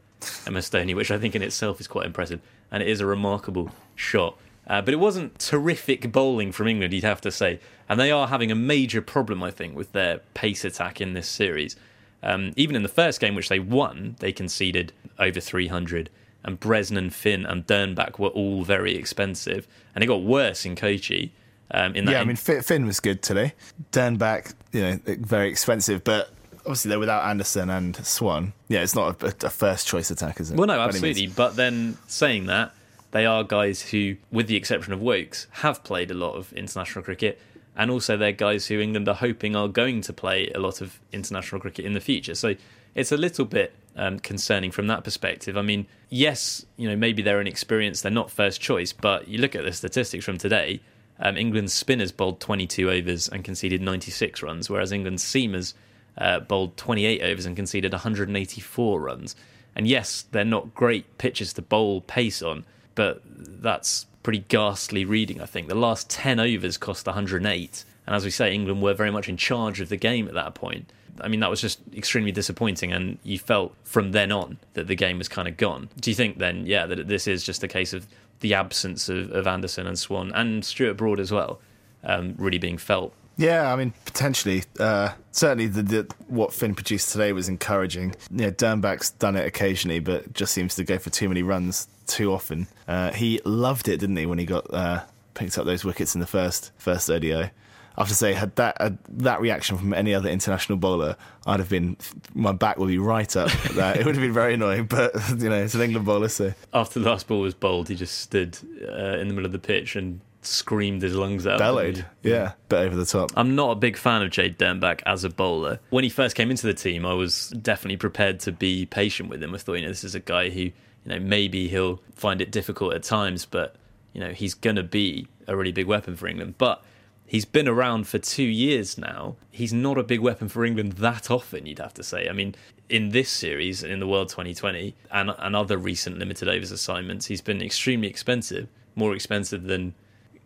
MS 0.49 0.69
Dhoni, 0.69 0.95
which 0.95 1.11
I 1.11 1.17
think 1.17 1.35
in 1.35 1.41
itself 1.41 1.81
is 1.81 1.87
quite 1.87 2.05
impressive. 2.05 2.39
And 2.73 2.83
it 2.83 2.89
is 2.89 2.99
a 2.99 3.05
remarkable 3.05 3.69
shot. 3.95 4.37
Uh, 4.65 4.81
but 4.81 4.93
it 4.93 4.97
wasn't 4.97 5.37
terrific 5.39 6.11
bowling 6.11 6.51
from 6.51 6.67
England, 6.67 6.93
you'd 6.93 7.03
have 7.03 7.21
to 7.21 7.31
say. 7.31 7.59
And 7.87 7.99
they 7.99 8.11
are 8.11 8.27
having 8.27 8.51
a 8.51 8.55
major 8.55 9.01
problem, 9.01 9.43
I 9.43 9.51
think, 9.51 9.75
with 9.75 9.91
their 9.91 10.19
pace 10.33 10.65
attack 10.65 10.99
in 10.99 11.13
this 11.13 11.27
series. 11.27 11.75
Um, 12.23 12.53
even 12.55 12.75
in 12.75 12.81
the 12.81 12.89
first 12.89 13.19
game, 13.19 13.35
which 13.35 13.49
they 13.49 13.59
won, 13.59 14.15
they 14.19 14.31
conceded 14.31 14.91
over 15.19 15.39
300. 15.39 16.09
And 16.43 16.59
Bresnan, 16.59 17.11
Finn, 17.11 17.45
and 17.45 17.67
Dernbach 17.67 18.17
were 18.17 18.29
all 18.29 18.63
very 18.63 18.95
expensive. 18.95 19.67
And 19.93 20.03
it 20.03 20.07
got 20.07 20.23
worse 20.23 20.65
in 20.65 20.75
Kochi. 20.75 21.33
Um, 21.71 21.95
in 21.95 22.05
that 22.05 22.13
yeah, 22.13 22.21
I 22.21 22.25
mean, 22.25 22.35
Finn 22.35 22.85
was 22.85 22.99
good 22.99 23.21
today. 23.21 23.53
Dernbach, 23.91 24.53
you 24.71 24.81
know, 24.81 24.99
very 25.05 25.49
expensive, 25.49 26.03
but 26.03 26.31
obviously 26.65 26.89
they're 26.89 26.99
without 26.99 27.25
Anderson 27.29 27.69
and 27.69 27.95
Swan. 28.05 28.53
Yeah, 28.67 28.81
it's 28.81 28.95
not 28.95 29.21
a, 29.21 29.45
a 29.45 29.49
first 29.49 29.87
choice 29.87 30.11
attack, 30.11 30.39
is 30.39 30.51
it? 30.51 30.57
Well, 30.57 30.67
no, 30.67 30.79
absolutely. 30.79 31.27
But 31.27 31.55
then 31.55 31.97
saying 32.07 32.47
that, 32.47 32.73
they 33.11 33.25
are 33.25 33.43
guys 33.43 33.81
who, 33.81 34.15
with 34.31 34.47
the 34.47 34.55
exception 34.55 34.93
of 34.93 34.99
Woakes, 34.99 35.47
have 35.51 35.83
played 35.83 36.09
a 36.09 36.15
lot 36.15 36.35
of 36.35 36.51
international 36.53 37.03
cricket. 37.03 37.39
And 37.75 37.89
also, 37.89 38.17
they're 38.17 38.31
guys 38.31 38.67
who 38.67 38.79
England 38.79 39.07
are 39.07 39.15
hoping 39.15 39.55
are 39.55 39.67
going 39.67 40.01
to 40.01 40.13
play 40.13 40.49
a 40.53 40.59
lot 40.59 40.81
of 40.81 40.99
international 41.11 41.59
cricket 41.59 41.85
in 41.85 41.93
the 41.93 41.99
future. 41.99 42.35
So 42.35 42.55
it's 42.95 43.11
a 43.11 43.17
little 43.17 43.45
bit 43.45 43.73
um, 43.95 44.19
concerning 44.19 44.71
from 44.71 44.87
that 44.87 45.03
perspective. 45.03 45.57
I 45.57 45.61
mean, 45.61 45.87
yes, 46.09 46.65
you 46.77 46.87
know, 46.87 46.95
maybe 46.95 47.21
they're 47.21 47.41
inexperienced, 47.41 48.03
they're 48.03 48.11
not 48.11 48.31
first 48.31 48.61
choice, 48.61 48.93
but 48.93 49.27
you 49.27 49.39
look 49.39 49.55
at 49.55 49.63
the 49.63 49.73
statistics 49.73 50.25
from 50.25 50.37
today. 50.37 50.81
Um, 51.19 51.37
England's 51.37 51.73
spinners 51.73 52.11
bowled 52.11 52.39
22 52.39 52.89
overs 52.89 53.29
and 53.29 53.43
conceded 53.43 53.81
96 53.81 54.41
runs, 54.41 54.69
whereas 54.69 54.91
England's 54.91 55.23
seamers 55.23 55.73
uh, 56.17 56.39
bowled 56.39 56.77
28 56.77 57.21
overs 57.21 57.45
and 57.45 57.55
conceded 57.55 57.91
184 57.91 59.01
runs. 59.01 59.35
And 59.75 59.87
yes, 59.87 60.25
they're 60.31 60.45
not 60.45 60.75
great 60.75 61.17
pitches 61.17 61.53
to 61.53 61.61
bowl 61.61 62.01
pace 62.01 62.41
on, 62.41 62.65
but 62.95 63.21
that's 63.25 64.05
pretty 64.21 64.45
ghastly 64.47 65.05
reading, 65.05 65.41
I 65.41 65.45
think. 65.45 65.67
The 65.67 65.75
last 65.75 66.09
10 66.09 66.39
overs 66.39 66.77
cost 66.77 67.05
108. 67.05 67.85
And 68.05 68.15
as 68.15 68.23
we 68.23 68.31
say, 68.31 68.53
England 68.53 68.81
were 68.81 68.93
very 68.93 69.11
much 69.11 69.29
in 69.29 69.37
charge 69.37 69.81
of 69.81 69.89
the 69.89 69.97
game 69.97 70.27
at 70.27 70.33
that 70.33 70.53
point. 70.53 70.91
I 71.21 71.27
mean, 71.27 71.41
that 71.41 71.49
was 71.49 71.61
just 71.61 71.79
extremely 71.95 72.31
disappointing, 72.31 72.91
and 72.91 73.19
you 73.23 73.37
felt 73.37 73.75
from 73.83 74.13
then 74.13 74.31
on 74.31 74.57
that 74.73 74.87
the 74.87 74.95
game 74.95 75.19
was 75.19 75.27
kind 75.27 75.47
of 75.47 75.57
gone. 75.57 75.89
Do 75.99 76.09
you 76.09 76.15
think 76.15 76.39
then, 76.39 76.65
yeah, 76.65 76.87
that 76.87 77.07
this 77.07 77.27
is 77.27 77.43
just 77.43 77.63
a 77.63 77.67
case 77.67 77.93
of 77.93 78.07
the 78.39 78.55
absence 78.55 79.09
of, 79.09 79.31
of 79.31 79.45
Anderson 79.45 79.85
and 79.85 79.97
Swan 79.97 80.31
and 80.33 80.65
Stuart 80.65 80.95
Broad 80.95 81.19
as 81.19 81.31
well, 81.31 81.61
um, 82.03 82.33
really 82.37 82.57
being 82.57 82.79
felt 82.79 83.13
yeah, 83.37 83.71
I 83.71 83.75
mean, 83.75 83.93
potentially. 84.05 84.63
Uh, 84.79 85.13
certainly, 85.31 85.67
the, 85.67 85.83
the, 85.83 86.15
what 86.27 86.53
Finn 86.53 86.75
produced 86.75 87.11
today 87.11 87.33
was 87.33 87.49
encouraging. 87.49 88.15
Yeah, 88.31 88.51
Dernbach's 88.51 89.11
done 89.11 89.35
it 89.35 89.45
occasionally, 89.45 89.99
but 89.99 90.33
just 90.33 90.53
seems 90.53 90.75
to 90.75 90.83
go 90.83 90.97
for 90.97 91.09
too 91.09 91.29
many 91.29 91.43
runs 91.43 91.87
too 92.07 92.31
often. 92.31 92.67
Uh, 92.87 93.11
he 93.11 93.39
loved 93.45 93.87
it, 93.87 93.99
didn't 93.99 94.17
he, 94.17 94.25
when 94.25 94.39
he 94.39 94.45
got 94.45 94.71
uh, 94.73 95.03
picked 95.33 95.57
up 95.57 95.65
those 95.65 95.83
wickets 95.83 96.15
in 96.15 96.21
the 96.21 96.27
first 96.27 96.71
first 96.77 97.09
ODI? 97.09 97.51
I 97.95 98.01
have 98.01 98.07
to 98.07 98.15
say, 98.15 98.33
had 98.33 98.55
that 98.55 98.77
uh, 98.79 98.91
that 99.07 99.39
reaction 99.39 99.77
from 99.77 99.93
any 99.93 100.15
other 100.15 100.29
international 100.29 100.79
bowler, 100.79 101.15
I'd 101.45 101.59
have 101.59 101.69
been 101.69 101.97
my 102.33 102.51
back 102.51 102.77
would 102.77 102.87
be 102.87 102.97
right 102.97 103.35
up. 103.35 103.51
that 103.75 103.97
it 103.97 104.05
would 104.05 104.15
have 104.15 104.23
been 104.23 104.33
very 104.33 104.55
annoying, 104.55 104.85
but 104.85 105.13
you 105.37 105.49
know, 105.49 105.63
it's 105.63 105.75
an 105.75 105.81
England 105.81 106.05
bowler, 106.05 106.29
so 106.29 106.53
after 106.73 106.99
the 106.99 107.05
last 107.07 107.27
ball 107.27 107.41
was 107.41 107.53
bowled, 107.53 107.89
he 107.89 107.95
just 107.95 108.19
stood 108.19 108.57
uh, 108.81 109.17
in 109.17 109.27
the 109.27 109.33
middle 109.33 109.45
of 109.45 109.51
the 109.51 109.59
pitch 109.59 109.95
and 109.95 110.21
screamed 110.45 111.01
his 111.01 111.15
lungs 111.15 111.47
out. 111.47 111.59
Bellowed, 111.59 112.05
yeah, 112.21 112.53
but 112.69 112.85
over 112.85 112.95
the 112.95 113.05
top. 113.05 113.31
I'm 113.35 113.55
not 113.55 113.71
a 113.71 113.75
big 113.75 113.97
fan 113.97 114.21
of 114.21 114.31
Jade 114.31 114.57
Dernbach 114.57 115.01
as 115.05 115.23
a 115.23 115.29
bowler. 115.29 115.79
When 115.89 116.03
he 116.03 116.09
first 116.09 116.35
came 116.35 116.51
into 116.51 116.67
the 116.67 116.73
team, 116.73 117.05
I 117.05 117.13
was 117.13 117.49
definitely 117.49 117.97
prepared 117.97 118.39
to 118.41 118.51
be 118.51 118.85
patient 118.85 119.29
with 119.29 119.41
him. 119.41 119.53
I 119.53 119.57
thought, 119.57 119.73
you 119.73 119.81
know, 119.81 119.89
this 119.89 120.03
is 120.03 120.15
a 120.15 120.19
guy 120.19 120.49
who, 120.49 120.61
you 120.61 120.73
know, 121.05 121.19
maybe 121.19 121.67
he'll 121.67 122.01
find 122.15 122.41
it 122.41 122.51
difficult 122.51 122.93
at 122.93 123.03
times, 123.03 123.45
but 123.45 123.75
you 124.13 124.21
know, 124.21 124.31
he's 124.31 124.53
going 124.53 124.75
to 124.75 124.83
be 124.83 125.27
a 125.47 125.55
really 125.55 125.71
big 125.71 125.87
weapon 125.87 126.15
for 126.15 126.27
England. 126.27 126.55
But 126.57 126.83
he's 127.25 127.45
been 127.45 127.67
around 127.67 128.07
for 128.07 128.19
two 128.19 128.43
years 128.43 128.97
now. 128.97 129.35
He's 129.51 129.73
not 129.73 129.97
a 129.97 130.03
big 130.03 130.19
weapon 130.19 130.47
for 130.49 130.63
England 130.63 130.93
that 130.93 131.29
often, 131.29 131.65
you'd 131.65 131.79
have 131.79 131.93
to 131.95 132.03
say. 132.03 132.29
I 132.29 132.33
mean, 132.33 132.55
in 132.89 133.09
this 133.09 133.29
series, 133.29 133.83
in 133.83 133.99
the 133.99 134.07
World 134.07 134.29
2020, 134.29 134.95
and, 135.11 135.31
and 135.37 135.55
other 135.55 135.77
recent 135.77 136.19
limited 136.19 136.47
overs 136.47 136.71
assignments, 136.71 137.25
he's 137.25 137.41
been 137.41 137.61
extremely 137.61 138.07
expensive, 138.07 138.67
more 138.95 139.15
expensive 139.15 139.63
than 139.63 139.95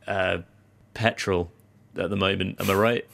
uh, 0.07 0.39
petrol 0.93 1.51
at 1.97 2.09
the 2.09 2.15
moment. 2.15 2.59
Am 2.59 2.69
I 2.69 2.73
right? 2.73 3.07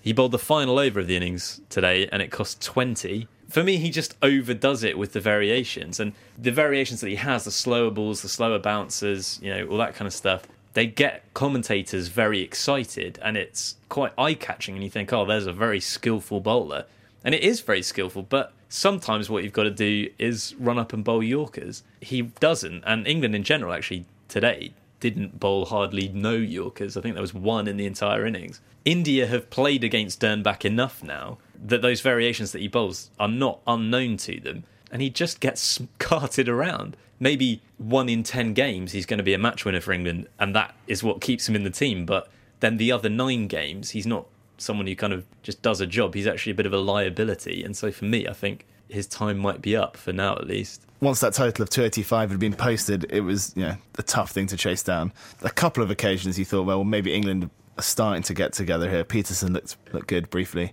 He 0.00 0.12
bowled 0.12 0.32
the 0.32 0.38
final 0.38 0.78
over 0.78 1.00
of 1.00 1.06
the 1.06 1.16
innings 1.16 1.60
today, 1.68 2.08
and 2.10 2.22
it 2.22 2.30
cost 2.30 2.62
twenty. 2.62 3.28
For 3.48 3.62
me, 3.64 3.78
he 3.78 3.90
just 3.90 4.16
overdoes 4.22 4.84
it 4.84 4.96
with 4.96 5.12
the 5.12 5.20
variations, 5.20 6.00
and 6.00 6.12
the 6.38 6.52
variations 6.52 7.00
that 7.00 7.08
he 7.08 7.16
has, 7.16 7.44
the 7.44 7.50
slower 7.50 7.90
balls, 7.90 8.22
the 8.22 8.28
slower 8.28 8.58
bouncers, 8.58 9.38
you 9.42 9.50
know, 9.52 9.66
all 9.66 9.78
that 9.78 9.94
kind 9.94 10.06
of 10.06 10.14
stuff. 10.14 10.44
They 10.72 10.86
get 10.86 11.24
commentators 11.34 12.08
very 12.08 12.40
excited, 12.40 13.18
and 13.22 13.36
it's 13.36 13.74
quite 13.88 14.12
eye-catching. 14.16 14.76
And 14.76 14.84
you 14.84 14.88
think, 14.88 15.12
oh, 15.12 15.24
there's 15.26 15.46
a 15.46 15.52
very 15.52 15.80
skillful 15.80 16.40
bowler, 16.40 16.86
and 17.24 17.34
it 17.34 17.42
is 17.42 17.60
very 17.60 17.82
skillful, 17.82 18.22
but 18.22 18.52
sometimes 18.68 19.28
what 19.28 19.42
you've 19.42 19.52
got 19.52 19.64
to 19.64 19.70
do 19.70 20.08
is 20.16 20.54
run 20.60 20.78
up 20.78 20.92
and 20.92 21.02
bowl 21.02 21.24
Yorkers. 21.24 21.82
He 22.00 22.22
doesn't, 22.22 22.84
and 22.86 23.06
England 23.06 23.34
in 23.34 23.42
general 23.42 23.72
actually 23.72 24.06
today 24.28 24.72
didn't 25.00 25.40
bowl 25.40 25.66
hardly 25.66 26.08
no 26.08 26.32
Yorkers. 26.34 26.96
I 26.96 27.00
think 27.00 27.14
there 27.14 27.22
was 27.22 27.34
one 27.34 27.66
in 27.66 27.76
the 27.76 27.86
entire 27.86 28.26
innings. 28.26 28.60
India 28.84 29.26
have 29.26 29.50
played 29.50 29.82
against 29.82 30.20
Dernbach 30.20 30.64
enough 30.64 31.02
now 31.02 31.38
that 31.62 31.82
those 31.82 32.00
variations 32.00 32.52
that 32.52 32.60
he 32.60 32.68
bowls 32.68 33.10
are 33.18 33.28
not 33.28 33.60
unknown 33.66 34.16
to 34.18 34.40
them, 34.40 34.64
and 34.90 35.02
he 35.02 35.10
just 35.10 35.40
gets 35.40 35.80
carted 35.98 36.48
around. 36.48 36.96
Maybe 37.18 37.62
one 37.76 38.08
in 38.08 38.22
ten 38.22 38.54
games 38.54 38.92
he's 38.92 39.06
going 39.06 39.18
to 39.18 39.24
be 39.24 39.34
a 39.34 39.38
match 39.38 39.64
winner 39.64 39.80
for 39.80 39.92
England, 39.92 40.28
and 40.38 40.54
that 40.54 40.74
is 40.86 41.02
what 41.02 41.20
keeps 41.20 41.48
him 41.48 41.56
in 41.56 41.64
the 41.64 41.70
team. 41.70 42.06
But 42.06 42.30
then 42.60 42.76
the 42.76 42.92
other 42.92 43.08
nine 43.08 43.46
games, 43.46 43.90
he's 43.90 44.06
not 44.06 44.26
someone 44.56 44.86
who 44.86 44.94
kind 44.94 45.12
of 45.12 45.24
just 45.42 45.62
does 45.62 45.80
a 45.80 45.86
job. 45.86 46.14
He's 46.14 46.26
actually 46.26 46.52
a 46.52 46.56
bit 46.56 46.66
of 46.66 46.72
a 46.72 46.78
liability, 46.78 47.62
and 47.64 47.76
so 47.76 47.90
for 47.90 48.04
me, 48.04 48.26
I 48.26 48.32
think 48.32 48.66
his 48.90 49.06
time 49.06 49.38
might 49.38 49.62
be 49.62 49.76
up 49.76 49.96
for 49.96 50.12
now 50.12 50.34
at 50.34 50.46
least 50.46 50.86
once 51.00 51.20
that 51.20 51.32
total 51.32 51.62
of 51.62 51.70
285 51.70 52.30
had 52.30 52.38
been 52.38 52.54
posted, 52.54 53.06
it 53.10 53.22
was 53.22 53.52
you 53.56 53.62
know 53.62 53.76
a 53.98 54.02
tough 54.02 54.30
thing 54.30 54.46
to 54.48 54.56
chase 54.56 54.82
down. 54.82 55.12
A 55.42 55.50
couple 55.50 55.82
of 55.82 55.90
occasions 55.90 56.38
you 56.38 56.44
thought, 56.44 56.66
well, 56.66 56.84
maybe 56.84 57.12
England 57.14 57.50
are 57.78 57.82
starting 57.82 58.22
to 58.24 58.34
get 58.34 58.52
together 58.52 58.90
here. 58.90 59.04
Pietersen 59.04 59.52
looked 59.52 59.76
looked 59.92 60.08
good 60.08 60.30
briefly. 60.30 60.72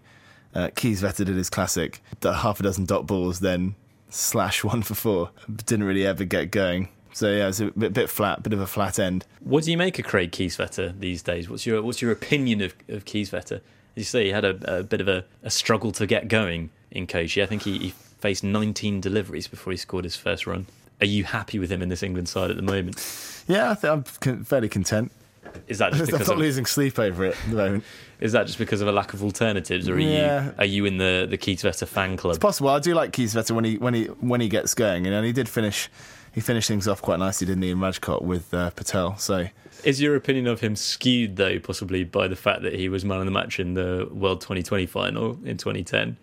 Uh, 0.54 0.68
Kieswetter 0.70 1.26
did 1.26 1.36
his 1.36 1.50
classic, 1.50 2.02
half 2.24 2.60
a 2.60 2.64
dozen 2.64 2.86
dot 2.86 3.06
balls, 3.06 3.40
then 3.40 3.76
slash 4.10 4.64
one 4.64 4.82
for 4.82 4.96
four. 4.96 5.32
Didn't 5.66 5.86
really 5.86 6.06
ever 6.06 6.26
get 6.26 6.52
going. 6.52 6.90
So 7.14 7.32
yeah, 7.32 7.48
it's 7.48 7.60
a 7.60 7.72
bit, 7.72 7.94
bit 7.94 8.10
flat, 8.10 8.44
bit 8.44 8.54
of 8.54 8.60
a 8.60 8.68
flat 8.68 9.00
end. 9.00 9.26
What 9.40 9.64
do 9.64 9.72
you 9.72 9.78
make 9.78 9.98
of 9.98 10.06
Craig 10.06 10.32
Kieswetter 10.32 11.00
these 11.00 11.24
days? 11.24 11.50
What's 11.50 11.66
your 11.66 11.82
what's 11.82 12.02
your 12.02 12.12
opinion 12.12 12.62
of 12.62 12.76
of 12.90 13.06
Kieswetter? 13.06 13.62
As 13.96 14.02
you 14.02 14.04
say, 14.04 14.26
he 14.26 14.32
had 14.32 14.46
a, 14.46 14.80
a 14.80 14.84
bit 14.84 15.02
of 15.02 15.08
a, 15.08 15.26
a, 15.42 15.50
struggle 15.50 15.92
to 15.94 16.06
get 16.06 16.28
going 16.28 16.70
in 16.92 17.08
Kochi. 17.08 17.42
I 17.42 17.48
think 17.48 17.64
he, 17.64 17.80
he 17.80 17.94
faced 18.28 18.44
19 18.44 19.00
deliveries 19.00 19.48
before 19.48 19.72
he 19.72 19.78
scored 19.78 20.04
his 20.04 20.18
first 20.18 20.46
run. 20.46 20.66
Are 21.00 21.06
you 21.06 21.24
happy 21.24 21.60
with 21.60 21.72
him 21.72 21.82
in 21.82 21.88
this 21.88 22.04
England 22.04 22.28
side 22.28 22.50
at 22.50 22.58
the 22.58 22.62
moment? 22.62 22.98
Yeah, 23.48 23.72
I 23.72 23.76
think 23.76 24.20
I'm 24.28 24.44
fairly 24.44 24.68
content. 24.68 25.14
Is 25.70 25.78
that 25.78 25.94
just 25.94 26.08
because 26.08 26.28
I'm 26.28 26.28
not 26.28 26.34
of, 26.34 26.40
losing 26.40 26.66
sleep 26.66 27.00
over 27.00 27.24
it 27.24 27.38
at 27.42 27.50
the 27.50 27.56
moment? 27.56 27.86
Is 28.20 28.34
that 28.34 28.48
just 28.48 28.60
because 28.60 28.82
of 28.82 28.90
a 28.90 28.92
lack 28.92 29.14
of 29.14 29.24
alternatives, 29.24 29.88
or 29.88 29.94
are 29.94 30.00
yeah. 30.00 30.46
you 30.46 30.54
are 30.58 30.66
you 30.66 30.86
in 30.86 30.98
the 30.98 31.26
the 31.30 31.38
Kieswetter 31.38 31.88
fan 31.88 32.18
club? 32.18 32.32
It's 32.32 32.42
possible. 32.42 32.70
I 32.70 32.80
do 32.80 32.96
like 32.96 33.12
Kieswetter 33.12 33.52
when 33.52 33.64
he 33.64 33.78
when 33.78 33.94
he 33.94 34.06
when 34.06 34.42
he 34.42 34.50
gets 34.50 34.74
going, 34.74 35.08
and 35.08 35.26
he 35.26 35.32
did 35.32 35.48
finish 35.48 35.90
he 36.34 36.42
finished 36.42 36.68
things 36.68 36.88
off 36.88 37.02
quite 37.02 37.20
nicely, 37.20 37.48
didn't 37.48 37.62
he, 37.62 37.70
in 37.70 37.78
Rajkot 37.78 38.24
with 38.24 38.54
uh, 38.54 38.72
Patel? 38.72 39.16
So, 39.18 39.48
is 39.86 40.02
your 40.02 40.16
opinion 40.16 40.48
of 40.48 40.60
him 40.60 40.76
skewed 40.76 41.36
though, 41.38 41.60
possibly 41.60 42.04
by 42.04 42.28
the 42.28 42.36
fact 42.36 42.64
that 42.64 42.74
he 42.74 42.90
was 42.90 43.06
man 43.06 43.20
of 43.20 43.26
the 43.26 43.32
match 43.32 43.60
in 43.60 43.76
the 43.76 44.10
World 44.12 44.42
2020 44.42 44.86
final 44.88 45.38
in 45.46 45.58
2010? 45.58 46.18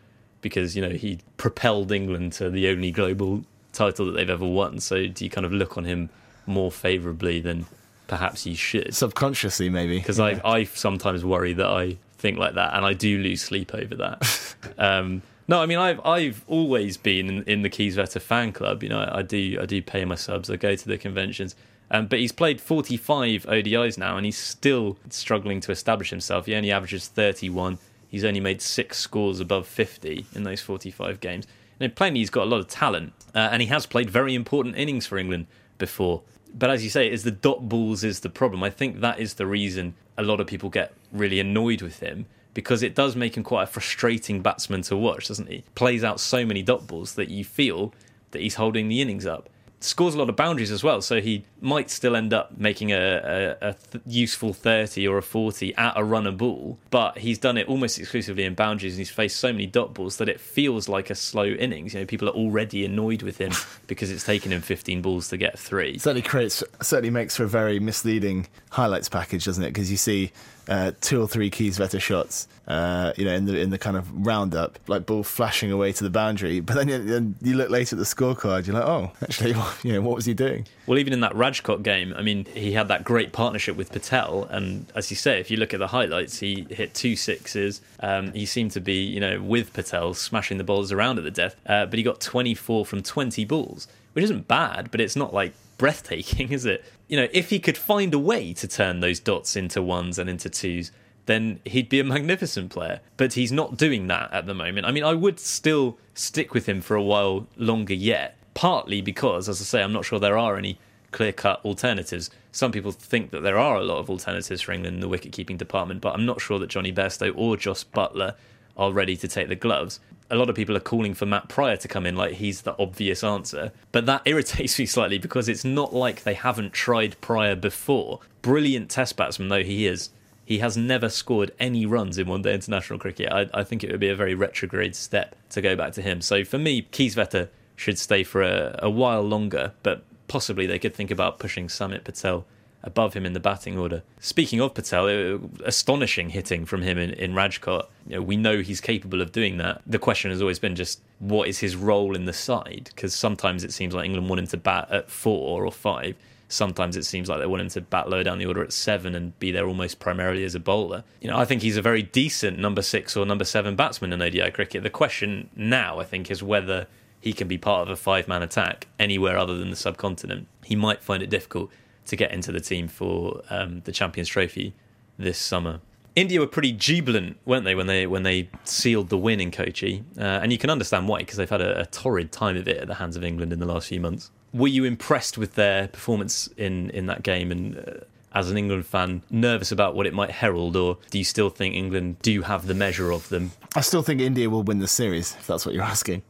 Because 0.45 0.77
you 0.77 0.83
know 0.83 0.91
he 0.91 1.19
propelled 1.39 1.91
England 1.91 2.35
to 2.35 2.51
the 2.51 2.69
only 2.69 2.93
global 2.93 3.45
title 3.73 4.07
that 4.07 4.13
they've 4.13 4.31
ever 4.31 4.47
won. 4.47 4.79
So 4.79 5.09
do 5.09 5.25
you 5.25 5.31
kind 5.31 5.45
of 5.45 5.53
look 5.53 5.77
on 5.77 5.87
him 5.87 6.11
more 6.47 6.71
favourably 6.71 7.41
than 7.41 7.65
perhaps 8.07 8.47
you 8.47 8.55
should? 8.55 8.95
Subconsciously, 8.95 9.71
maybe. 9.71 9.99
Because 9.99 10.19
yeah. 10.19 10.39
I, 10.45 10.59
I 10.59 10.65
sometimes 10.65 11.25
worry 11.25 11.55
that 11.55 11.67
I 11.67 11.97
think 12.19 12.39
like 12.39 12.55
that, 12.55 12.75
and 12.75 12.85
I 12.85 12.93
do 12.93 13.19
lose 13.19 13.43
sleep 13.43 13.75
over 13.75 13.95
that. 13.97 14.55
um, 14.79 15.23
no, 15.49 15.61
I 15.61 15.67
mean 15.67 15.79
I've 15.79 16.05
I've 16.07 16.45
always 16.47 16.99
been 16.99 17.29
in, 17.29 17.43
in 17.45 17.63
the 17.63 17.71
Kieswetter 17.71 18.21
fan 18.21 18.53
club. 18.53 18.83
You 18.83 18.91
know, 18.91 19.01
I, 19.01 19.19
I, 19.19 19.23
do 19.23 19.59
I 19.61 19.67
do 19.67 19.81
pay 19.83 20.05
my 20.05 20.15
subs. 20.15 20.51
I 20.51 20.57
go 20.57 20.77
to 20.77 20.89
the 20.89 20.99
conventions. 20.99 21.57
Um, 21.91 22.07
but 22.07 22.19
he's 22.19 22.33
played 22.33 22.61
45 22.61 23.45
ODIs 23.45 23.99
now, 23.99 24.17
and 24.17 24.25
he's 24.25 24.39
still 24.39 24.97
struggling 25.11 25.61
to 25.61 25.71
establish 25.73 26.11
himself. 26.11 26.47
He 26.47 26.55
only 26.55 26.71
averages 26.71 27.09
31 27.09 27.79
He's 28.14 28.24
only 28.24 28.38
made 28.38 28.62
six 28.62 28.98
scores 28.98 29.40
above 29.40 29.66
50 29.66 30.27
in 30.37 30.44
those 30.44 30.61
45 30.61 31.18
games. 31.18 31.48
And 31.81 31.96
plainly, 31.96 32.20
he's 32.20 32.31
got 32.31 32.44
a 32.44 32.46
lot 32.48 32.61
of 32.61 32.68
talent, 32.68 33.12
uh, 33.35 33.48
and 33.50 33.61
he 33.61 33.66
has 33.66 33.87
played 33.87 34.09
very 34.09 34.37
important 34.37 34.77
innings 34.77 35.05
for 35.05 35.18
England 35.18 35.48
before. 35.79 36.22
But 36.57 36.70
as 36.70 36.85
you 36.85 36.90
say, 36.90 37.11
is 37.11 37.24
the 37.24 37.33
dot 37.33 37.68
balls 37.68 38.05
is 38.05 38.20
the 38.20 38.31
problem. 38.31 38.62
I 38.62 38.70
think 38.70 39.00
that 39.00 39.18
is 39.18 39.35
the 39.35 39.48
reason 39.48 39.96
a 40.16 40.22
lot 40.22 40.38
of 40.38 40.46
people 40.46 40.70
get 40.70 40.92
really 41.11 41.40
annoyed 41.40 41.83
with 41.83 41.98
him 41.98 42.27
because 42.55 42.85
it 42.85 42.94
does 42.94 43.16
make 43.16 43.37
him 43.37 43.42
quite 43.42 43.64
a 43.64 43.66
frustrating 43.66 44.42
batsman 44.42 44.83
to 44.83 44.96
watch, 44.96 45.27
doesn't 45.27 45.48
he? 45.48 45.64
Plays 45.74 46.05
out 46.05 46.20
so 46.20 46.46
many 46.46 46.62
dot 46.62 46.87
balls 46.87 47.16
that 47.16 47.31
you 47.31 47.44
feel 47.44 47.92
that 48.31 48.42
he's 48.42 48.55
holding 48.55 48.87
the 48.87 49.00
innings 49.00 49.27
up. 49.27 49.48
Scores 49.85 50.14
a 50.14 50.18
lot 50.18 50.29
of 50.29 50.37
boundaries 50.37 50.70
as 50.70 50.83
well. 50.83 51.01
So 51.03 51.20
he 51.20 51.44
might 51.61 51.90
still 51.90 52.16
end 52.16 52.33
up 52.33 52.57
making 52.59 52.92
a, 52.92 53.57
a, 53.61 53.68
a 53.68 53.75
th- 53.75 54.05
useful 54.07 54.53
30 54.53 55.07
or 55.07 55.18
a 55.18 55.23
40 55.23 55.75
at 55.77 55.92
a 55.97 56.05
runner 56.05 56.33
ball, 56.33 56.79
but 56.90 57.18
he's 57.18 57.38
done 57.38 57.57
it 57.59 57.68
almost 57.68 57.99
exclusively 57.99 58.44
in 58.44 58.55
boundaries 58.55 58.94
and 58.94 58.99
he's 58.99 59.11
faced 59.11 59.37
so 59.38 59.53
many 59.53 59.66
dot 59.66 59.94
balls 59.94 60.16
that 60.16 60.29
it 60.29 60.40
feels 60.40 60.88
like 60.88 61.11
a 61.11 61.14
slow 61.14 61.47
innings. 61.47 61.94
You 61.94 62.01
know, 62.01 62.07
people 62.07 62.29
are 62.29 62.33
already 62.33 62.85
annoyed 62.85 63.23
with 63.23 63.38
him 63.38 63.53
because 63.87 64.11
it's 64.11 64.25
taken 64.25 64.53
him 64.53 64.61
15 64.62 65.03
balls 65.03 65.29
to 65.29 65.37
get 65.37 65.59
three. 65.59 65.99
certainly 65.99 66.23
creates 66.23 66.62
certainly 66.81 67.11
makes 67.11 67.37
for 67.37 67.44
a 67.44 67.49
very 67.49 67.79
misleading 67.79 68.47
highlights 68.70 69.09
package, 69.09 69.44
doesn't 69.44 69.62
it? 69.62 69.68
Because 69.68 69.90
you 69.90 69.97
see 69.97 70.33
uh, 70.68 70.92
two 71.00 71.20
or 71.20 71.29
three 71.29 71.50
Kieswetter 71.50 72.00
shots, 72.00 72.48
uh, 72.66 73.12
you 73.16 73.24
know, 73.24 73.33
in 73.33 73.44
the 73.44 73.59
in 73.59 73.70
the 73.70 73.79
kind 73.79 73.96
of 73.96 74.27
roundup, 74.27 74.79
like 74.87 75.07
ball 75.07 75.22
flashing 75.22 75.70
away 75.70 75.92
to 75.92 76.05
the 76.05 76.11
boundary. 76.11 76.61
But 76.64 76.77
then 76.77 76.88
you, 76.88 76.98
then 76.98 77.35
you 77.42 77.55
look 77.57 77.70
later 77.70 77.94
at 77.96 77.98
the 77.98 78.05
scorecard, 78.05 78.66
you're 78.66 78.74
like, 78.74 78.87
oh, 78.87 79.12
actually, 79.22 79.55
you 79.83 79.92
know, 79.92 80.00
what 80.00 80.16
was 80.16 80.24
he 80.24 80.35
doing? 80.35 80.66
Well, 80.87 80.98
even 80.98 81.12
in 81.12 81.20
that 81.20 81.33
Rajkot 81.33 81.83
game, 81.83 82.14
I 82.16 82.22
mean, 82.22 82.46
he 82.46 82.72
had 82.72 82.88
that 82.88 83.05
great 83.05 83.33
partnership 83.33 83.77
with 83.77 83.92
Patel, 83.92 84.44
and 84.44 84.87
as 84.94 85.11
you 85.11 85.16
say, 85.16 85.40
if 85.40 85.50
you 85.50 85.57
look 85.57 85.74
at 85.74 85.81
the 85.81 85.88
highlights, 85.88 86.38
he 86.40 86.66
hit 86.70 86.94
two 86.94 87.16
sixes. 87.16 87.81
Um, 88.00 88.33
he 88.33 88.46
seemed 88.46 88.72
to 88.72 88.81
be, 88.81 89.03
you 89.03 89.20
know, 89.20 89.40
with 89.42 89.72
Patel 89.72 90.14
smashing 90.14 90.59
the 90.59 90.64
balls 90.64 90.90
around 90.90 91.18
at 91.18 91.24
the 91.24 91.31
death, 91.31 91.57
uh, 91.66 91.87
but 91.87 91.98
he 91.98 92.03
got 92.03 92.20
24 92.20 92.87
from 92.87 93.03
20 93.03 93.44
balls, 93.44 93.87
which 94.14 94.24
isn't 94.24 94.48
bad, 94.48 94.90
but 94.90 95.00
it's 95.00 95.16
not 95.16 95.35
like 95.35 95.53
breathtaking, 95.79 96.53
is 96.53 96.64
it? 96.64 96.85
You 97.09 97.19
know, 97.19 97.29
if 97.33 97.51
he 97.51 97.59
could 97.59 97.77
find 97.77 98.14
a 98.14 98.19
way 98.19 98.53
to 98.55 98.67
turn 98.67 99.01
those 99.01 99.21
dots 99.21 99.57
into 99.57 99.83
ones 99.83 100.19
and 100.19 100.29
into 100.29 100.49
twos, 100.49 100.90
then 101.27 101.61
he'd 101.64 101.88
be 101.88 102.01
a 102.01 102.05
magnificent 102.05 102.71
player. 102.71 103.01
But 103.17 103.35
he's 103.35 103.53
not 103.53 103.77
doing 103.77 104.07
that 104.09 104.33
at 104.33 104.47
the 104.47 104.55
moment. 104.55 104.87
I 104.87 104.93
mean, 104.93 105.05
I 105.05 105.14
would 105.14 105.38
still 105.38 105.99
stick 106.14 106.55
with 106.55 106.67
him 106.67 106.81
for 106.81 106.97
a 106.97 107.03
while 107.03 107.47
longer 107.57 107.95
yet, 107.95 108.37
partly 108.55 109.01
because, 109.01 109.49
as 109.49 109.61
I 109.61 109.64
say, 109.64 109.83
I'm 109.83 109.93
not 109.93 110.05
sure 110.05 110.19
there 110.19 110.38
are 110.38 110.57
any 110.57 110.79
clear 111.11 111.33
cut 111.33 111.64
alternatives. 111.64 112.31
Some 112.53 112.73
people 112.73 112.93
think 112.93 113.31
that 113.31 113.40
there 113.40 113.59
are 113.59 113.77
a 113.77 113.85
lot 113.85 113.99
of 113.99 114.11
alternatives 114.11 114.62
for 114.62 114.73
England 114.73 114.97
in 114.97 115.01
the 115.01 115.09
wicket 115.09 115.33
keeping 115.33 115.57
department, 115.57 116.01
but 116.01 116.14
I'm 116.14 116.27
not 116.27 116.40
sure 116.40 116.59
that 116.59 116.71
Jonny 116.71 116.93
Bairstow 116.93 117.33
or 117.37 117.57
Jos 117.57 117.85
Buttler 117.85 118.35
are 118.77 118.93
ready 118.93 119.17
to 119.17 119.29
take 119.29 119.49
the 119.49 119.55
gloves. 119.55 120.01
A 120.31 120.37
lot 120.37 120.49
of 120.49 120.57
people 120.57 120.77
are 120.77 120.81
calling 120.81 121.15
for 121.15 121.27
Matt 121.27 121.49
Prior 121.49 121.77
to 121.77 121.89
come 121.89 122.07
in 122.07 122.17
like 122.17 122.35
he's 122.35 122.63
the 122.63 122.75
obvious 122.79 123.23
answer. 123.23 123.73
But 123.93 124.07
that 124.07 124.23
irritates 124.27 124.79
me 124.79 124.87
slightly 124.87 125.19
because 125.19 125.49
it's 125.49 125.65
not 125.65 125.95
like 125.95 126.23
they 126.23 126.35
haven't 126.35 126.73
tried 126.73 127.21
Pryor 127.21 127.57
before. 127.57 128.21
Brilliant 128.43 128.91
test 128.91 129.17
batsman 129.17 129.49
though 129.49 129.63
he 129.63 129.87
is, 129.87 130.11
he 130.45 130.59
has 130.59 130.77
never 130.77 131.09
scored 131.09 131.53
any 131.59 131.87
runs 131.87 132.19
in 132.19 132.27
one 132.27 132.43
day 132.43 132.55
international 132.55 132.99
cricket. 132.99 133.33
I, 133.33 133.49
I, 133.55 133.65
think 133.65 133.83
it 133.83 133.91
would 133.91 134.01
be 134.01 134.11
a 134.11 134.17
very 134.17 134.35
retrograde 134.35 134.95
step 134.95 135.35
to 135.51 135.63
go 135.63 135.75
back 135.75 135.93
to 135.95 136.03
him. 136.03 136.21
So 136.21 136.45
for 136.45 136.59
me, 136.59 136.83
Kieswetter 136.83 137.49
should 137.77 137.99
stay 137.99 138.25
for 138.25 138.43
a, 138.43 138.79
a 138.83 138.91
while 138.91 139.23
longer, 139.23 139.73
but 139.83 140.05
possibly 140.29 140.67
they 140.67 140.79
could 140.79 140.95
think 140.95 141.11
about 141.11 141.39
pushing 141.39 141.69
Samit 141.69 142.05
Patel 142.05 142.45
above 142.85 143.14
him 143.14 143.27
in 143.27 143.33
the 143.33 143.40
batting 143.40 143.77
order. 143.79 144.03
Speaking 144.20 144.61
of 144.61 144.75
Patel, 144.75 145.40
astonishing 145.64 146.31
hitting 146.31 146.66
from 146.66 146.83
him 146.83 146.99
in, 146.99 147.11
in 147.11 147.33
Rajkot. 147.33 147.87
You 148.07 148.16
know, 148.16 148.23
we 148.23 148.37
know 148.37 148.61
he's 148.61 148.81
capable 148.81 149.20
of 149.20 149.33
doing 149.33 149.57
that. 149.57 149.81
The 149.87 149.99
question 149.99 150.31
has 150.31 150.40
always 150.40 150.59
been 150.59 150.77
just 150.77 151.01
what 151.18 151.49
is 151.49 151.59
his 151.59 151.75
role 151.75 152.14
in 152.14 152.27
the 152.27 152.33
side? 152.33 152.90
Because 152.94 153.14
sometimes 153.14 153.64
it 153.64 153.73
seems 153.73 153.94
like 153.94 154.05
England 154.05 154.29
want 154.29 154.40
him 154.40 154.47
to 154.49 154.59
bat 154.59 154.88
at 154.90 155.11
four 155.11 155.64
or 155.64 155.73
five. 155.73 156.14
Sometimes 156.49 156.94
it 156.97 157.05
seems 157.05 157.29
like 157.29 157.40
they 157.40 157.47
want 157.47 157.62
him 157.62 157.70
to 157.70 157.81
bat 157.81 158.11
low 158.11 158.23
down 158.23 158.38
the 158.38 158.47
order 158.47 158.62
at 158.62 158.73
seven 158.73 159.14
and 159.14 159.37
be 159.38 159.51
there 159.51 159.66
almost 159.66 159.99
primarily 159.99 160.44
as 160.44 160.55
a 160.55 160.61
bowler. 160.61 161.03
You 161.23 161.31
know, 161.31 161.38
I 161.38 161.47
think 161.47 161.62
he's 161.62 161.79
a 161.79 161.83
very 161.83 162.03
decent 162.03 162.59
number 162.59 162.83
six 162.83 163.16
or 163.16 163.25
number 163.25 163.44
seven 163.44 163.77
batsman 163.77 164.12
in 164.12 164.20
ODI 164.20 164.51
cricket. 164.51 164.83
The 164.83 164.90
question 164.90 165.49
now, 165.57 165.99
I 165.99 166.05
think, 166.05 166.31
is 166.31 166.42
whether 166.42 166.87
he 167.18 167.33
can 167.33 167.49
be 167.49 167.57
part 167.57 167.88
of 167.88 167.88
a 167.88 167.97
five 167.97 168.29
man 168.29 168.42
attack 168.42 168.88
anywhere 168.99 169.38
other 169.38 169.57
than 169.57 169.70
the 169.70 169.77
subcontinent. 169.77 170.47
He 170.62 170.77
might 170.77 171.03
find 171.03 171.23
it 171.23 171.31
difficult 171.31 171.70
to 172.07 172.17
get 172.17 172.33
into 172.33 172.53
the 172.53 172.61
team 172.61 172.88
for 172.88 173.43
um, 173.51 173.81
the 173.85 173.93
Champions 173.93 174.29
Trophy 174.29 174.75
this 175.19 175.38
summer. 175.38 175.81
India 176.17 176.38
were 176.38 176.47
pretty 176.47 176.73
jubilant, 176.73 177.37
weren't 177.45 177.64
they, 177.64 177.75
when 177.75 177.88
they 177.88 178.07
when 178.07 178.23
they 178.23 178.49
sealed 178.64 179.09
the 179.09 179.19
win 179.19 179.40
in 179.40 179.51
Kochi? 179.51 180.05
Uh, 180.17 180.23
and 180.23 180.53
you 180.53 180.59
can 180.59 180.71
understand 180.71 181.09
why, 181.09 181.19
because 181.19 181.37
they've 181.37 181.51
had 181.51 181.61
a, 181.61 181.81
a, 181.81 181.87
torrid 181.87 182.31
time 182.31 182.57
of 182.57 182.69
it 182.69 182.77
at 182.77 182.87
the 182.87 182.95
hands 182.95 183.17
of 183.17 183.25
England 183.25 183.53
in 183.53 183.59
the 183.59 183.67
last 183.67 183.88
few 183.88 184.01
months. 184.01 184.31
Were 184.53 184.69
you 184.69 184.85
impressed 184.85 185.37
with 185.37 185.55
their 185.55 185.88
performance 185.88 186.49
in 186.57 186.90
in 186.90 187.07
that 187.07 187.25
game? 187.25 187.51
And 187.51 187.79
uh, 187.79 188.05
as 188.33 188.51
an 188.51 188.57
England 188.57 188.87
fan, 188.87 189.23
nervous 189.31 189.73
about 189.73 189.97
what 189.97 190.07
it 190.07 190.14
might 190.14 190.31
herald, 190.31 190.77
or 190.77 190.99
do 191.11 191.19
you 191.19 191.25
still 191.25 191.51
think 191.51 191.75
England 191.75 192.17
do 192.23 192.43
have 192.43 192.67
the 192.67 192.75
measure 192.75 193.12
of 193.12 193.29
them? 193.29 193.51
I 193.75 193.81
still 193.81 194.03
think 194.03 194.21
India 194.21 194.49
will 194.49 194.62
win 194.62 194.79
the 194.79 194.88
series, 194.88 195.35
if 195.35 195.47
that's 195.47 195.67
what 195.67 195.75
you're 195.75 195.85
asking. 195.85 196.23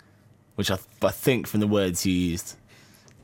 Which 0.54 0.70
I, 0.70 0.78
I 1.02 1.10
think, 1.10 1.46
from 1.46 1.60
the 1.60 1.66
words 1.66 2.06
you 2.06 2.12
used, 2.12 2.56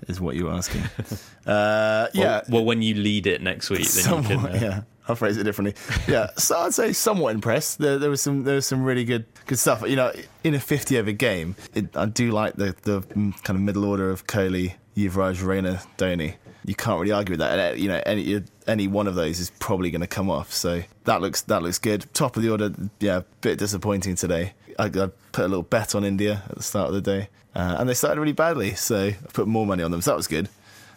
is 0.08 0.20
what 0.20 0.34
you're 0.36 0.52
asking. 0.52 0.82
Uh, 1.46 2.09
yeah. 2.12 2.29
Well, 2.29 2.42
well, 2.48 2.64
when 2.64 2.83
you 2.83 2.94
lead 2.94 3.26
it 3.26 3.42
next 3.42 3.70
week, 3.70 3.88
then 3.88 4.05
somewhat, 4.05 4.31
you 4.31 4.37
can. 4.38 4.46
Uh... 4.46 4.59
Yeah, 4.61 4.83
I'll 5.09 5.16
phrase 5.16 5.37
it 5.37 5.44
differently. 5.44 5.74
Yeah, 6.07 6.31
so 6.37 6.59
I'd 6.59 6.74
say 6.74 6.92
somewhat 6.92 7.35
impressed. 7.35 7.79
There, 7.79 7.98
there, 7.98 8.11
was 8.11 8.20
some 8.20 8.44
there 8.44 8.57
was 8.57 8.66
some 8.66 8.85
really 8.85 9.05
good 9.05 9.26
good 9.46 9.59
stuff. 9.59 9.83
You 9.87 9.96
know, 9.96 10.12
in 10.44 10.55
a 10.55 10.61
50 10.61 10.98
over 10.98 11.12
game, 11.12 11.57
it, 11.74 11.96
I 11.96 12.07
do 12.07 12.31
like 12.31 12.55
the 12.55 12.74
the 12.83 13.03
kind 13.11 13.57
of 13.57 13.61
middle 13.61 13.85
order 13.85 14.11
of 14.11 14.26
Kohli, 14.26 14.74
Yuvraj, 14.96 15.42
Raina, 15.42 15.85
Dhoni. 15.98 16.35
You 16.64 16.74
can't 16.74 17.00
really 17.00 17.12
argue 17.12 17.33
with 17.33 17.40
that. 17.40 17.79
You 17.79 17.88
know, 17.88 18.03
any 18.07 18.42
any 18.66 18.87
one 18.87 19.07
of 19.07 19.14
those 19.14 19.40
is 19.40 19.50
probably 19.59 19.90
going 19.90 20.03
to 20.03 20.07
come 20.07 20.31
off. 20.31 20.53
So 20.53 20.83
that 21.05 21.20
looks 21.20 21.42
that 21.42 21.62
looks 21.62 21.79
good. 21.79 22.07
Top 22.14 22.37
of 22.37 22.42
the 22.42 22.50
order, 22.50 22.72
yeah, 23.00 23.22
bit 23.40 23.59
disappointing 23.59 24.14
today. 24.14 24.53
I, 24.79 24.85
I 24.85 25.11
put 25.33 25.44
a 25.44 25.48
little 25.48 25.62
bet 25.62 25.94
on 25.94 26.05
India 26.05 26.42
at 26.48 26.57
the 26.57 26.62
start 26.62 26.88
of 26.88 26.94
the 26.94 27.00
day, 27.00 27.29
uh, 27.55 27.76
and 27.79 27.88
they 27.88 27.94
started 27.94 28.20
really 28.20 28.33
badly. 28.33 28.74
So 28.74 29.09
I 29.09 29.16
put 29.33 29.48
more 29.48 29.66
money 29.66 29.83
on 29.83 29.90
them. 29.90 30.00
So 30.00 30.12
that 30.12 30.16
was 30.16 30.29
good. 30.29 30.48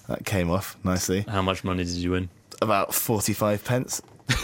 That 0.08 0.26
came 0.26 0.50
off 0.50 0.78
nicely. 0.84 1.26
How 1.28 1.42
much 1.42 1.64
money 1.64 1.84
did 1.84 1.94
you 1.96 2.12
win? 2.12 2.30
About 2.62 2.94
forty-five 2.94 3.64
pence. 3.64 4.02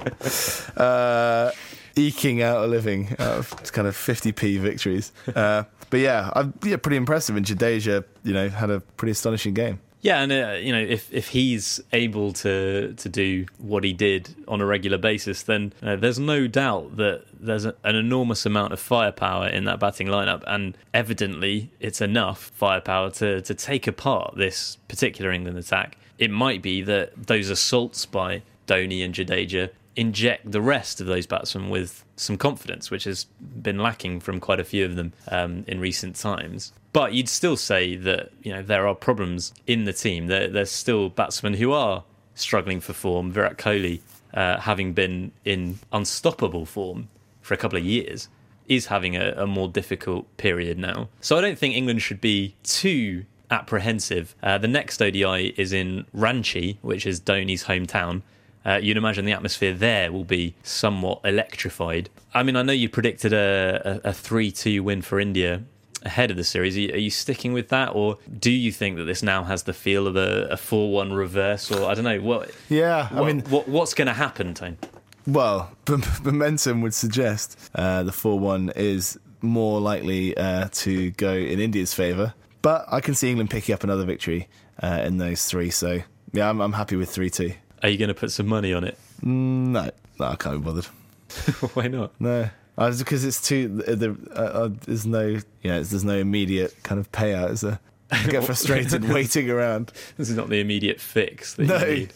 uh, 0.76 1.50
eking 1.96 2.42
out 2.42 2.64
a 2.64 2.66
living 2.66 3.08
out 3.18 3.38
of 3.38 3.72
kind 3.72 3.86
of 3.86 3.96
50p 3.96 4.58
victories. 4.58 5.12
Uh, 5.34 5.64
but 5.90 6.00
yeah, 6.00 6.30
I'm 6.34 6.54
yeah, 6.64 6.76
pretty 6.76 6.96
impressive. 6.96 7.36
And 7.36 7.44
Jadeja, 7.44 8.04
you 8.22 8.32
know, 8.32 8.48
had 8.48 8.70
a 8.70 8.80
pretty 8.80 9.12
astonishing 9.12 9.54
game. 9.54 9.80
Yeah, 10.02 10.22
and 10.22 10.32
uh, 10.32 10.58
you 10.60 10.72
know, 10.72 10.80
if 10.80 11.12
if 11.12 11.28
he's 11.28 11.80
able 11.92 12.32
to 12.34 12.94
to 12.94 13.08
do 13.08 13.46
what 13.58 13.84
he 13.84 13.92
did 13.92 14.34
on 14.48 14.60
a 14.60 14.66
regular 14.66 14.96
basis, 14.96 15.42
then 15.42 15.74
uh, 15.82 15.96
there's 15.96 16.18
no 16.18 16.46
doubt 16.46 16.96
that 16.96 17.24
there's 17.38 17.66
a, 17.66 17.74
an 17.84 17.96
enormous 17.96 18.46
amount 18.46 18.72
of 18.72 18.80
firepower 18.80 19.48
in 19.48 19.64
that 19.64 19.78
batting 19.78 20.06
lineup, 20.06 20.42
and 20.46 20.76
evidently 20.94 21.70
it's 21.80 22.00
enough 22.00 22.50
firepower 22.54 23.10
to 23.10 23.42
to 23.42 23.54
take 23.54 23.86
apart 23.86 24.34
this 24.36 24.76
particular 24.88 25.32
England 25.32 25.58
attack. 25.58 25.98
It 26.18 26.30
might 26.30 26.62
be 26.62 26.82
that 26.82 27.26
those 27.26 27.50
assaults 27.50 28.06
by 28.06 28.42
Dhoni 28.66 29.04
and 29.04 29.14
Jadeja 29.14 29.70
inject 29.96 30.50
the 30.50 30.60
rest 30.60 31.00
of 31.00 31.06
those 31.06 31.26
batsmen 31.26 31.68
with 31.68 32.04
some 32.16 32.36
confidence, 32.36 32.90
which 32.90 33.04
has 33.04 33.24
been 33.40 33.78
lacking 33.78 34.20
from 34.20 34.40
quite 34.40 34.60
a 34.60 34.64
few 34.64 34.84
of 34.84 34.96
them 34.96 35.12
um, 35.28 35.64
in 35.66 35.80
recent 35.80 36.16
times. 36.16 36.72
But 36.92 37.12
you'd 37.12 37.28
still 37.28 37.56
say 37.56 37.96
that 37.96 38.30
you 38.42 38.52
know 38.52 38.62
there 38.62 38.86
are 38.86 38.94
problems 38.94 39.52
in 39.66 39.84
the 39.84 39.92
team. 39.92 40.26
There, 40.26 40.48
there's 40.48 40.70
still 40.70 41.08
batsmen 41.08 41.54
who 41.54 41.72
are 41.72 42.04
struggling 42.34 42.80
for 42.80 42.92
form. 42.92 43.30
Virat 43.30 43.58
Kohli, 43.58 44.00
uh, 44.34 44.58
having 44.58 44.92
been 44.92 45.32
in 45.44 45.78
unstoppable 45.92 46.66
form 46.66 47.08
for 47.42 47.54
a 47.54 47.56
couple 47.56 47.78
of 47.78 47.84
years, 47.84 48.28
is 48.68 48.86
having 48.86 49.16
a, 49.16 49.34
a, 49.36 49.46
more 49.46 49.68
difficult 49.68 50.36
period 50.36 50.78
now. 50.78 51.08
So 51.20 51.36
I 51.36 51.40
don't 51.40 51.58
think 51.58 51.74
England 51.74 52.02
should 52.02 52.20
be 52.20 52.54
too 52.62 53.24
apprehensive. 53.50 54.34
Uh, 54.42 54.58
the 54.58 54.68
next 54.68 55.02
ODI 55.02 55.54
is 55.56 55.72
in 55.72 56.06
Ranchi, 56.16 56.78
which 56.80 57.04
is 57.04 57.20
Dhoni's 57.20 57.64
hometown. 57.64 58.22
Uh, 58.64 58.78
you'd 58.82 58.96
imagine 58.96 59.24
the 59.24 59.32
atmosphere 59.32 59.72
there 59.72 60.12
will 60.12 60.24
be 60.24 60.54
somewhat 60.62 61.20
electrified. 61.24 62.10
I 62.34 62.42
mean, 62.42 62.56
I 62.56 62.62
know 62.62 62.72
you 62.72 62.88
predicted 62.88 63.32
a, 63.32 64.00
a, 64.04 64.10
a 64.10 64.12
3 64.12 64.50
2 64.50 64.82
win 64.82 65.02
for 65.02 65.18
India 65.18 65.62
ahead 66.02 66.30
of 66.30 66.36
the 66.36 66.44
series. 66.44 66.76
Are 66.76 66.80
you, 66.80 66.92
are 66.92 66.98
you, 66.98 67.10
sticking 67.10 67.52
with 67.52 67.68
that, 67.68 67.94
or 67.94 68.18
do 68.38 68.50
you 68.50 68.72
think 68.72 68.96
that 68.96 69.04
this 69.04 69.22
now 69.22 69.44
has 69.44 69.64
the 69.64 69.72
feel 69.72 70.06
of 70.06 70.16
a 70.16 70.56
four 70.56 70.92
one 70.92 71.12
reverse, 71.12 71.70
or 71.70 71.90
I 71.90 71.94
don't 71.94 72.04
know 72.04 72.20
what? 72.20 72.50
Yeah, 72.68 73.08
I 73.10 73.20
what, 73.20 73.26
mean, 73.26 73.40
what, 73.50 73.68
what's 73.68 73.94
going 73.94 74.06
to 74.06 74.14
happen, 74.14 74.54
Tone? 74.54 74.78
Well, 75.26 75.70
b- 75.84 75.96
momentum 76.22 76.80
would 76.82 76.94
suggest 76.94 77.58
uh, 77.74 78.02
the 78.02 78.12
four 78.12 78.38
one 78.38 78.72
is 78.76 79.18
more 79.42 79.80
likely 79.80 80.36
uh, 80.36 80.68
to 80.72 81.10
go 81.12 81.32
in 81.32 81.60
India's 81.60 81.94
favour, 81.94 82.34
but 82.62 82.84
I 82.88 83.00
can 83.00 83.14
see 83.14 83.30
England 83.30 83.50
picking 83.50 83.74
up 83.74 83.84
another 83.84 84.04
victory 84.04 84.48
uh, 84.82 85.02
in 85.04 85.18
those 85.18 85.44
three. 85.46 85.70
So 85.70 86.00
yeah, 86.32 86.48
I'm, 86.48 86.60
I'm 86.60 86.72
happy 86.72 86.96
with 86.96 87.10
three 87.10 87.30
two. 87.30 87.54
Are 87.82 87.88
you 87.88 87.96
going 87.96 88.08
to 88.08 88.14
put 88.14 88.30
some 88.30 88.46
money 88.46 88.72
on 88.72 88.84
it? 88.84 88.98
Mm, 89.22 89.68
no, 89.68 89.90
no, 90.18 90.26
I 90.26 90.36
can't 90.36 90.60
be 90.60 90.64
bothered. 90.64 90.84
Why 91.74 91.88
not? 91.88 92.12
No, 92.20 92.50
uh, 92.76 92.92
because 92.96 93.24
it's 93.24 93.40
too. 93.40 93.68
The, 93.68 94.16
uh, 94.34 94.40
uh, 94.40 94.70
there's 94.86 95.06
no, 95.06 95.26
you 95.26 95.42
know, 95.64 95.82
there's 95.82 96.04
no 96.04 96.16
immediate 96.16 96.74
kind 96.82 97.00
of 97.00 97.10
payout. 97.12 97.50
Is 97.50 97.60
there? 97.62 97.78
I 98.10 98.26
get 98.28 98.44
frustrated 98.44 99.04
waiting 99.08 99.50
around. 99.50 99.92
This 100.16 100.30
is 100.30 100.36
not 100.36 100.48
the 100.48 100.60
immediate 100.60 101.00
fix 101.00 101.54
that 101.54 101.66
no. 101.66 101.78
you 101.78 101.94
need. 101.94 102.12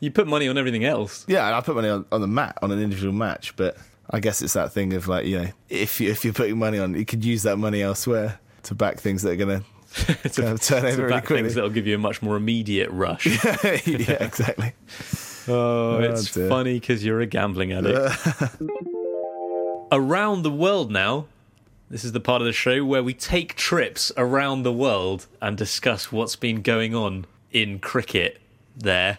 You 0.00 0.10
put 0.10 0.26
money 0.26 0.48
on 0.48 0.58
everything 0.58 0.84
else. 0.84 1.24
Yeah, 1.26 1.56
I 1.56 1.60
put 1.62 1.74
money 1.74 1.88
on, 1.88 2.04
on 2.12 2.20
the 2.20 2.26
mat 2.26 2.58
on 2.60 2.70
an 2.70 2.82
individual 2.82 3.14
match, 3.14 3.56
but 3.56 3.76
I 4.10 4.20
guess 4.20 4.42
it's 4.42 4.52
that 4.52 4.72
thing 4.72 4.92
of 4.92 5.08
like, 5.08 5.26
you 5.26 5.38
know, 5.38 5.48
if 5.70 6.00
you, 6.00 6.10
if 6.10 6.24
you're 6.24 6.34
putting 6.34 6.58
money 6.58 6.78
on, 6.78 6.94
you 6.94 7.06
could 7.06 7.24
use 7.24 7.44
that 7.44 7.56
money 7.56 7.80
elsewhere 7.80 8.38
to 8.64 8.74
back 8.74 9.00
things 9.00 9.22
that 9.22 9.30
are 9.30 9.36
going 9.36 9.60
to 9.60 9.66
to, 9.96 10.14
Kind 10.42 10.48
of 10.48 10.60
turn 10.60 10.84
over 10.84 11.02
really 11.06 11.20
quickly. 11.20 11.42
things 11.42 11.54
that'll 11.54 11.70
give 11.70 11.86
you 11.86 11.94
a 11.94 11.98
much 11.98 12.22
more 12.22 12.36
immediate 12.36 12.90
rush. 12.90 13.26
yeah, 13.86 14.22
exactly. 14.22 14.72
Oh, 15.48 16.00
it's 16.00 16.32
dear. 16.32 16.48
funny 16.48 16.80
because 16.80 17.04
you're 17.04 17.20
a 17.20 17.26
gambling 17.26 17.72
addict. 17.72 18.12
around 19.92 20.42
the 20.42 20.50
world 20.50 20.90
now. 20.90 21.26
This 21.88 22.04
is 22.04 22.10
the 22.10 22.18
part 22.20 22.42
of 22.42 22.46
the 22.46 22.52
show 22.52 22.84
where 22.84 23.04
we 23.04 23.14
take 23.14 23.54
trips 23.54 24.10
around 24.16 24.64
the 24.64 24.72
world 24.72 25.28
and 25.40 25.56
discuss 25.56 26.10
what's 26.10 26.34
been 26.34 26.62
going 26.62 26.96
on 26.96 27.26
in 27.52 27.78
cricket 27.78 28.40
there. 28.76 29.18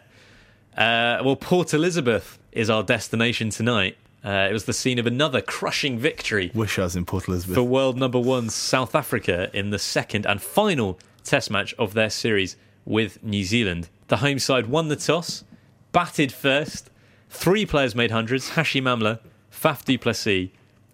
Uh, 0.75 1.23
well, 1.23 1.37
Port 1.37 1.73
Elizabeth 1.73 2.37
is 2.51 2.69
our 2.69 2.83
destination 2.83 3.49
tonight. 3.49 3.95
Uh, 4.27 4.49
it 4.49 4.51
was 4.51 4.65
the 4.65 4.73
scene 4.73 4.99
of 4.99 5.07
another 5.07 5.39
crushing 5.39 5.97
victory 5.97 6.51
Wish 6.53 6.77
I 6.77 6.83
was 6.83 6.97
in 6.97 7.05
Port 7.05 7.29
Elizabeth. 7.29 7.55
for 7.55 7.63
world 7.63 7.97
number 7.97 8.19
one 8.19 8.49
South 8.49 8.93
Africa 8.93 9.49
in 9.53 9.69
the 9.69 9.79
second 9.79 10.25
and 10.25 10.41
final 10.41 10.99
test 11.23 11.49
match 11.49 11.73
of 11.79 11.93
their 11.93 12.09
series 12.09 12.57
with 12.83 13.23
New 13.23 13.45
Zealand. 13.45 13.87
The 14.09 14.17
home 14.17 14.37
side 14.39 14.67
won 14.67 14.89
the 14.89 14.97
toss, 14.97 15.45
batted 15.93 16.33
first. 16.33 16.89
Three 17.29 17.65
players 17.65 17.95
made 17.95 18.11
hundreds 18.11 18.49
Hashim 18.51 18.83
Amla, 18.83 19.19
Faf 19.49 19.85
du 19.85 19.97
Plessis 19.97 20.49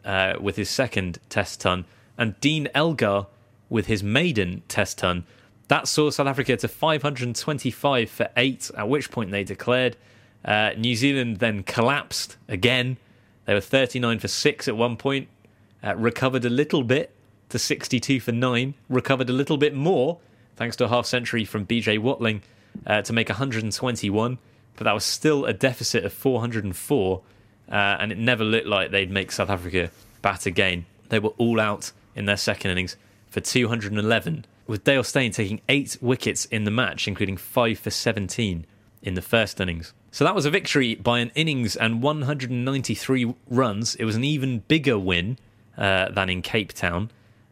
uh, 0.06 0.34
with 0.40 0.56
his 0.56 0.70
second 0.70 1.18
test 1.30 1.60
ton, 1.62 1.86
and 2.20 2.40
Dean 2.40 2.68
Elgar 2.76 3.26
with 3.68 3.88
his 3.88 4.04
maiden 4.04 4.62
test 4.68 5.00
ton. 5.00 5.26
That 5.70 5.88
saw 5.88 6.12
South 6.12 6.28
Africa 6.28 6.56
to 6.58 6.68
525 6.68 8.10
for 8.12 8.30
eight, 8.38 8.70
at 8.78 8.88
which 8.88 9.10
point 9.10 9.32
they 9.32 9.44
declared. 9.44 9.98
Uh, 10.46 10.72
New 10.78 10.96
Zealand 10.96 11.38
then 11.38 11.64
collapsed 11.64 12.38
again. 12.48 12.98
They 13.46 13.54
were 13.54 13.62
39 13.62 14.20
for 14.20 14.28
six 14.28 14.68
at 14.68 14.78
one 14.78 14.98
point, 14.98 15.28
uh, 15.84 15.96
recovered 15.96 16.46
a 16.46 16.50
little 16.50 16.84
bit 16.84 17.12
to 17.50 17.60
62 17.60 18.20
for 18.20 18.32
nine, 18.32 18.74
recovered 18.90 19.30
a 19.30 19.34
little 19.34 19.58
bit 19.58 19.76
more 19.76 20.20
thanks 20.56 20.76
to 20.78 20.86
a 20.86 20.88
half 20.88 21.06
century 21.06 21.46
from 21.46 21.66
BJ 21.66 22.00
Watling 22.00 22.42
uh, 22.86 23.02
to 23.02 23.14
make 23.14 23.30
121, 23.30 24.38
but 24.76 24.84
that 24.84 24.94
was 24.94 25.04
still 25.04 25.46
a 25.46 25.54
deficit 25.54 26.04
of 26.06 26.14
404, 26.14 27.22
uh, 27.70 27.74
and 27.74 28.12
it 28.12 28.18
never 28.18 28.44
looked 28.44 28.68
like 28.68 28.92
they'd 28.92 29.12
make 29.12 29.32
South 29.32 29.50
Africa 29.50 29.92
bat 30.22 30.46
again. 30.46 30.86
They 31.10 31.20
were 31.20 31.34
all 31.38 31.60
out 31.60 31.92
in 32.16 32.26
their 32.26 32.38
second 32.38 32.72
innings 32.72 32.96
for 33.30 33.40
211, 33.40 34.46
with 34.68 34.84
Dale 34.84 35.04
Steyn 35.04 35.32
taking 35.32 35.62
eight 35.68 35.98
wickets 36.02 36.46
in 36.46 36.64
the 36.64 36.72
match, 36.72 37.08
including 37.08 37.38
five 37.38 37.80
for 37.80 37.90
17 37.90 38.66
in 39.02 39.14
the 39.14 39.22
first 39.22 39.60
innings. 39.60 39.94
So 40.14 40.24
that 40.26 40.36
was 40.36 40.46
a 40.46 40.52
victory 40.52 40.94
by 40.94 41.22
an 41.22 41.32
innings 41.34 41.76
and 41.76 42.04
193 42.04 43.34
runs. 43.50 43.96
It 43.96 44.06
was 44.06 44.16
an 44.16 44.24
even 44.24 44.60
bigger 44.60 45.00
win 45.00 45.40
uh, 45.76 46.10
than 46.10 46.30
in 46.30 46.44
Cape 46.44 46.72
Town. 46.72 47.10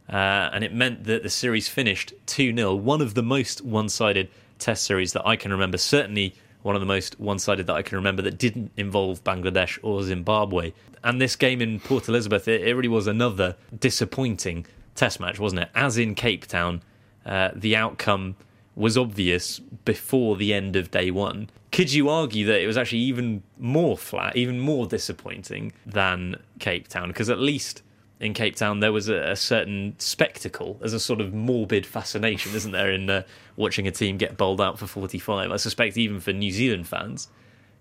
Uh, 0.08 0.52
and 0.54 0.63
it 0.63 0.71
meant 0.71 1.06
that 1.06 1.24
the 1.24 1.30
series 1.32 1.67
finished 1.67 2.13
2 2.28 2.56
0, 2.56 2.76
one 2.76 3.02
of 3.02 3.15
the 3.15 3.24
most 3.24 3.62
one 3.65 3.89
sided 3.89 4.30
test 4.60 4.84
series 4.84 5.12
that 5.13 5.26
I 5.26 5.38
can 5.38 5.52
remember. 5.52 5.80
Certainly 5.80 6.36
one 6.62 6.76
of 6.76 6.82
the 6.82 6.86
most 6.86 7.19
one 7.19 7.39
sided 7.39 7.65
that 7.65 7.74
I 7.74 7.82
can 7.82 7.95
remember 7.95 8.21
that 8.21 8.38
didn't 8.38 8.71
involve 8.78 9.24
Bangladesh 9.24 9.80
or 9.82 10.04
Zimbabwe. 10.04 10.71
And 11.04 11.19
this 11.19 11.36
game 11.36 11.63
in 11.63 11.80
Port 11.80 12.08
Elizabeth, 12.08 12.47
it, 12.47 12.62
it 12.62 12.76
really 12.76 12.88
was 12.88 13.08
another 13.08 13.56
disappointing 13.80 14.67
test 14.93 15.19
match, 15.19 15.39
wasn't 15.39 15.63
it? 15.63 15.69
As 15.74 15.97
in 15.97 16.13
Cape 16.13 16.45
Town, 16.45 16.84
uh, 17.26 17.50
the 17.56 17.76
outcome 17.76 18.36
was 18.76 19.00
obvious 19.00 19.58
before 19.58 20.36
the 20.36 20.54
end 20.54 20.76
of 20.76 20.91
day 20.91 21.10
one. 21.10 21.50
Could 21.71 21.93
you 21.93 22.10
argue 22.10 22.45
that 22.47 22.62
it 22.62 22.67
was 22.67 22.77
actually 22.77 22.99
even 22.99 23.43
more 23.57 23.97
flat, 23.97 24.36
even 24.36 24.60
more 24.60 24.86
disappointing 24.86 25.71
than 25.86 26.36
Cape 26.60 26.88
Town? 26.88 27.07
Because 27.07 27.29
at 27.29 27.39
least 27.39 27.81
in 28.19 28.34
Cape 28.34 28.55
Town 28.55 28.81
there 28.81 28.91
was 28.91 29.07
a, 29.07 29.31
a 29.31 29.36
certain 29.36 29.95
spectacle, 29.97 30.75
there's 30.79 30.93
a 30.93 30.99
sort 30.99 31.21
of 31.21 31.34
morbid 31.34 31.86
fascination, 31.86 32.53
isn't 32.55 32.71
there, 32.71 32.91
in 32.91 33.10
uh, 33.10 33.23
watching 33.55 33.88
a 33.88 33.91
team 33.91 34.17
get 34.17 34.38
bowled 34.38 34.60
out 34.60 34.79
for 34.79 34.86
45? 34.86 35.51
I 35.51 35.55
suspect 35.55 35.97
even 35.97 36.19
for 36.19 36.34
New 36.34 36.51
Zealand 36.51 36.88
fans, 36.88 37.29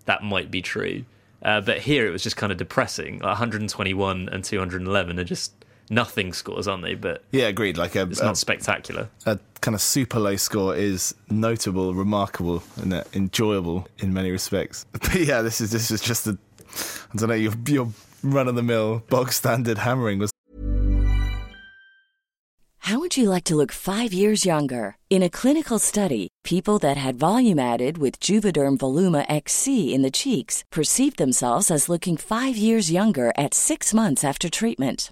that 0.05 0.23
might 0.23 0.49
be 0.49 0.61
true. 0.61 1.03
Uh, 1.43 1.59
but 1.59 1.79
here 1.79 2.07
it 2.07 2.11
was 2.11 2.23
just 2.23 2.37
kind 2.37 2.51
of 2.51 2.57
depressing. 2.57 3.15
Like 3.15 3.23
121 3.23 4.29
and 4.29 4.43
211 4.43 5.19
are 5.19 5.23
just 5.23 5.60
nothing 5.91 6.33
scores, 6.33 6.67
aren't 6.67 6.83
they? 6.83 6.95
But 6.95 7.23
yeah, 7.31 7.47
agreed. 7.47 7.77
Like 7.77 7.95
a, 7.95 8.03
it's 8.03 8.21
a, 8.21 8.25
not 8.25 8.37
spectacucular. 8.37 9.09
a 9.25 9.37
kind 9.59 9.75
of 9.75 9.81
super 9.81 10.19
low 10.19 10.37
score 10.37 10.75
is 10.75 11.13
notable, 11.29 11.93
remarkable, 11.93 12.63
and 12.81 12.93
uh, 12.93 13.03
enjoyable 13.13 13.87
in 13.99 14.13
many 14.13 14.31
respects. 14.31 14.85
But 14.91 15.15
yeah, 15.15 15.41
this 15.41 15.61
is 15.61 15.71
this 15.71 15.91
is 15.91 16.01
just 16.01 16.25
a 16.25 16.37
I 17.13 17.17
don't 17.17 17.29
know 17.29 17.35
your 17.35 17.53
your 17.67 17.89
run 18.23 18.47
of 18.47 18.55
the 18.55 18.63
mill 18.63 19.03
bog 19.09 19.31
standard 19.33 19.77
hammering 19.77 20.19
was 20.19 20.31
How 22.85 22.99
would 22.99 23.17
you 23.17 23.29
like 23.29 23.43
to 23.45 23.55
look 23.55 23.71
five 23.71 24.13
years 24.13 24.45
younger? 24.45 24.95
In 25.09 25.21
a 25.23 25.29
clinical 25.29 25.79
study, 25.79 26.29
people 26.43 26.79
that 26.79 26.97
had 26.97 27.19
volume 27.19 27.59
added 27.59 27.97
with 27.97 28.19
Juvederm 28.19 28.77
Voluma 28.77 29.25
XC 29.27 29.93
in 29.93 30.01
the 30.01 30.11
cheeks 30.11 30.63
perceived 30.71 31.17
themselves 31.17 31.69
as 31.69 31.89
looking 31.89 32.17
five 32.17 32.55
years 32.55 32.91
younger 32.91 33.31
at 33.37 33.53
six 33.53 33.93
months 33.93 34.23
after 34.23 34.49
treatment. 34.49 35.11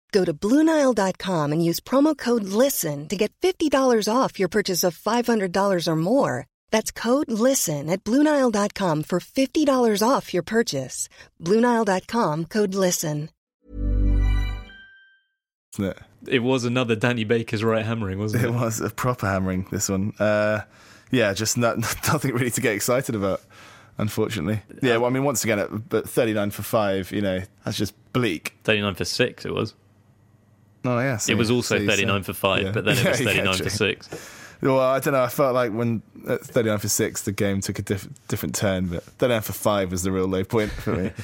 Go 0.11 0.25
to 0.25 0.33
Bluenile.com 0.33 1.51
and 1.53 1.63
use 1.63 1.79
promo 1.79 2.17
code 2.17 2.43
LISTEN 2.43 3.07
to 3.07 3.15
get 3.15 3.31
$50 3.41 4.13
off 4.13 4.39
your 4.39 4.49
purchase 4.49 4.83
of 4.83 4.97
$500 4.97 5.87
or 5.87 5.95
more. 5.95 6.47
That's 6.69 6.91
code 6.91 7.31
LISTEN 7.31 7.89
at 7.89 8.03
Bluenile.com 8.03 9.03
for 9.03 9.19
$50 9.19 10.07
off 10.07 10.33
your 10.33 10.43
purchase. 10.43 11.07
Bluenile.com 11.39 12.45
code 12.45 12.75
LISTEN. 12.75 13.29
it? 15.79 15.97
It 16.27 16.39
was 16.43 16.65
another 16.65 16.95
Danny 16.95 17.23
Baker's 17.23 17.63
right 17.63 17.85
hammering, 17.85 18.19
wasn't 18.19 18.43
it? 18.43 18.47
It 18.47 18.53
was 18.53 18.81
a 18.81 18.89
proper 18.89 19.25
hammering. 19.27 19.67
This 19.71 19.87
one, 19.89 20.13
uh, 20.19 20.61
yeah, 21.11 21.33
just 21.33 21.57
not, 21.57 21.77
nothing 22.07 22.33
really 22.33 22.51
to 22.51 22.61
get 22.61 22.75
excited 22.75 23.15
about. 23.15 23.41
Unfortunately, 23.97 24.61
yeah. 24.81 24.97
Well, 24.97 25.05
I 25.05 25.09
mean, 25.09 25.23
once 25.23 25.43
again, 25.43 25.59
at, 25.59 25.89
but 25.89 26.09
thirty 26.09 26.33
nine 26.33 26.49
for 26.49 26.63
five, 26.63 27.11
you 27.11 27.21
know, 27.21 27.41
that's 27.63 27.77
just 27.77 27.93
bleak. 28.13 28.55
39 28.63 28.95
for 28.95 29.05
6 29.05 29.45
it 29.45 29.53
was. 29.53 29.73
Oh 30.83 30.97
yeah, 30.99 31.19
It 31.27 31.35
was 31.35 31.51
also 31.51 31.77
see, 31.77 31.85
39 31.87 32.23
so- 32.23 32.33
for 32.33 32.39
5, 32.39 32.63
yeah. 32.63 32.71
but 32.71 32.85
then 32.85 32.97
it 32.97 33.05
was 33.07 33.19
Yeah, 33.21 33.27
yeah, 33.31 33.43
39 33.53 33.57
for 33.63 33.69
6. 33.69 34.09
Well, 34.61 34.79
I 34.79 34.99
don't 34.99 35.13
know. 35.13 35.23
I 35.23 35.27
felt 35.27 35.55
like 35.55 35.71
when 35.71 36.03
at 36.29 36.41
39 36.41 36.77
for 36.77 36.87
six, 36.87 37.23
the 37.23 37.31
game 37.31 37.61
took 37.61 37.79
a 37.79 37.81
diff- 37.81 38.07
different 38.27 38.53
turn, 38.53 38.87
but 38.87 39.03
39 39.03 39.41
for 39.41 39.53
five 39.53 39.89
was 39.89 40.03
the 40.03 40.11
real 40.11 40.27
low 40.27 40.43
point 40.43 40.71
for 40.71 40.93
me. 40.95 41.11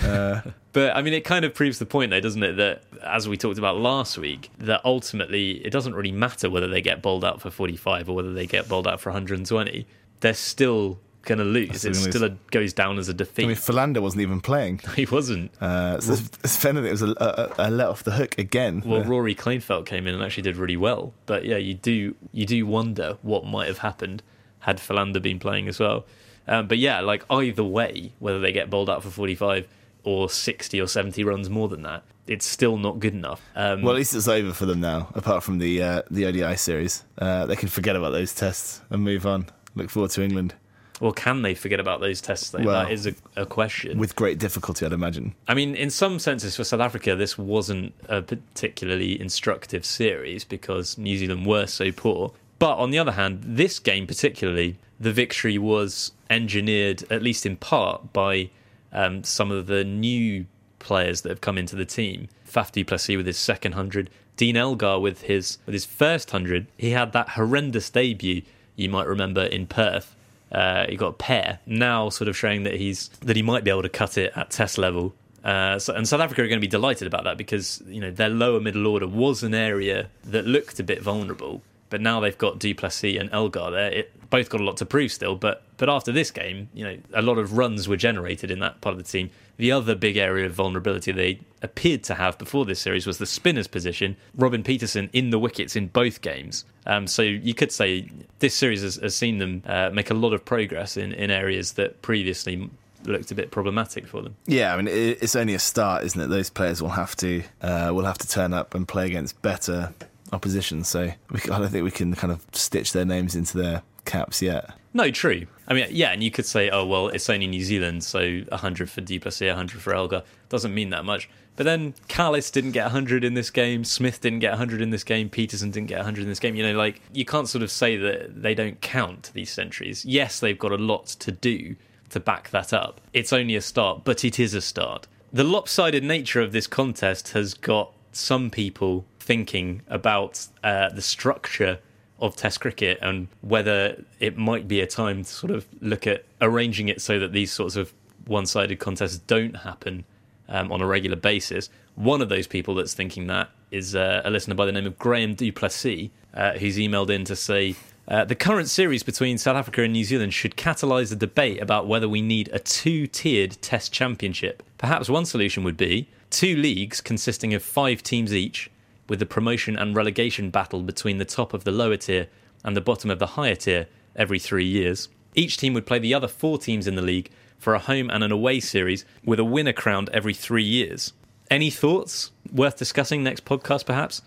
Uh, 0.00 0.40
but 0.72 0.96
I 0.96 1.02
mean, 1.02 1.12
it 1.12 1.20
kind 1.22 1.44
of 1.44 1.52
proves 1.54 1.78
the 1.78 1.84
point, 1.84 2.12
though, 2.12 2.20
doesn't 2.20 2.42
it? 2.42 2.52
That 2.56 2.82
as 3.04 3.28
we 3.28 3.36
talked 3.36 3.58
about 3.58 3.76
last 3.76 4.16
week, 4.16 4.48
that 4.58 4.80
ultimately 4.86 5.50
it 5.66 5.70
doesn't 5.70 5.94
really 5.94 6.12
matter 6.12 6.48
whether 6.48 6.66
they 6.66 6.80
get 6.80 7.02
bowled 7.02 7.26
out 7.26 7.42
for 7.42 7.50
45 7.50 8.08
or 8.08 8.14
whether 8.16 8.32
they 8.32 8.46
get 8.46 8.68
bowled 8.70 8.86
out 8.86 9.02
for 9.02 9.10
120. 9.10 9.86
They're 10.20 10.32
still 10.32 10.98
going 11.22 11.38
to 11.38 11.44
lose. 11.44 11.84
It 11.84 11.94
still 11.94 12.24
a, 12.24 12.30
goes 12.50 12.72
down 12.72 12.98
as 12.98 13.08
a 13.08 13.14
defeat. 13.14 13.44
I 13.44 13.48
mean, 13.48 13.56
Philander 13.56 14.00
wasn't 14.00 14.22
even 14.22 14.40
playing. 14.40 14.80
he 14.96 15.06
wasn't. 15.06 15.52
Uh, 15.60 16.00
so 16.00 16.16
Fenner, 16.16 16.84
it 16.86 16.90
was 16.90 17.02
a, 17.02 17.10
a, 17.10 17.68
a 17.68 17.70
let 17.70 17.88
off 17.88 18.04
the 18.04 18.12
hook 18.12 18.36
again. 18.38 18.82
Well, 18.84 19.04
Rory 19.04 19.34
Kleinveldt 19.34 19.86
came 19.86 20.06
in 20.06 20.14
and 20.14 20.22
actually 20.22 20.42
did 20.42 20.56
really 20.56 20.76
well. 20.76 21.14
But 21.26 21.44
yeah, 21.44 21.56
you 21.56 21.74
do 21.74 22.14
you 22.32 22.46
do 22.46 22.66
wonder 22.66 23.18
what 23.22 23.46
might 23.46 23.68
have 23.68 23.78
happened 23.78 24.22
had 24.60 24.80
Philander 24.80 25.20
been 25.20 25.38
playing 25.38 25.68
as 25.68 25.80
well. 25.80 26.06
Um, 26.46 26.66
but 26.66 26.78
yeah, 26.78 27.00
like 27.00 27.24
either 27.30 27.64
way, 27.64 28.12
whether 28.18 28.40
they 28.40 28.52
get 28.52 28.70
bowled 28.70 28.90
out 28.90 29.02
for 29.02 29.10
45 29.10 29.66
or 30.04 30.28
60 30.28 30.80
or 30.80 30.86
70 30.88 31.22
runs 31.24 31.48
more 31.48 31.68
than 31.68 31.82
that, 31.82 32.02
it's 32.26 32.46
still 32.46 32.76
not 32.76 32.98
good 33.00 33.14
enough. 33.14 33.40
Um, 33.54 33.82
Well, 33.82 33.94
at 33.94 33.98
least 33.98 34.14
it's 34.14 34.28
over 34.28 34.52
for 34.52 34.66
them 34.66 34.80
now. 34.80 35.08
Apart 35.14 35.42
from 35.42 35.58
the 35.58 35.82
uh, 35.82 36.02
the 36.10 36.26
ODI 36.26 36.56
series, 36.56 37.04
uh, 37.18 37.46
they 37.46 37.56
can 37.56 37.68
forget 37.68 37.96
about 37.96 38.10
those 38.10 38.34
tests 38.34 38.80
and 38.90 39.02
move 39.02 39.26
on. 39.26 39.46
Look 39.74 39.90
forward 39.90 40.10
to 40.12 40.22
England 40.22 40.54
well, 41.02 41.12
can 41.12 41.42
they 41.42 41.54
forget 41.54 41.80
about 41.80 42.00
those 42.00 42.20
tests? 42.20 42.50
Though? 42.50 42.62
Well, 42.62 42.84
that 42.84 42.92
is 42.92 43.08
a, 43.08 43.14
a 43.34 43.44
question. 43.44 43.98
with 43.98 44.14
great 44.14 44.38
difficulty, 44.38 44.86
I'd 44.86 44.92
imagine. 44.92 45.34
I 45.48 45.54
mean, 45.54 45.74
in 45.74 45.90
some 45.90 46.20
senses, 46.20 46.54
for 46.54 46.62
South 46.62 46.78
Africa, 46.78 47.16
this 47.16 47.36
wasn't 47.36 47.92
a 48.08 48.22
particularly 48.22 49.20
instructive 49.20 49.84
series 49.84 50.44
because 50.44 50.96
New 50.96 51.18
Zealand 51.18 51.44
were 51.44 51.66
so 51.66 51.90
poor. 51.90 52.32
But 52.60 52.76
on 52.76 52.92
the 52.92 53.00
other 53.00 53.10
hand, 53.10 53.40
this 53.42 53.80
game 53.80 54.06
particularly, 54.06 54.78
the 55.00 55.12
victory 55.12 55.58
was 55.58 56.12
engineered, 56.30 57.02
at 57.10 57.20
least 57.20 57.44
in 57.44 57.56
part, 57.56 58.12
by 58.12 58.50
um, 58.92 59.24
some 59.24 59.50
of 59.50 59.66
the 59.66 59.82
new 59.82 60.46
players 60.78 61.22
that 61.22 61.30
have 61.30 61.40
come 61.40 61.58
into 61.58 61.74
the 61.74 61.84
team. 61.84 62.28
Faf 62.48 62.70
du 62.70 62.84
Plessis 62.84 63.16
with 63.16 63.26
his 63.26 63.38
second 63.38 63.72
hundred, 63.72 64.08
Dean 64.36 64.56
Elgar 64.56 65.00
with 65.00 65.22
his 65.22 65.58
with 65.66 65.72
his 65.72 65.84
first 65.84 66.30
hundred. 66.30 66.68
He 66.76 66.90
had 66.90 67.12
that 67.12 67.30
horrendous 67.30 67.90
debut 67.90 68.42
you 68.76 68.88
might 68.88 69.08
remember 69.08 69.42
in 69.42 69.66
Perth. 69.66 70.14
Uh, 70.52 70.86
he 70.86 70.96
got 70.96 71.08
a 71.08 71.12
pair 71.12 71.58
now, 71.66 72.10
sort 72.10 72.28
of 72.28 72.36
showing 72.36 72.64
that 72.64 72.74
he's 72.74 73.08
that 73.20 73.36
he 73.36 73.42
might 73.42 73.64
be 73.64 73.70
able 73.70 73.82
to 73.82 73.88
cut 73.88 74.18
it 74.18 74.32
at 74.36 74.50
test 74.50 74.78
level. 74.78 75.14
Uh, 75.42 75.78
so, 75.78 75.94
and 75.94 76.06
South 76.06 76.20
Africa 76.20 76.42
are 76.42 76.46
going 76.46 76.60
to 76.60 76.64
be 76.64 76.68
delighted 76.68 77.06
about 77.06 77.24
that 77.24 77.36
because 77.36 77.82
you 77.86 78.00
know 78.00 78.10
their 78.10 78.28
lower 78.28 78.60
middle 78.60 78.86
order 78.86 79.06
was 79.06 79.42
an 79.42 79.54
area 79.54 80.08
that 80.24 80.46
looked 80.46 80.78
a 80.78 80.84
bit 80.84 81.02
vulnerable, 81.02 81.62
but 81.92 82.00
now 82.00 82.20
they've 82.20 82.38
got 82.38 82.58
du 82.58 82.74
Plessis 82.74 83.18
and 83.18 83.28
Elgar 83.32 83.70
there. 83.70 83.90
It 83.90 84.30
both 84.30 84.48
got 84.48 84.62
a 84.62 84.64
lot 84.64 84.78
to 84.78 84.86
prove 84.86 85.12
still, 85.12 85.36
but 85.36 85.62
but 85.76 85.90
after 85.90 86.10
this 86.10 86.30
game, 86.30 86.70
you 86.72 86.84
know 86.84 86.96
a 87.12 87.20
lot 87.20 87.36
of 87.36 87.58
runs 87.58 87.86
were 87.86 87.98
generated 87.98 88.50
in 88.50 88.60
that 88.60 88.80
part 88.80 88.94
of 88.94 88.98
the 88.98 89.04
team. 89.04 89.28
The 89.58 89.72
other 89.72 89.94
big 89.94 90.16
area 90.16 90.46
of 90.46 90.54
vulnerability 90.54 91.12
they 91.12 91.40
appeared 91.60 92.02
to 92.04 92.14
have 92.14 92.38
before 92.38 92.64
this 92.64 92.80
series 92.80 93.06
was 93.06 93.18
the 93.18 93.26
spinner's 93.26 93.68
position. 93.68 94.16
Robin 94.34 94.62
Peterson 94.62 95.10
in 95.12 95.28
the 95.28 95.38
wickets 95.38 95.76
in 95.76 95.88
both 95.88 96.22
games. 96.22 96.64
Um, 96.86 97.06
so 97.06 97.20
you 97.20 97.52
could 97.52 97.70
say 97.70 98.08
this 98.38 98.54
series 98.54 98.80
has, 98.80 98.96
has 98.96 99.14
seen 99.14 99.36
them 99.36 99.62
uh, 99.66 99.90
make 99.92 100.10
a 100.10 100.14
lot 100.14 100.32
of 100.32 100.46
progress 100.46 100.96
in, 100.96 101.12
in 101.12 101.30
areas 101.30 101.74
that 101.74 102.00
previously 102.00 102.70
looked 103.04 103.30
a 103.30 103.34
bit 103.34 103.50
problematic 103.50 104.06
for 104.06 104.22
them. 104.22 104.34
Yeah, 104.46 104.72
I 104.72 104.80
mean 104.80 104.88
it's 104.88 105.36
only 105.36 105.52
a 105.52 105.58
start, 105.58 106.04
isn't 106.04 106.18
it? 106.18 106.28
Those 106.28 106.48
players 106.48 106.80
will 106.80 106.96
have 106.96 107.14
to 107.16 107.42
uh, 107.60 107.90
will 107.92 108.06
have 108.06 108.18
to 108.18 108.28
turn 108.28 108.54
up 108.54 108.74
and 108.74 108.88
play 108.88 109.08
against 109.08 109.42
better 109.42 109.92
opposition. 110.32 110.84
So 110.84 111.12
we, 111.30 111.40
I 111.50 111.58
don't 111.58 111.68
think 111.68 111.84
we 111.84 111.90
can 111.90 112.14
kind 112.14 112.32
of 112.32 112.44
stitch 112.52 112.92
their 112.92 113.04
names 113.04 113.34
into 113.34 113.58
their 113.58 113.82
caps 114.04 114.42
yet. 114.42 114.70
No, 114.94 115.10
true. 115.10 115.46
I 115.68 115.74
mean, 115.74 115.86
yeah, 115.90 116.10
and 116.10 116.22
you 116.22 116.30
could 116.30 116.44
say, 116.44 116.68
oh, 116.70 116.84
well, 116.84 117.08
it's 117.08 117.30
only 117.30 117.46
New 117.46 117.62
Zealand, 117.62 118.04
so 118.04 118.42
100 118.48 118.90
for 118.90 119.00
du 119.00 119.18
Plessis, 119.18 119.48
100 119.48 119.80
for 119.80 119.94
Elgar. 119.94 120.22
Doesn't 120.48 120.74
mean 120.74 120.90
that 120.90 121.04
much. 121.04 121.30
But 121.56 121.64
then 121.64 121.94
Kallis 122.08 122.50
didn't 122.50 122.72
get 122.72 122.84
100 122.84 123.24
in 123.24 123.34
this 123.34 123.50
game, 123.50 123.84
Smith 123.84 124.20
didn't 124.20 124.40
get 124.40 124.50
100 124.50 124.80
in 124.80 124.90
this 124.90 125.04
game, 125.04 125.28
Peterson 125.28 125.70
didn't 125.70 125.88
get 125.88 125.98
100 125.98 126.22
in 126.22 126.28
this 126.28 126.40
game. 126.40 126.54
You 126.54 126.62
know, 126.62 126.78
like, 126.78 127.00
you 127.12 127.24
can't 127.24 127.48
sort 127.48 127.62
of 127.62 127.70
say 127.70 127.96
that 127.96 128.42
they 128.42 128.54
don't 128.54 128.80
count 128.80 129.30
these 129.34 129.50
centuries. 129.50 130.04
Yes, 130.04 130.40
they've 130.40 130.58
got 130.58 130.72
a 130.72 130.76
lot 130.76 131.06
to 131.06 131.32
do 131.32 131.76
to 132.10 132.20
back 132.20 132.50
that 132.50 132.72
up. 132.72 133.00
It's 133.12 133.32
only 133.32 133.56
a 133.56 133.60
start, 133.60 134.04
but 134.04 134.24
it 134.24 134.38
is 134.38 134.54
a 134.54 134.60
start. 134.60 135.06
The 135.32 135.44
lopsided 135.44 136.04
nature 136.04 136.40
of 136.40 136.52
this 136.52 136.66
contest 136.66 137.28
has 137.28 137.54
got 137.54 137.92
some 138.12 138.50
people 138.50 139.06
thinking 139.22 139.82
about 139.88 140.46
uh, 140.64 140.88
the 140.90 141.02
structure 141.02 141.78
of 142.18 142.36
Test 142.36 142.60
cricket 142.60 142.98
and 143.02 143.28
whether 143.40 144.04
it 144.20 144.36
might 144.36 144.68
be 144.68 144.80
a 144.80 144.86
time 144.86 145.24
to 145.24 145.30
sort 145.30 145.50
of 145.50 145.66
look 145.80 146.06
at 146.06 146.24
arranging 146.40 146.88
it 146.88 147.00
so 147.00 147.18
that 147.18 147.32
these 147.32 147.50
sorts 147.50 147.74
of 147.76 147.92
one 148.26 148.46
sided 148.46 148.78
contests 148.78 149.18
don't 149.18 149.56
happen 149.56 150.04
um, 150.48 150.70
on 150.70 150.80
a 150.80 150.86
regular 150.86 151.16
basis. 151.16 151.68
One 151.94 152.22
of 152.22 152.28
those 152.28 152.46
people 152.46 152.74
that's 152.74 152.94
thinking 152.94 153.26
that 153.26 153.50
is 153.70 153.96
uh, 153.96 154.22
a 154.24 154.30
listener 154.30 154.54
by 154.54 154.66
the 154.66 154.72
name 154.72 154.86
of 154.86 154.98
Graham 154.98 155.34
Duplessis, 155.34 156.10
uh, 156.34 156.52
who's 156.52 156.76
emailed 156.76 157.10
in 157.10 157.24
to 157.24 157.36
say. 157.36 157.74
Uh, 158.08 158.24
the 158.24 158.34
current 158.34 158.68
series 158.68 159.04
between 159.04 159.38
South 159.38 159.56
Africa 159.56 159.82
and 159.82 159.92
New 159.92 160.04
Zealand 160.04 160.34
should 160.34 160.56
catalyse 160.56 161.12
a 161.12 161.16
debate 161.16 161.62
about 161.62 161.86
whether 161.86 162.08
we 162.08 162.20
need 162.20 162.48
a 162.52 162.58
two 162.58 163.06
tiered 163.06 163.52
Test 163.62 163.92
championship. 163.92 164.62
Perhaps 164.76 165.08
one 165.08 165.24
solution 165.24 165.62
would 165.62 165.76
be 165.76 166.08
two 166.28 166.56
leagues 166.56 167.00
consisting 167.00 167.54
of 167.54 167.62
five 167.62 168.02
teams 168.02 168.34
each, 168.34 168.70
with 169.12 169.18
the 169.18 169.26
promotion 169.26 169.76
and 169.76 169.94
relegation 169.94 170.48
battle 170.48 170.80
between 170.80 171.18
the 171.18 171.24
top 171.26 171.52
of 171.52 171.64
the 171.64 171.70
lower 171.70 171.98
tier 171.98 172.28
and 172.64 172.74
the 172.74 172.80
bottom 172.80 173.10
of 173.10 173.18
the 173.18 173.26
higher 173.26 173.54
tier 173.54 173.86
every 174.16 174.38
three 174.38 174.64
years. 174.64 175.10
Each 175.34 175.58
team 175.58 175.74
would 175.74 175.84
play 175.84 175.98
the 175.98 176.14
other 176.14 176.26
four 176.26 176.56
teams 176.56 176.86
in 176.86 176.94
the 176.94 177.02
league 177.02 177.30
for 177.58 177.74
a 177.74 177.78
home 177.78 178.08
and 178.08 178.24
an 178.24 178.32
away 178.32 178.58
series 178.58 179.04
with 179.22 179.38
a 179.38 179.44
winner 179.44 179.74
crowned 179.74 180.08
every 180.14 180.32
three 180.32 180.64
years. 180.64 181.12
Any 181.50 181.68
thoughts 181.68 182.30
worth 182.50 182.78
discussing 182.78 183.22
next 183.22 183.44
podcast, 183.44 183.84
perhaps? 183.84 184.22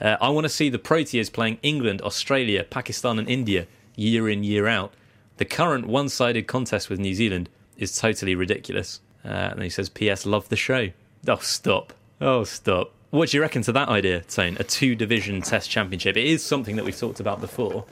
Uh, 0.00 0.16
I 0.20 0.30
want 0.30 0.46
to 0.46 0.48
see 0.48 0.68
the 0.68 0.80
Proteas 0.80 1.32
playing 1.32 1.58
England, 1.62 2.02
Australia, 2.02 2.64
Pakistan, 2.64 3.20
and 3.20 3.28
India 3.28 3.68
year 3.94 4.28
in, 4.28 4.42
year 4.42 4.66
out. 4.66 4.94
The 5.36 5.44
current 5.44 5.86
one 5.86 6.08
sided 6.08 6.48
contest 6.48 6.90
with 6.90 6.98
New 6.98 7.14
Zealand 7.14 7.50
is 7.76 7.96
totally 7.96 8.34
ridiculous. 8.34 8.98
Uh, 9.24 9.28
and 9.28 9.62
he 9.62 9.70
says, 9.70 9.88
P.S. 9.88 10.26
Love 10.26 10.48
the 10.48 10.56
show. 10.56 10.88
Oh, 11.28 11.36
stop. 11.36 11.92
Oh, 12.20 12.42
stop. 12.42 12.90
What 13.14 13.28
do 13.28 13.36
you 13.36 13.42
reckon 13.42 13.62
to 13.62 13.72
that 13.74 13.88
idea, 13.90 14.22
Tone? 14.22 14.56
A 14.58 14.64
two 14.64 14.96
division 14.96 15.40
test 15.40 15.70
championship. 15.70 16.16
It 16.16 16.26
is 16.26 16.42
something 16.42 16.74
that 16.74 16.84
we've 16.84 16.98
talked 16.98 17.20
about 17.20 17.40
before, 17.40 17.84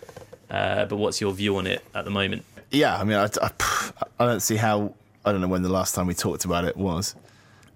uh, 0.50 0.86
but 0.86 0.96
what's 0.96 1.20
your 1.20 1.32
view 1.32 1.58
on 1.58 1.68
it 1.68 1.80
at 1.94 2.04
the 2.04 2.10
moment? 2.10 2.44
Yeah, 2.72 2.98
I 2.98 3.04
mean, 3.04 3.16
I, 3.16 3.28
I, 3.40 3.50
I, 4.18 4.26
don't 4.26 4.40
see 4.40 4.56
how. 4.56 4.94
I 5.24 5.30
don't 5.30 5.40
know 5.40 5.46
when 5.46 5.62
the 5.62 5.68
last 5.68 5.94
time 5.94 6.08
we 6.08 6.14
talked 6.14 6.44
about 6.44 6.64
it 6.64 6.76
was. 6.76 7.14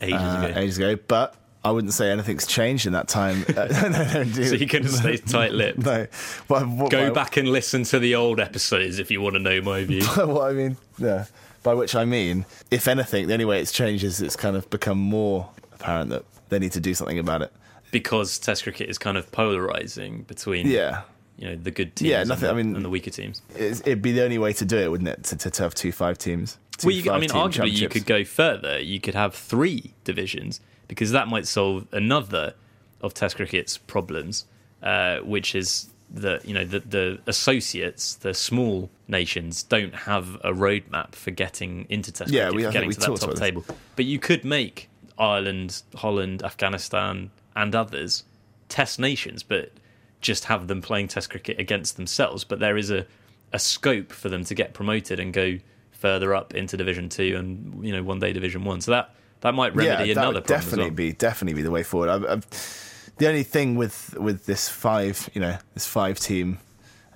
Ages 0.00 0.20
uh, 0.20 0.44
ago. 0.44 0.59
Ages 0.59 0.78
ago, 0.78 0.98
but 1.06 1.37
I 1.64 1.70
wouldn't 1.70 1.92
say 1.92 2.11
anything's 2.11 2.48
changed 2.48 2.85
in 2.85 2.94
that 2.94 3.06
time. 3.06 3.44
no, 3.54 3.64
no, 3.90 4.24
so 4.24 4.56
you 4.56 4.66
can 4.66 4.88
stay 4.88 5.16
tight 5.16 5.52
lipped. 5.52 5.78
no. 5.78 6.09
What, 6.48 6.90
Go 6.90 7.14
back 7.14 7.37
and 7.37 7.48
listen 7.48 7.85
to 7.85 8.00
the 8.00 8.16
old 8.16 8.40
episodes 8.40 8.98
if 8.98 9.09
you 9.09 9.20
want 9.20 9.35
to 9.35 9.40
know 9.40 9.61
my 9.61 9.85
view. 9.85 10.02
what 10.04 10.50
I 10.50 10.52
mean, 10.52 10.78
yeah. 10.98 11.26
By 11.62 11.74
which 11.74 11.94
I 11.94 12.06
mean, 12.06 12.44
if 12.72 12.88
anything, 12.88 13.28
the 13.28 13.35
only 13.35 13.44
way 13.44 13.61
it's 13.61 13.70
changed 13.70 14.02
is 14.02 14.20
it's 14.20 14.35
kind 14.35 14.56
of 14.56 14.68
become 14.68 14.98
more 14.98 15.48
apparent 15.72 16.11
that 16.11 16.24
they 16.48 16.59
need 16.59 16.72
to 16.72 16.80
do 16.80 16.94
something 16.94 17.18
about 17.18 17.42
it 17.42 17.52
because 17.90 18.38
Test 18.38 18.64
cricket 18.64 18.88
is 18.88 18.98
kind 18.98 19.16
of 19.16 19.30
polarizing 19.32 20.22
between 20.22 20.66
yeah. 20.66 21.02
You 21.38 21.48
know 21.48 21.56
the 21.56 21.70
good 21.70 21.94
teams, 21.94 22.11
yeah, 22.11 22.24
nothing. 22.24 22.46
The, 22.46 22.50
I 22.50 22.54
mean, 22.54 22.74
and 22.76 22.85
the 22.85 22.88
weaker 22.88 23.11
teams. 23.11 23.42
It'd 23.54 24.00
be 24.00 24.12
the 24.12 24.24
only 24.24 24.38
way 24.38 24.54
to 24.54 24.64
do 24.64 24.78
it, 24.78 24.90
wouldn't 24.90 25.09
it? 25.09 25.22
To, 25.24 25.37
to, 25.37 25.50
to 25.50 25.62
have 25.64 25.74
two 25.74 25.92
five 25.92 26.16
teams. 26.16 26.56
Two 26.78 26.88
well, 26.88 26.96
you, 26.96 27.11
I 27.11 27.18
mean, 27.18 27.28
arguably, 27.28 27.76
you 27.76 27.90
could 27.90 28.06
go 28.06 28.24
further. 28.24 28.80
You 28.80 29.00
could 29.00 29.14
have 29.14 29.35
three 29.35 29.92
divisions 30.04 30.61
because 30.88 31.11
that 31.12 31.28
might 31.28 31.46
solve 31.46 31.87
another 31.92 32.54
of 33.02 33.12
Test 33.12 33.37
cricket's 33.37 33.76
problems, 33.76 34.46
uh, 34.82 35.18
which 35.18 35.54
is 35.54 35.90
that 36.11 36.46
you 36.46 36.54
know 36.54 36.64
the, 36.64 36.80
the 36.80 37.18
associates, 37.26 38.14
the 38.14 38.32
small 38.32 38.88
nations, 39.06 39.62
don't 39.62 39.94
have 39.94 40.37
a 40.37 40.52
roadmap 40.52 41.14
for 41.14 41.32
getting 41.32 41.85
into 41.90 42.12
Test 42.12 42.30
yeah, 42.30 42.44
cricket, 42.44 42.56
we, 42.56 42.64
for 42.64 42.72
getting 42.72 42.90
to 42.92 43.00
that 43.00 43.16
top 43.20 43.35
table. 43.35 43.62
But 43.94 44.06
you 44.06 44.18
could 44.18 44.42
make 44.42 44.88
Ireland, 45.18 45.83
Holland, 45.94 46.42
Afghanistan, 46.42 47.31
and 47.55 47.74
others 47.74 48.24
test 48.68 48.98
nations, 48.98 49.42
but 49.42 49.72
just 50.20 50.44
have 50.46 50.66
them 50.66 50.83
playing 50.83 51.09
test 51.09 51.31
cricket 51.31 51.59
against 51.59 51.96
themselves. 51.96 52.44
But 52.44 52.59
there 52.59 52.76
is 52.76 52.90
a, 52.90 53.07
a 53.52 53.59
scope 53.59 54.12
for 54.12 54.29
them 54.29 54.44
to 54.44 54.55
get 54.55 54.74
promoted 54.74 55.20
and 55.20 55.33
go 55.33 55.59
further 55.92 56.35
up 56.35 56.55
into 56.55 56.76
Division 56.76 57.09
Two 57.09 57.37
and 57.37 57.85
you 57.85 57.92
know 57.92 58.02
one 58.02 58.18
day 58.18 58.33
Division 58.33 58.64
One. 58.64 58.81
So 58.81 58.90
that 58.92 59.14
that 59.40 59.55
might 59.55 59.74
remedy 59.74 60.09
yeah, 60.09 60.14
that 60.14 60.20
another 60.22 60.40
would 60.40 60.46
definitely 60.46 60.85
well. 60.85 60.94
be 60.94 61.12
definitely 61.12 61.55
be 61.55 61.62
the 61.62 61.70
way 61.70 61.83
forward. 61.83 62.09
I, 62.11 62.35
I, 62.35 62.40
the 63.18 63.29
only 63.29 63.42
thing 63.42 63.76
with 63.76 64.14
with 64.18 64.46
this 64.46 64.68
five 64.68 65.31
you 65.33 65.40
know 65.40 65.59
this 65.74 65.87
five 65.87 66.18
team 66.18 66.59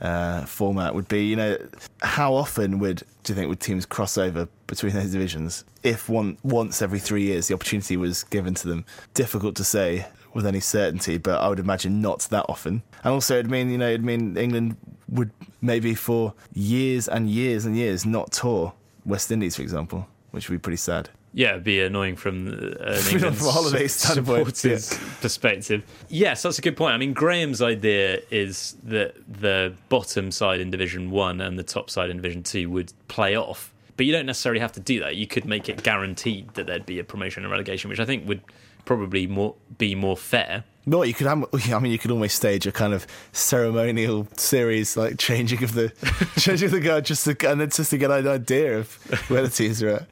uh, 0.01 0.45
format 0.47 0.95
would 0.95 1.09
be 1.09 1.25
you 1.25 1.37
know 1.37 1.57
how 2.03 2.33
often 2.35 2.79
would 2.79 3.03
do 3.23 3.33
you 3.33 3.35
think 3.35 3.49
would 3.49 3.61
teams 3.61 3.85
cross 3.85 4.17
over 4.17 4.49
between 4.67 4.93
those 4.95 5.13
divisions 5.13 5.65
if 5.83 6.09
one 6.09 6.39
once 6.43 6.81
every 6.81 6.99
three 6.99 7.23
years 7.23 7.49
the 7.49 7.55
opportunity 7.55 7.97
was 7.97 8.25
given 8.25 8.55
to 8.55 8.67
them 8.67 8.85
difficult 9.15 9.55
to 9.57 9.65
say 9.65 10.07
with 10.35 10.47
any 10.47 10.61
certainty, 10.61 11.19
but 11.19 11.41
I 11.41 11.49
would 11.49 11.59
imagine 11.59 12.01
not 12.01 12.21
that 12.31 12.47
often. 12.49 12.83
And 13.03 13.13
also, 13.13 13.35
it'd 13.35 13.51
mean 13.51 13.71
you 13.71 13.79
know, 13.79 13.89
it'd 13.89 14.05
mean 14.05 14.37
England 14.37 14.77
would 15.09 15.31
maybe 15.61 15.95
for 15.95 16.35
years 16.53 17.09
and 17.09 17.29
years 17.29 17.65
and 17.65 17.77
years 17.77 18.07
not 18.07 18.33
tour 18.33 18.73
West 19.05 19.31
Indies, 19.31 19.57
for 19.57 19.63
example, 19.63 20.07
which 20.31 20.49
would 20.49 20.57
be 20.57 20.63
pretty 20.63 20.77
sad. 20.77 21.11
Yeah, 21.33 21.51
it'd 21.51 21.65
be 21.65 21.81
annoying 21.81 22.17
from 22.17 22.49
an 22.49 23.09
England 23.11 23.37
from 23.39 23.47
a 23.47 23.51
holiday 23.53 23.87
supporters 23.87 24.93
yeah. 24.93 24.99
perspective. 25.21 25.85
Yes, 26.09 26.43
that's 26.43 26.59
a 26.59 26.63
good 26.63 26.77
point. 26.77 26.95
I 26.95 26.97
mean, 26.97 27.13
Graham's 27.13 27.63
idea 27.63 28.21
is 28.31 28.77
that 28.85 29.15
the 29.29 29.75
bottom 29.89 30.33
side 30.33 30.61
in 30.61 30.71
Division 30.71 31.11
One 31.11 31.41
and 31.41 31.59
the 31.59 31.63
top 31.63 31.89
side 31.89 32.11
in 32.11 32.17
Division 32.17 32.43
Two 32.43 32.69
would 32.71 32.93
play 33.07 33.37
off, 33.37 33.73
but 33.97 34.07
you 34.07 34.13
don't 34.13 34.27
necessarily 34.27 34.61
have 34.61 34.73
to 34.73 34.81
do 34.81 35.01
that. 35.01 35.17
You 35.17 35.29
could 35.29 35.45
make 35.45 35.69
it 35.69 35.85
guaranteed 35.85 36.55
that 36.55 36.67
there'd 36.67 36.87
be 36.87 36.99
a 36.99 37.05
promotion 37.05 37.45
and 37.45 37.53
relegation, 37.53 37.91
which 37.91 38.01
I 38.01 38.05
think 38.05 38.27
would 38.27 38.41
probably 38.85 39.29
more 39.29 39.55
be 39.79 39.95
more 39.95 40.17
fair. 40.17 40.65
No, 40.85 41.05
you 41.05 41.15
could. 41.15 41.29
Have, 41.29 41.45
I 41.73 41.79
mean, 41.79 41.93
you 41.93 41.99
could 41.99 42.11
almost 42.11 42.35
stage 42.35 42.67
a 42.67 42.73
kind 42.73 42.93
of 42.93 43.07
ceremonial 43.31 44.27
series, 44.37 44.97
like 44.97 45.19
changing 45.19 45.63
of 45.63 45.75
the 45.75 45.93
changing 46.41 46.67
of 46.67 46.73
the 46.73 46.81
guard, 46.81 47.05
just 47.05 47.25
to, 47.25 47.51
and 47.51 47.63
it's 47.63 47.77
just 47.77 47.91
to 47.91 47.99
get 47.99 48.11
an 48.11 48.27
idea 48.27 48.79
of 48.79 48.93
where 49.31 49.43
the 49.43 49.49
teams 49.49 49.81
are 49.83 49.91
at. 49.91 50.07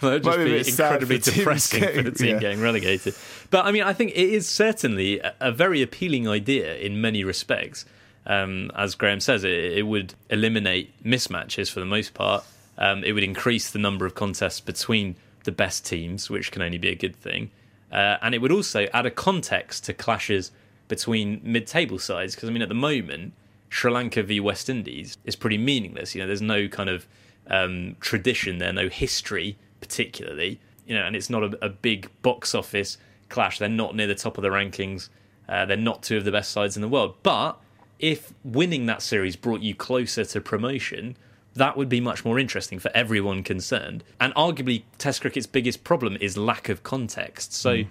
That 0.00 0.10
would 0.10 0.24
Might 0.24 0.32
just 0.32 0.44
be 0.44 0.62
be 0.62 0.82
incredibly 0.82 1.18
depressing 1.18 1.82
for 1.82 2.02
the 2.02 2.10
team 2.10 2.34
yeah. 2.34 2.40
getting 2.40 2.60
relegated. 2.60 3.14
But 3.50 3.66
I 3.66 3.72
mean, 3.72 3.82
I 3.82 3.92
think 3.92 4.12
it 4.12 4.28
is 4.28 4.48
certainly 4.48 5.20
a, 5.20 5.34
a 5.40 5.52
very 5.52 5.82
appealing 5.82 6.28
idea 6.28 6.76
in 6.76 7.00
many 7.00 7.24
respects. 7.24 7.84
Um, 8.26 8.70
as 8.74 8.94
Graham 8.94 9.20
says, 9.20 9.44
it, 9.44 9.50
it 9.50 9.82
would 9.86 10.14
eliminate 10.28 10.92
mismatches 11.04 11.70
for 11.70 11.80
the 11.80 11.86
most 11.86 12.14
part. 12.14 12.44
Um, 12.78 13.04
it 13.04 13.12
would 13.12 13.22
increase 13.22 13.70
the 13.70 13.78
number 13.78 14.06
of 14.06 14.14
contests 14.14 14.60
between 14.60 15.16
the 15.44 15.52
best 15.52 15.86
teams, 15.86 16.30
which 16.30 16.52
can 16.52 16.62
only 16.62 16.78
be 16.78 16.88
a 16.88 16.94
good 16.94 17.16
thing. 17.16 17.50
Uh, 17.92 18.16
and 18.22 18.34
it 18.34 18.38
would 18.38 18.52
also 18.52 18.86
add 18.92 19.06
a 19.06 19.10
context 19.10 19.84
to 19.84 19.92
clashes 19.92 20.52
between 20.88 21.40
mid-table 21.42 21.98
sides. 21.98 22.34
Because 22.34 22.48
I 22.48 22.52
mean, 22.52 22.62
at 22.62 22.68
the 22.68 22.74
moment, 22.74 23.32
Sri 23.68 23.90
Lanka 23.90 24.22
v 24.22 24.40
West 24.40 24.68
Indies 24.68 25.16
is 25.24 25.36
pretty 25.36 25.58
meaningless. 25.58 26.14
You 26.14 26.22
know, 26.22 26.26
there's 26.26 26.42
no 26.42 26.68
kind 26.68 26.88
of 26.88 27.06
um, 27.48 27.96
tradition 28.00 28.58
there, 28.58 28.72
no 28.72 28.88
history 28.88 29.56
particularly. 29.80 30.60
You 30.86 30.96
know, 30.96 31.04
and 31.04 31.14
it's 31.14 31.30
not 31.30 31.42
a, 31.44 31.64
a 31.64 31.68
big 31.68 32.10
box 32.22 32.54
office 32.54 32.98
clash. 33.28 33.58
They're 33.58 33.68
not 33.68 33.94
near 33.94 34.06
the 34.06 34.14
top 34.14 34.38
of 34.38 34.42
the 34.42 34.48
rankings. 34.48 35.08
Uh, 35.48 35.66
they're 35.66 35.76
not 35.76 36.02
two 36.02 36.16
of 36.16 36.24
the 36.24 36.32
best 36.32 36.50
sides 36.52 36.76
in 36.76 36.82
the 36.82 36.88
world. 36.88 37.14
But 37.22 37.58
if 37.98 38.32
winning 38.44 38.86
that 38.86 39.02
series 39.02 39.36
brought 39.36 39.60
you 39.60 39.74
closer 39.74 40.24
to 40.24 40.40
promotion, 40.40 41.16
that 41.54 41.76
would 41.76 41.88
be 41.88 42.00
much 42.00 42.24
more 42.24 42.38
interesting 42.38 42.78
for 42.78 42.90
everyone 42.94 43.42
concerned. 43.42 44.04
And 44.20 44.34
arguably, 44.34 44.84
Test 44.98 45.20
cricket's 45.20 45.46
biggest 45.46 45.84
problem 45.84 46.16
is 46.20 46.36
lack 46.36 46.68
of 46.68 46.82
context. 46.82 47.52
So, 47.52 47.82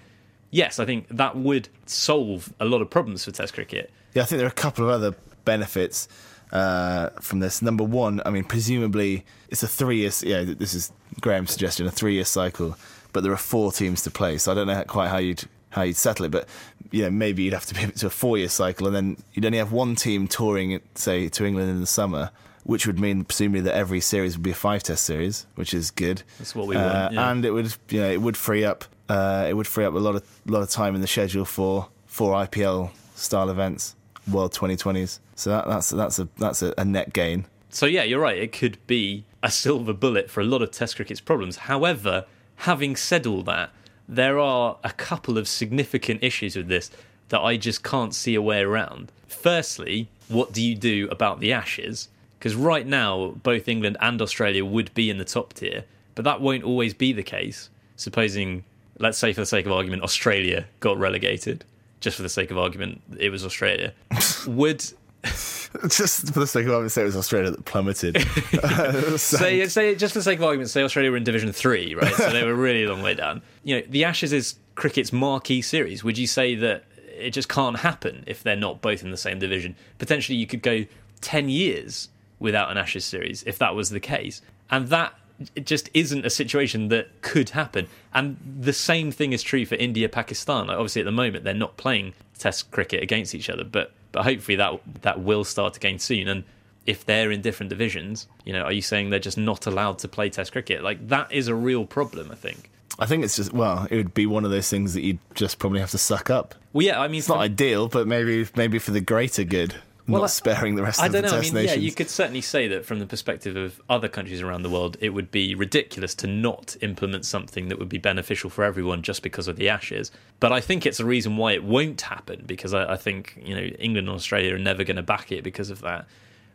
yes, 0.50 0.78
I 0.78 0.86
think 0.86 1.06
that 1.08 1.36
would 1.36 1.68
solve 1.86 2.52
a 2.58 2.64
lot 2.64 2.80
of 2.80 2.90
problems 2.90 3.24
for 3.24 3.30
Test 3.30 3.54
cricket. 3.54 3.90
Yeah, 4.14 4.22
I 4.22 4.24
think 4.26 4.38
there 4.38 4.46
are 4.46 4.50
a 4.50 4.52
couple 4.52 4.84
of 4.84 4.90
other 4.90 5.14
benefits 5.44 6.08
uh, 6.52 7.10
from 7.20 7.40
this. 7.40 7.62
Number 7.62 7.84
one, 7.84 8.20
I 8.24 8.30
mean, 8.30 8.44
presumably 8.44 9.24
it's 9.48 9.62
a 9.62 9.68
three 9.68 9.98
year. 9.98 10.10
Yeah, 10.22 10.44
this 10.56 10.74
is 10.74 10.92
Graham's 11.20 11.50
suggestion, 11.50 11.86
a 11.86 11.90
three 11.90 12.14
year 12.14 12.24
cycle, 12.24 12.76
but 13.12 13.22
there 13.22 13.32
are 13.32 13.36
four 13.36 13.72
teams 13.72 14.02
to 14.02 14.10
play. 14.10 14.38
So 14.38 14.52
I 14.52 14.54
don't 14.54 14.66
know 14.66 14.82
quite 14.84 15.08
how 15.08 15.18
you'd 15.18 15.44
how 15.70 15.82
you'd 15.82 15.96
settle 15.96 16.24
it, 16.26 16.30
but 16.32 16.48
you 16.90 17.02
know, 17.02 17.10
maybe 17.10 17.44
you'd 17.44 17.52
have 17.54 17.66
to 17.66 17.74
pivot 17.74 17.96
to 18.02 18.06
a 18.06 18.10
four 18.10 18.36
year 18.38 18.48
cycle, 18.48 18.86
and 18.86 18.96
then 18.96 19.16
you'd 19.32 19.44
only 19.44 19.58
have 19.58 19.72
one 19.72 19.94
team 19.94 20.26
touring, 20.26 20.80
say, 20.94 21.28
to 21.28 21.44
England 21.44 21.70
in 21.70 21.80
the 21.80 21.86
summer. 21.86 22.30
Which 22.64 22.86
would 22.86 23.00
mean 23.00 23.24
presumably 23.24 23.62
that 23.62 23.74
every 23.74 24.00
series 24.00 24.36
would 24.36 24.42
be 24.42 24.50
a 24.50 24.54
five 24.54 24.82
test 24.82 25.04
series, 25.04 25.46
which 25.54 25.72
is 25.72 25.90
good. 25.90 26.22
That's 26.38 26.54
what 26.54 26.66
we 26.66 26.76
Uh, 26.76 26.82
want, 27.04 27.14
yeah. 27.14 27.30
And 27.30 27.44
it 27.46 27.52
would, 27.52 27.74
you 27.88 28.00
know, 28.00 28.10
it 28.10 28.20
would 28.20 28.36
free 28.36 28.64
up, 28.66 28.84
uh, 29.08 29.46
it 29.48 29.54
would 29.54 29.66
free 29.66 29.86
up 29.86 29.94
a 29.94 29.98
lot 29.98 30.14
of 30.14 30.22
lot 30.46 30.60
of 30.62 30.68
time 30.68 30.94
in 30.94 31.00
the 31.00 31.06
schedule 31.06 31.46
for 31.46 31.88
for 32.06 32.34
IPL 32.34 32.90
style 33.14 33.48
events, 33.48 33.96
World 34.30 34.52
2020s. 34.52 35.18
So 35.34 35.50
that, 35.50 35.66
that's 35.66 35.90
that's 35.90 36.18
a 36.18 36.28
that's 36.38 36.62
a, 36.62 36.74
a 36.76 36.84
net 36.84 37.12
gain. 37.12 37.46
So 37.70 37.86
yeah, 37.86 38.02
you're 38.02 38.20
right. 38.20 38.38
It 38.38 38.52
could 38.52 38.84
be 38.86 39.24
a 39.42 39.50
silver 39.50 39.92
bullet 39.92 40.30
for 40.30 40.40
a 40.40 40.44
lot 40.44 40.62
of 40.62 40.70
Test 40.70 40.96
cricket's 40.96 41.20
problems. 41.20 41.56
However, 41.56 42.26
having 42.56 42.96
said 42.96 43.26
all 43.26 43.42
that, 43.42 43.70
there 44.08 44.38
are 44.38 44.76
a 44.82 44.90
couple 44.90 45.38
of 45.38 45.46
significant 45.46 46.22
issues 46.22 46.56
with 46.56 46.68
this 46.68 46.90
that 47.28 47.40
I 47.40 47.56
just 47.56 47.82
can't 47.84 48.14
see 48.14 48.34
a 48.34 48.42
way 48.42 48.60
around. 48.60 49.12
Firstly, 49.28 50.08
what 50.28 50.52
do 50.52 50.62
you 50.62 50.74
do 50.74 51.08
about 51.10 51.40
the 51.40 51.52
Ashes? 51.52 52.08
Because 52.38 52.54
right 52.54 52.86
now, 52.86 53.34
both 53.42 53.68
England 53.68 53.96
and 54.00 54.20
Australia 54.20 54.64
would 54.64 54.92
be 54.94 55.10
in 55.10 55.18
the 55.18 55.24
top 55.24 55.52
tier, 55.52 55.84
but 56.14 56.24
that 56.24 56.40
won't 56.40 56.64
always 56.64 56.92
be 56.92 57.12
the 57.12 57.22
case. 57.22 57.70
Supposing, 57.96 58.64
let's 58.98 59.18
say 59.18 59.32
for 59.32 59.42
the 59.42 59.46
sake 59.46 59.66
of 59.66 59.72
argument, 59.72 60.02
Australia 60.02 60.66
got 60.80 60.98
relegated. 60.98 61.64
Just 62.00 62.16
for 62.16 62.22
the 62.22 62.28
sake 62.28 62.50
of 62.50 62.58
argument, 62.58 63.02
it 63.18 63.30
was 63.30 63.44
Australia. 63.44 63.92
would 64.46 64.84
Just 65.88 66.32
for 66.32 66.40
the 66.40 66.46
sake 66.46 66.64
of 66.64 66.72
argument, 66.72 66.92
say 66.92 67.02
it 67.02 67.04
was 67.04 67.16
Australia 67.16 67.50
that 67.50 67.64
plummeted. 67.64 68.16
say, 69.20 69.66
say 69.68 69.94
just 69.94 70.14
for 70.14 70.18
the 70.18 70.22
sake 70.22 70.38
of 70.38 70.44
argument, 70.44 70.70
say 70.70 70.82
Australia 70.82 71.10
were 71.10 71.16
in 71.16 71.24
Division 71.24 71.52
Three, 71.52 71.94
right? 71.94 72.12
So 72.14 72.30
they 72.30 72.42
were 72.42 72.54
really 72.54 72.84
a 72.84 72.90
long 72.90 73.02
way 73.02 73.14
down. 73.14 73.42
You 73.62 73.76
know, 73.76 73.86
the 73.88 74.04
Ashes 74.04 74.32
is 74.32 74.56
cricket's 74.74 75.12
marquee 75.12 75.62
series. 75.62 76.02
Would 76.02 76.16
you 76.16 76.26
say 76.26 76.54
that 76.56 76.84
it 77.16 77.30
just 77.30 77.48
can't 77.48 77.78
happen 77.78 78.24
if 78.26 78.42
they're 78.42 78.56
not 78.56 78.80
both 78.80 79.04
in 79.04 79.10
the 79.10 79.16
same 79.16 79.38
division? 79.38 79.76
Potentially, 79.98 80.38
you 80.38 80.46
could 80.46 80.62
go 80.62 80.86
ten 81.20 81.50
years 81.50 82.08
without 82.38 82.70
an 82.70 82.78
Ashes 82.78 83.04
series 83.04 83.42
if 83.44 83.58
that 83.58 83.74
was 83.74 83.90
the 83.90 84.00
case, 84.00 84.40
and 84.70 84.88
that 84.88 85.14
it 85.54 85.66
just 85.66 85.88
isn't 85.94 86.24
a 86.24 86.30
situation 86.30 86.88
that 86.88 87.08
could 87.22 87.50
happen. 87.50 87.86
And 88.12 88.36
the 88.60 88.72
same 88.72 89.10
thing 89.10 89.32
is 89.32 89.42
true 89.42 89.64
for 89.66 89.76
India, 89.76 90.08
Pakistan. 90.08 90.66
Like 90.66 90.76
obviously, 90.76 91.02
at 91.02 91.06
the 91.06 91.12
moment, 91.12 91.44
they're 91.44 91.54
not 91.54 91.76
playing 91.76 92.14
Test 92.38 92.70
cricket 92.70 93.02
against 93.02 93.34
each 93.34 93.50
other, 93.50 93.64
but 93.64 93.92
but 94.12 94.24
hopefully 94.24 94.56
that 94.56 94.80
that 95.02 95.20
will 95.20 95.44
start 95.44 95.76
again 95.76 95.98
soon. 95.98 96.28
And 96.28 96.44
if 96.86 97.04
they're 97.04 97.30
in 97.30 97.42
different 97.42 97.70
divisions, 97.70 98.26
you 98.44 98.52
know, 98.52 98.62
are 98.62 98.72
you 98.72 98.82
saying 98.82 99.10
they're 99.10 99.18
just 99.18 99.38
not 99.38 99.66
allowed 99.66 99.98
to 100.00 100.08
play 100.08 100.30
Test 100.30 100.52
cricket? 100.52 100.82
Like 100.82 101.08
that 101.08 101.30
is 101.32 101.48
a 101.48 101.54
real 101.54 101.84
problem, 101.84 102.30
I 102.30 102.34
think. 102.34 102.70
I 102.98 103.06
think 103.06 103.24
it's 103.24 103.36
just 103.36 103.52
well, 103.52 103.86
it 103.90 103.96
would 103.96 104.14
be 104.14 104.26
one 104.26 104.44
of 104.44 104.50
those 104.50 104.68
things 104.68 104.94
that 104.94 105.02
you'd 105.02 105.18
just 105.34 105.58
probably 105.58 105.80
have 105.80 105.90
to 105.92 105.98
suck 105.98 106.28
up. 106.30 106.54
Well, 106.72 106.86
yeah, 106.86 107.00
I 107.00 107.08
mean, 107.08 107.18
It's 107.18 107.28
not 107.28 107.38
ideal, 107.38 107.88
but 107.88 108.06
maybe 108.06 108.46
maybe 108.56 108.78
for 108.78 108.90
the 108.90 109.00
greater 109.00 109.44
good, 109.44 109.74
Well, 110.10 110.22
not 110.22 110.30
I- 110.30 110.32
sparing 110.32 110.74
the 110.74 110.82
rest 110.82 111.00
I 111.00 111.06
of 111.06 111.12
don't 111.12 111.22
the 111.22 111.30
know. 111.30 111.38
I 111.38 111.50
mean, 111.50 111.64
yeah, 111.64 111.74
you 111.74 111.92
could 111.92 112.10
certainly 112.10 112.40
say 112.40 112.68
that 112.68 112.84
from 112.84 112.98
the 112.98 113.06
perspective 113.06 113.56
of 113.56 113.80
other 113.88 114.08
countries 114.08 114.40
around 114.42 114.62
the 114.62 114.70
world, 114.70 114.96
it 115.00 115.10
would 115.10 115.30
be 115.30 115.54
ridiculous 115.54 116.14
to 116.16 116.26
not 116.26 116.76
implement 116.80 117.24
something 117.24 117.68
that 117.68 117.78
would 117.78 117.88
be 117.88 117.98
beneficial 117.98 118.50
for 118.50 118.64
everyone 118.64 119.02
just 119.02 119.22
because 119.22 119.48
of 119.48 119.56
the 119.56 119.68
Ashes. 119.68 120.10
But 120.38 120.52
I 120.52 120.60
think 120.60 120.86
it's 120.86 121.00
a 121.00 121.04
reason 121.04 121.36
why 121.36 121.52
it 121.52 121.64
won't 121.64 122.00
happen 122.00 122.44
because 122.46 122.74
I, 122.74 122.92
I 122.92 122.96
think 122.96 123.40
you 123.42 123.54
know 123.54 123.62
England 123.62 124.08
and 124.08 124.16
Australia 124.16 124.54
are 124.54 124.58
never 124.58 124.84
going 124.84 124.96
to 124.96 125.02
back 125.02 125.32
it 125.32 125.44
because 125.44 125.70
of 125.70 125.80
that. 125.82 126.06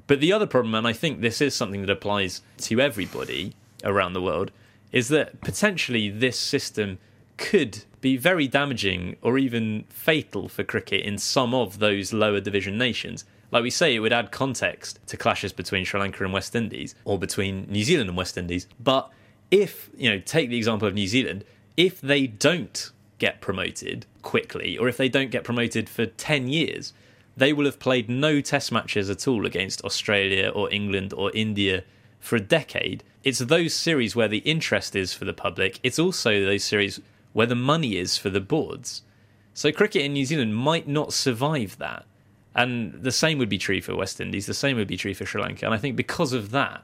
But 0.08 0.20
the 0.20 0.34
other 0.34 0.46
problem, 0.46 0.76
and 0.76 0.88
I 0.88 0.94
think 0.94 1.22
this 1.22 1.42
is 1.42 1.56
something 1.56 1.82
that 1.82 1.90
applies 1.90 2.42
to 2.60 2.80
everybody 2.80 3.56
around 3.84 4.14
the 4.14 4.22
world, 4.22 4.52
is 4.92 5.08
that 5.10 5.42
potentially 5.42 6.10
this 6.10 6.40
system 6.40 7.00
could 7.38 7.84
be 8.02 8.16
very 8.16 8.48
damaging 8.48 9.16
or 9.22 9.38
even 9.38 9.84
fatal 9.90 10.48
for 10.48 10.64
cricket 10.64 11.02
in 11.02 11.18
some 11.18 11.54
of 11.54 11.80
those 11.80 12.14
lower 12.14 12.40
division 12.40 12.78
nations. 12.78 13.26
Like 13.52 13.64
we 13.64 13.70
say, 13.70 13.96
it 13.96 14.00
would 14.00 14.14
add 14.14 14.32
context 14.32 15.00
to 15.08 15.18
clashes 15.18 15.54
between 15.54 15.86
Sri 15.86 16.00
Lanka 16.00 16.24
and 16.24 16.34
West 16.34 16.56
Indies 16.56 16.96
or 17.06 17.18
between 17.20 17.68
New 17.70 17.84
Zealand 17.84 18.10
and 18.10 18.18
West 18.18 18.38
Indies. 18.38 18.68
But 18.80 19.10
if, 19.52 19.90
you 19.96 20.10
know, 20.10 20.20
take 20.20 20.50
the 20.50 20.58
example 20.58 20.88
of 20.88 20.94
New 20.94 21.08
Zealand, 21.08 21.46
if 21.78 22.02
they 22.02 22.28
don't 22.28 22.92
get 23.18 23.42
promoted 23.42 24.06
quickly 24.22 24.78
or 24.78 24.88
if 24.88 24.98
they 24.98 25.10
don't 25.10 25.32
get 25.32 25.44
promoted 25.44 25.88
for 25.88 26.06
10 26.06 26.48
years, 26.48 26.94
they 27.38 27.54
will 27.54 27.66
have 27.66 27.80
played 27.80 28.10
no 28.10 28.42
test 28.42 28.72
matches 28.72 29.10
at 29.10 29.28
all 29.28 29.46
against 29.46 29.84
Australia 29.84 30.50
or 30.50 30.72
England 30.74 31.14
or 31.14 31.32
India 31.34 31.84
for 32.20 32.38
a 32.38 32.42
decade. 32.42 33.04
It's 33.24 33.40
those 33.40 33.74
series 33.74 34.16
where 34.16 34.28
the 34.28 34.40
interest 34.40 34.96
is 34.96 35.14
for 35.14 35.26
the 35.26 35.34
public. 35.34 35.80
It's 35.84 36.00
also 36.00 36.44
those 36.44 36.64
series 36.64 37.00
where 37.34 37.48
the 37.48 37.56
money 37.56 37.98
is 37.98 38.18
for 38.18 38.30
the 38.30 38.40
boards. 38.40 39.02
So 39.54 39.72
cricket 39.72 40.04
in 40.04 40.14
New 40.14 40.26
Zealand 40.26 40.56
might 40.56 40.88
not 40.88 41.14
survive 41.14 41.78
that. 41.78 42.06
And 42.56 42.94
the 42.94 43.12
same 43.12 43.38
would 43.38 43.50
be 43.50 43.58
true 43.58 43.82
for 43.82 43.96
West 43.96 44.22
Indies, 44.22 44.46
the 44.46 44.54
same 44.54 44.78
would 44.78 44.88
be 44.88 44.98
true 44.98 45.14
for 45.14 45.26
Sri 45.26 45.42
Lanka. 45.42 45.66
And 45.66 45.76
I 45.76 45.78
think 45.78 45.96
because 45.96 46.32
of 46.32 46.52
that, 46.52 46.84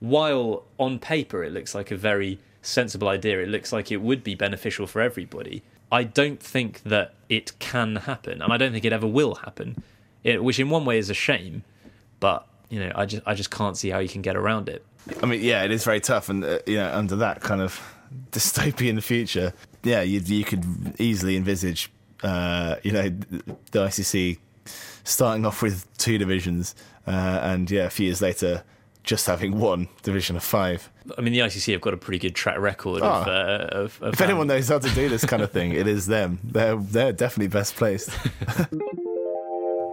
while 0.00 0.64
on 0.78 0.98
paper 0.98 1.42
it 1.42 1.52
looks 1.52 1.74
like 1.74 1.90
a 1.90 1.96
very 1.96 2.38
sensible 2.60 3.08
idea, 3.08 3.40
it 3.40 3.48
looks 3.48 3.72
like 3.72 3.90
it 3.90 3.98
would 3.98 4.22
be 4.22 4.34
beneficial 4.34 4.86
for 4.86 5.00
everybody, 5.00 5.62
I 5.90 6.04
don't 6.04 6.40
think 6.40 6.82
that 6.82 7.14
it 7.28 7.58
can 7.58 7.96
happen. 7.96 8.42
And 8.42 8.52
I 8.52 8.56
don't 8.56 8.72
think 8.72 8.84
it 8.84 8.92
ever 8.92 9.06
will 9.06 9.36
happen, 9.36 9.82
it, 10.22 10.44
which 10.44 10.58
in 10.58 10.68
one 10.68 10.84
way 10.84 10.98
is 10.98 11.08
a 11.08 11.14
shame. 11.14 11.62
But, 12.20 12.46
you 12.68 12.80
know, 12.80 12.92
I 12.94 13.06
just, 13.06 13.22
I 13.24 13.34
just 13.34 13.50
can't 13.50 13.76
see 13.76 13.90
how 13.90 14.00
you 14.00 14.08
can 14.08 14.20
get 14.20 14.36
around 14.36 14.68
it. 14.68 14.84
I 15.22 15.26
mean, 15.26 15.40
yeah, 15.40 15.62
it 15.62 15.70
is 15.70 15.84
very 15.84 16.00
tough, 16.00 16.28
and 16.28 16.44
uh, 16.44 16.58
you 16.66 16.76
know, 16.76 16.90
under 16.92 17.14
that 17.16 17.40
kind 17.40 17.60
of 17.60 17.80
dystopian 18.32 19.00
future, 19.00 19.52
yeah, 19.84 20.02
you 20.02 20.18
you 20.18 20.44
could 20.44 20.64
easily 20.98 21.36
envisage, 21.36 21.92
uh, 22.24 22.74
you 22.82 22.90
know, 22.90 23.08
the 23.70 23.78
ICC 23.86 24.38
starting 25.06 25.46
off 25.46 25.62
with 25.62 25.86
two 25.98 26.18
divisions, 26.18 26.74
uh, 27.06 27.10
and 27.42 27.70
yeah, 27.70 27.84
a 27.84 27.90
few 27.90 28.06
years 28.06 28.20
later, 28.20 28.62
just 29.04 29.26
having 29.26 29.58
one 29.58 29.88
division 30.02 30.36
of 30.36 30.42
five. 30.42 30.90
I 31.16 31.20
mean, 31.20 31.32
the 31.32 31.38
ICC 31.38 31.72
have 31.72 31.80
got 31.80 31.94
a 31.94 31.96
pretty 31.96 32.18
good 32.18 32.34
track 32.34 32.58
record 32.58 33.02
Oh. 33.02 33.06
of, 33.06 33.28
uh, 33.28 33.68
of, 33.70 34.02
of 34.02 34.14
If 34.14 34.20
anyone 34.20 34.48
knows 34.48 34.68
how 34.68 34.80
to 34.80 34.90
do 34.94 35.08
this 35.08 35.24
kind 35.24 35.42
of 35.42 35.52
thing, 35.52 35.72
it 35.72 35.86
is 35.86 36.06
them. 36.06 36.40
They're 36.42 36.76
they're 36.76 37.12
definitely 37.12 37.48
best 37.48 37.76
placed. 37.76 38.10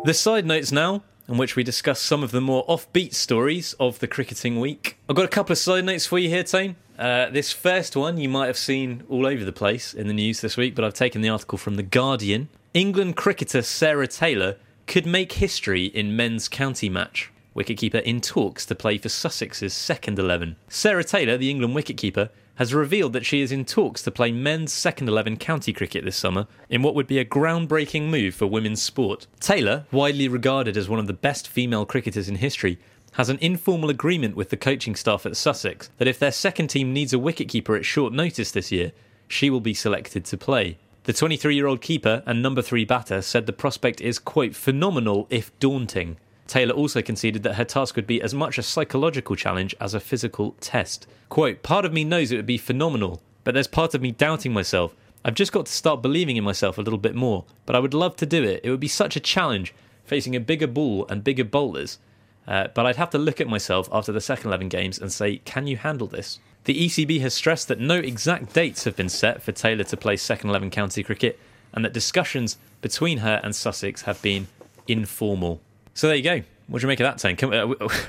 The 0.05 0.13
side 0.13 0.45
notes 0.45 0.69
now, 0.73 1.01
in 1.29 1.37
which 1.37 1.55
we 1.55 1.63
discuss 1.63 2.01
some 2.01 2.23
of 2.23 2.31
the 2.31 2.41
more 2.41 2.65
offbeat 2.67 3.13
stories 3.13 3.71
of 3.79 3.99
the 3.99 4.07
cricketing 4.07 4.59
week. 4.59 4.97
I've 5.07 5.15
got 5.15 5.23
a 5.23 5.29
couple 5.29 5.53
of 5.53 5.57
side 5.57 5.85
notes 5.85 6.05
for 6.05 6.19
you 6.19 6.27
here, 6.27 6.43
Tone. 6.43 6.75
Uh, 6.99 7.29
this 7.29 7.53
first 7.53 7.95
one 7.95 8.17
you 8.17 8.27
might 8.27 8.47
have 8.47 8.57
seen 8.57 9.03
all 9.09 9.25
over 9.25 9.45
the 9.45 9.53
place 9.53 9.93
in 9.93 10.07
the 10.07 10.13
news 10.13 10.41
this 10.41 10.57
week, 10.57 10.75
but 10.75 10.83
I've 10.83 10.93
taken 10.93 11.21
the 11.21 11.29
article 11.29 11.57
from 11.57 11.75
The 11.75 11.83
Guardian. 11.83 12.49
England 12.73 13.15
cricketer 13.15 13.61
Sarah 13.61 14.07
Taylor 14.07 14.57
could 14.87 15.05
make 15.05 15.33
history 15.33 15.85
in 15.85 16.15
men's 16.15 16.47
county 16.47 16.89
match. 16.89 17.31
Wicketkeeper 17.55 18.01
in 18.01 18.19
talks 18.19 18.65
to 18.65 18.75
play 18.75 18.97
for 18.97 19.09
Sussex's 19.09 19.73
second 19.73 20.17
11. 20.17 20.55
Sarah 20.67 21.03
Taylor, 21.03 21.37
the 21.37 21.49
England 21.49 21.75
wicketkeeper, 21.75 22.29
has 22.55 22.73
revealed 22.73 23.13
that 23.13 23.25
she 23.25 23.41
is 23.41 23.51
in 23.51 23.65
talks 23.65 24.03
to 24.03 24.11
play 24.11 24.31
men's 24.31 24.71
second 24.71 25.07
11 25.07 25.37
county 25.37 25.73
cricket 25.73 26.03
this 26.03 26.15
summer 26.15 26.47
in 26.69 26.81
what 26.81 26.95
would 26.95 27.07
be 27.07 27.19
a 27.19 27.25
groundbreaking 27.25 28.09
move 28.09 28.35
for 28.35 28.47
women's 28.47 28.81
sport. 28.81 29.27
Taylor, 29.39 29.85
widely 29.91 30.27
regarded 30.27 30.77
as 30.77 30.89
one 30.89 30.99
of 30.99 31.07
the 31.07 31.13
best 31.13 31.47
female 31.47 31.85
cricketers 31.85 32.29
in 32.29 32.35
history, 32.35 32.79
has 33.13 33.29
an 33.29 33.37
informal 33.41 33.89
agreement 33.89 34.35
with 34.35 34.49
the 34.49 34.57
coaching 34.57 34.95
staff 34.95 35.25
at 35.25 35.37
Sussex 35.37 35.89
that 35.97 36.07
if 36.07 36.17
their 36.17 36.31
second 36.31 36.67
team 36.67 36.93
needs 36.93 37.13
a 37.13 37.17
wicketkeeper 37.17 37.77
at 37.77 37.85
short 37.85 38.13
notice 38.13 38.51
this 38.51 38.71
year, 38.71 38.91
she 39.27 39.49
will 39.49 39.61
be 39.61 39.73
selected 39.73 40.25
to 40.25 40.37
play. 40.37 40.77
The 41.05 41.11
23 41.11 41.53
year 41.53 41.67
old 41.67 41.81
keeper 41.81 42.23
and 42.25 42.41
number 42.41 42.61
three 42.61 42.85
batter 42.85 43.21
said 43.21 43.45
the 43.45 43.51
prospect 43.51 43.99
is, 43.99 44.19
quote, 44.19 44.55
phenomenal 44.55 45.27
if 45.29 45.57
daunting. 45.59 46.15
Taylor 46.47 46.73
also 46.73 47.01
conceded 47.01 47.43
that 47.43 47.55
her 47.55 47.65
task 47.65 47.97
would 47.97 48.07
be 48.07 48.21
as 48.21 48.33
much 48.33 48.57
a 48.57 48.63
psychological 48.63 49.35
challenge 49.35 49.75
as 49.81 49.93
a 49.93 49.99
physical 49.99 50.55
test. 50.61 51.05
Quote, 51.27 51.61
part 51.61 51.83
of 51.83 51.91
me 51.91 52.05
knows 52.05 52.31
it 52.31 52.37
would 52.37 52.45
be 52.45 52.57
phenomenal, 52.57 53.21
but 53.43 53.53
there's 53.53 53.67
part 53.67 53.93
of 53.93 54.01
me 54.01 54.11
doubting 54.11 54.53
myself. 54.53 54.95
I've 55.25 55.33
just 55.33 55.51
got 55.51 55.65
to 55.65 55.71
start 55.73 56.01
believing 56.01 56.37
in 56.37 56.43
myself 56.45 56.77
a 56.77 56.81
little 56.81 56.97
bit 56.97 57.15
more, 57.15 57.43
but 57.65 57.75
I 57.75 57.79
would 57.79 57.93
love 57.93 58.15
to 58.17 58.25
do 58.25 58.41
it. 58.41 58.61
It 58.63 58.69
would 58.69 58.79
be 58.79 58.87
such 58.87 59.17
a 59.17 59.21
challenge 59.21 59.73
facing 60.05 60.37
a 60.37 60.39
bigger 60.39 60.67
ball 60.67 61.05
and 61.09 61.21
bigger 61.21 61.43
bowlers. 61.43 61.99
Uh, 62.47 62.69
but 62.73 62.85
I'd 62.85 62.95
have 62.95 63.09
to 63.09 63.17
look 63.17 63.41
at 63.41 63.49
myself 63.49 63.89
after 63.91 64.13
the 64.13 64.21
second 64.21 64.47
11 64.47 64.69
games 64.69 64.99
and 64.99 65.11
say, 65.11 65.37
can 65.39 65.67
you 65.67 65.75
handle 65.75 66.07
this? 66.07 66.39
The 66.65 66.85
ECB 66.85 67.19
has 67.21 67.33
stressed 67.33 67.67
that 67.67 67.79
no 67.79 67.95
exact 67.95 68.53
dates 68.53 68.85
have 68.85 68.95
been 68.95 69.09
set 69.09 69.41
for 69.41 69.51
Taylor 69.51 69.83
to 69.85 69.97
play 69.97 70.15
second 70.17 70.49
11 70.49 70.69
county 70.71 71.03
cricket 71.03 71.39
and 71.73 71.83
that 71.83 71.93
discussions 71.93 72.57
between 72.81 73.19
her 73.19 73.41
and 73.43 73.55
Sussex 73.55 74.03
have 74.03 74.21
been 74.21 74.47
informal. 74.87 75.59
So 75.93 76.07
there 76.07 76.15
you 76.15 76.23
go. 76.23 76.41
What 76.67 76.79
do 76.79 76.85
you 76.85 76.87
make 76.87 76.99
of 77.01 77.19
that, 77.21 77.43
uh, 77.43 77.67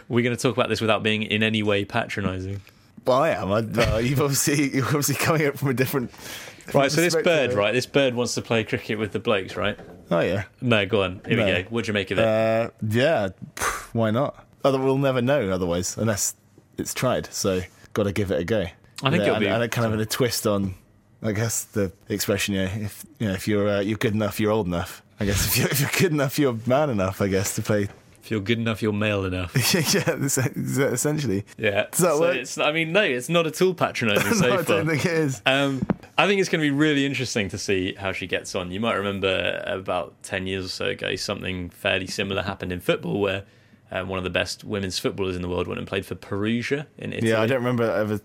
we're 0.09 0.22
going 0.22 0.36
to 0.36 0.40
talk 0.40 0.57
about 0.57 0.68
this 0.68 0.80
without 0.80 1.02
being 1.02 1.22
in 1.22 1.42
any 1.42 1.62
way 1.62 1.84
patronising. 1.84 2.61
Well, 3.05 3.18
I 3.18 3.30
am. 3.30 3.50
I, 3.52 3.59
uh, 3.59 3.96
you've 4.02 4.20
obviously 4.20 4.76
you're 4.76 4.86
obviously 4.86 5.16
coming 5.16 5.42
at 5.42 5.48
it 5.48 5.59
from 5.59 5.68
a 5.68 5.74
different. 5.74 6.11
Right, 6.72 6.90
so 6.90 7.00
this 7.02 7.14
bird, 7.16 7.52
right? 7.52 7.72
This 7.72 7.84
bird 7.84 8.14
wants 8.14 8.34
to 8.36 8.42
play 8.42 8.64
cricket 8.64 8.98
with 8.98 9.12
the 9.12 9.18
blokes, 9.18 9.57
right? 9.57 9.78
Oh 10.11 10.20
yeah. 10.20 10.44
No, 10.62 10.86
go 10.86 11.02
on. 11.02 11.20
Here 11.26 11.36
No. 11.36 11.44
we 11.44 11.52
go. 11.52 11.62
What 11.68 11.84
do 11.84 11.88
you 11.88 11.94
make 11.94 12.11
of 12.11 12.18
it? 12.18 12.24
Uh, 12.24 12.70
yeah. 12.88 13.28
Why 13.92 14.11
not? 14.11 14.46
Other 14.64 14.78
we'll 14.78 14.96
never 14.96 15.20
know 15.20 15.50
otherwise 15.50 15.98
unless 15.98 16.34
it's 16.78 16.94
tried. 16.94 17.26
So 17.34 17.61
got 17.95 18.05
to 18.05 18.12
give 18.12 18.30
it 18.30 18.40
a 18.40 18.45
go. 18.45 18.66
I 19.03 19.11
think 19.11 19.22
it'll 19.22 19.36
and, 19.36 19.45
be- 19.45 19.49
and 19.49 19.70
kind 19.70 19.86
of 19.86 19.95
in 19.95 20.01
a 20.01 20.07
twist 20.07 20.47
on, 20.47 20.74
I 21.22 21.32
guess 21.32 21.64
the 21.64 21.92
expression. 22.09 22.55
Yeah, 22.55 22.74
if 22.74 23.05
you 23.18 23.28
know 23.28 23.34
if 23.34 23.49
you're 23.49 23.68
uh, 23.68 23.80
you're 23.80 23.99
good 23.99 24.14
enough, 24.14 24.38
you're 24.38 24.53
old 24.53 24.66
enough. 24.66 25.03
I 25.18 25.24
guess 25.24 25.47
if 25.47 25.57
you're 25.57 25.68
if 25.70 25.80
you're 25.80 25.90
good 25.99 26.12
enough, 26.12 26.38
you're 26.38 26.59
man 26.66 26.90
enough. 26.90 27.20
I 27.22 27.28
guess 27.28 27.55
to 27.57 27.62
play. 27.62 27.88
if 28.22 28.30
you're 28.30 28.40
good 28.40 28.59
enough, 28.59 28.82
you're 28.82 28.92
male 28.92 29.24
enough. 29.24 29.55
yeah, 29.74 30.16
essentially. 30.16 31.45
Yeah. 31.57 31.86
Does 31.90 32.01
that 32.01 32.14
so 32.14 32.20
work? 32.20 32.36
It's, 32.36 32.59
I 32.59 32.72
mean, 32.72 32.92
no, 32.92 33.03
it's 33.03 33.28
not 33.28 33.47
at 33.47 33.61
all 33.61 33.74
patronising 33.74 34.34
so 34.34 34.49
no, 34.49 34.59
I 34.59 34.62
don't 34.62 34.86
think 34.86 35.05
it 35.05 35.12
is. 35.12 35.42
Um, 35.45 35.86
I 36.16 36.26
think 36.26 36.40
it's 36.40 36.49
going 36.49 36.62
to 36.62 36.66
be 36.66 36.70
really 36.70 37.05
interesting 37.05 37.49
to 37.51 37.59
see 37.59 37.95
how 37.95 38.12
she 38.12 38.26
gets 38.26 38.55
on. 38.55 38.70
You 38.70 38.80
might 38.80 38.95
remember 38.95 39.62
about 39.66 40.14
10 40.22 40.47
years 40.47 40.64
or 40.64 40.68
so 40.68 40.86
ago, 40.86 41.16
something 41.16 41.70
fairly 41.70 42.07
similar 42.07 42.42
happened 42.42 42.72
in 42.72 42.80
football 42.80 43.20
where 43.20 43.45
um, 43.91 44.09
one 44.09 44.18
of 44.18 44.24
the 44.24 44.30
best 44.30 44.64
women's 44.64 44.99
footballers 44.99 45.37
in 45.37 45.43
the 45.43 45.49
world 45.49 45.66
went 45.68 45.78
and 45.78 45.87
played 45.87 46.05
for 46.07 46.14
Perugia 46.14 46.87
in 46.99 47.12
Italy. 47.12 47.30
Yeah, 47.30 47.41
I 47.41 47.47
don't 47.47 47.59
remember 47.59 47.85
ever 47.91 48.20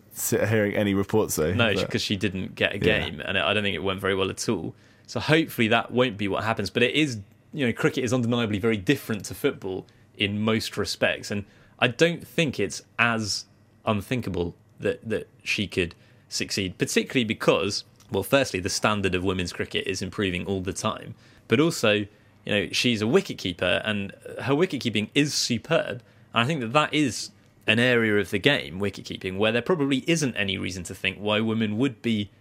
hearing 0.47 0.75
any 0.75 0.93
reports 0.93 1.35
though. 1.35 1.53
No, 1.53 1.73
because 1.75 2.01
she 2.01 2.15
didn't 2.15 2.55
get 2.55 2.71
a 2.73 2.75
Yeah. 2.77 2.99
game, 3.01 3.21
and 3.21 3.37
I 3.37 3.53
don't 3.53 3.63
think 3.63 3.75
it 3.75 3.83
went 3.83 3.99
very 3.99 4.15
well 4.15 4.29
at 4.29 4.47
all. 4.49 4.73
So 5.07 5.19
hopefully 5.19 5.67
that 5.69 5.91
won't 5.91 6.17
be 6.17 6.27
what 6.27 6.43
happens. 6.43 6.69
But 6.69 6.83
it 6.83 6.93
is, 6.95 7.19
you 7.53 7.65
know, 7.65 7.73
cricket 7.73 8.03
is 8.03 8.13
undeniably 8.13 8.59
very 8.59 8.77
different 8.77 9.25
to 9.25 9.33
football 9.35 9.85
in 10.17 10.39
most 10.41 10.77
respects, 10.77 11.31
and 11.31 11.45
I 11.79 11.87
don't 11.87 12.25
think 12.27 12.59
it's 12.59 12.81
as 12.97 13.45
unthinkable 13.85 14.55
that 14.79 15.07
that 15.07 15.27
she 15.43 15.67
could 15.67 15.95
succeed, 16.27 16.77
particularly 16.77 17.23
because, 17.25 17.83
well, 18.11 18.23
firstly, 18.23 18.59
the 18.59 18.69
standard 18.69 19.15
of 19.15 19.23
women's 19.23 19.51
cricket 19.51 19.87
is 19.87 20.01
improving 20.01 20.45
all 20.45 20.61
the 20.61 20.73
time, 20.73 21.15
but 21.47 21.59
also, 21.59 22.05
you 22.49 22.55
know, 22.55 22.69
she's 22.71 23.01
a 23.01 23.05
wicketkeeper, 23.05 23.81
and 23.85 24.11
her 24.41 24.53
wicketkeeping 24.53 25.09
is 25.13 25.33
superb. 25.35 26.01
And 26.33 26.43
I 26.43 26.45
think 26.45 26.61
that 26.61 26.73
that 26.73 26.93
is 26.93 27.29
an 27.67 27.77
area 27.77 28.17
of 28.17 28.31
the 28.31 28.39
game, 28.39 28.79
wicketkeeping, 28.79 29.37
where 29.37 29.51
there 29.51 29.61
probably 29.61 30.03
isn't 30.07 30.35
any 30.35 30.57
reason 30.57 30.83
to 30.85 30.95
think 30.95 31.19
why 31.19 31.39
women 31.41 31.77
would 31.77 32.01
be 32.01 32.31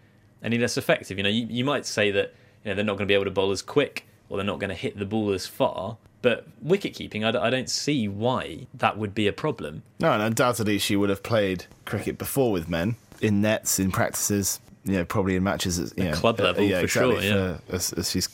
any 0.42 0.56
less 0.56 0.78
effective. 0.78 1.18
You 1.18 1.24
know, 1.24 1.28
you, 1.30 1.46
you 1.50 1.64
might 1.64 1.84
say 1.84 2.10
that 2.10 2.32
you 2.64 2.70
know 2.70 2.74
they're 2.74 2.84
not 2.84 2.94
going 2.94 3.06
to 3.06 3.06
be 3.06 3.14
able 3.14 3.26
to 3.26 3.30
bowl 3.30 3.50
as 3.50 3.60
quick, 3.60 4.06
or 4.30 4.38
they're 4.38 4.46
not 4.46 4.58
going 4.58 4.70
to 4.70 4.74
hit 4.74 4.98
the 4.98 5.04
ball 5.04 5.30
as 5.32 5.46
far. 5.46 5.98
But 6.22 6.46
wicket 6.62 6.94
keeping, 6.94 7.22
I, 7.22 7.30
d- 7.30 7.38
I 7.38 7.50
don't 7.50 7.70
see 7.70 8.08
why 8.08 8.66
that 8.74 8.96
would 8.98 9.14
be 9.14 9.28
a 9.28 9.32
problem. 9.32 9.82
No, 10.00 10.12
and 10.12 10.22
undoubtedly 10.22 10.78
she 10.78 10.96
would 10.96 11.10
have 11.10 11.22
played 11.22 11.66
cricket 11.84 12.18
before 12.18 12.50
with 12.50 12.68
men 12.68 12.96
in 13.20 13.40
nets, 13.40 13.78
in 13.78 13.92
practices, 13.92 14.58
you 14.84 14.94
know, 14.94 15.04
probably 15.04 15.36
in 15.36 15.44
matches 15.44 15.78
at 15.78 15.96
you 15.98 16.04
know, 16.04 16.12
club 16.14 16.40
uh, 16.40 16.44
level, 16.44 16.68
for 16.68 16.78
exactly, 16.80 17.20
sure, 17.20 17.22
yeah. 17.22 17.56
for- 17.68 17.74
as, 17.76 17.92
as 17.92 18.10
she's 18.10 18.28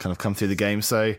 kind 0.00 0.10
of 0.10 0.18
come 0.18 0.34
through 0.34 0.48
the 0.48 0.56
game. 0.56 0.82
So, 0.82 1.14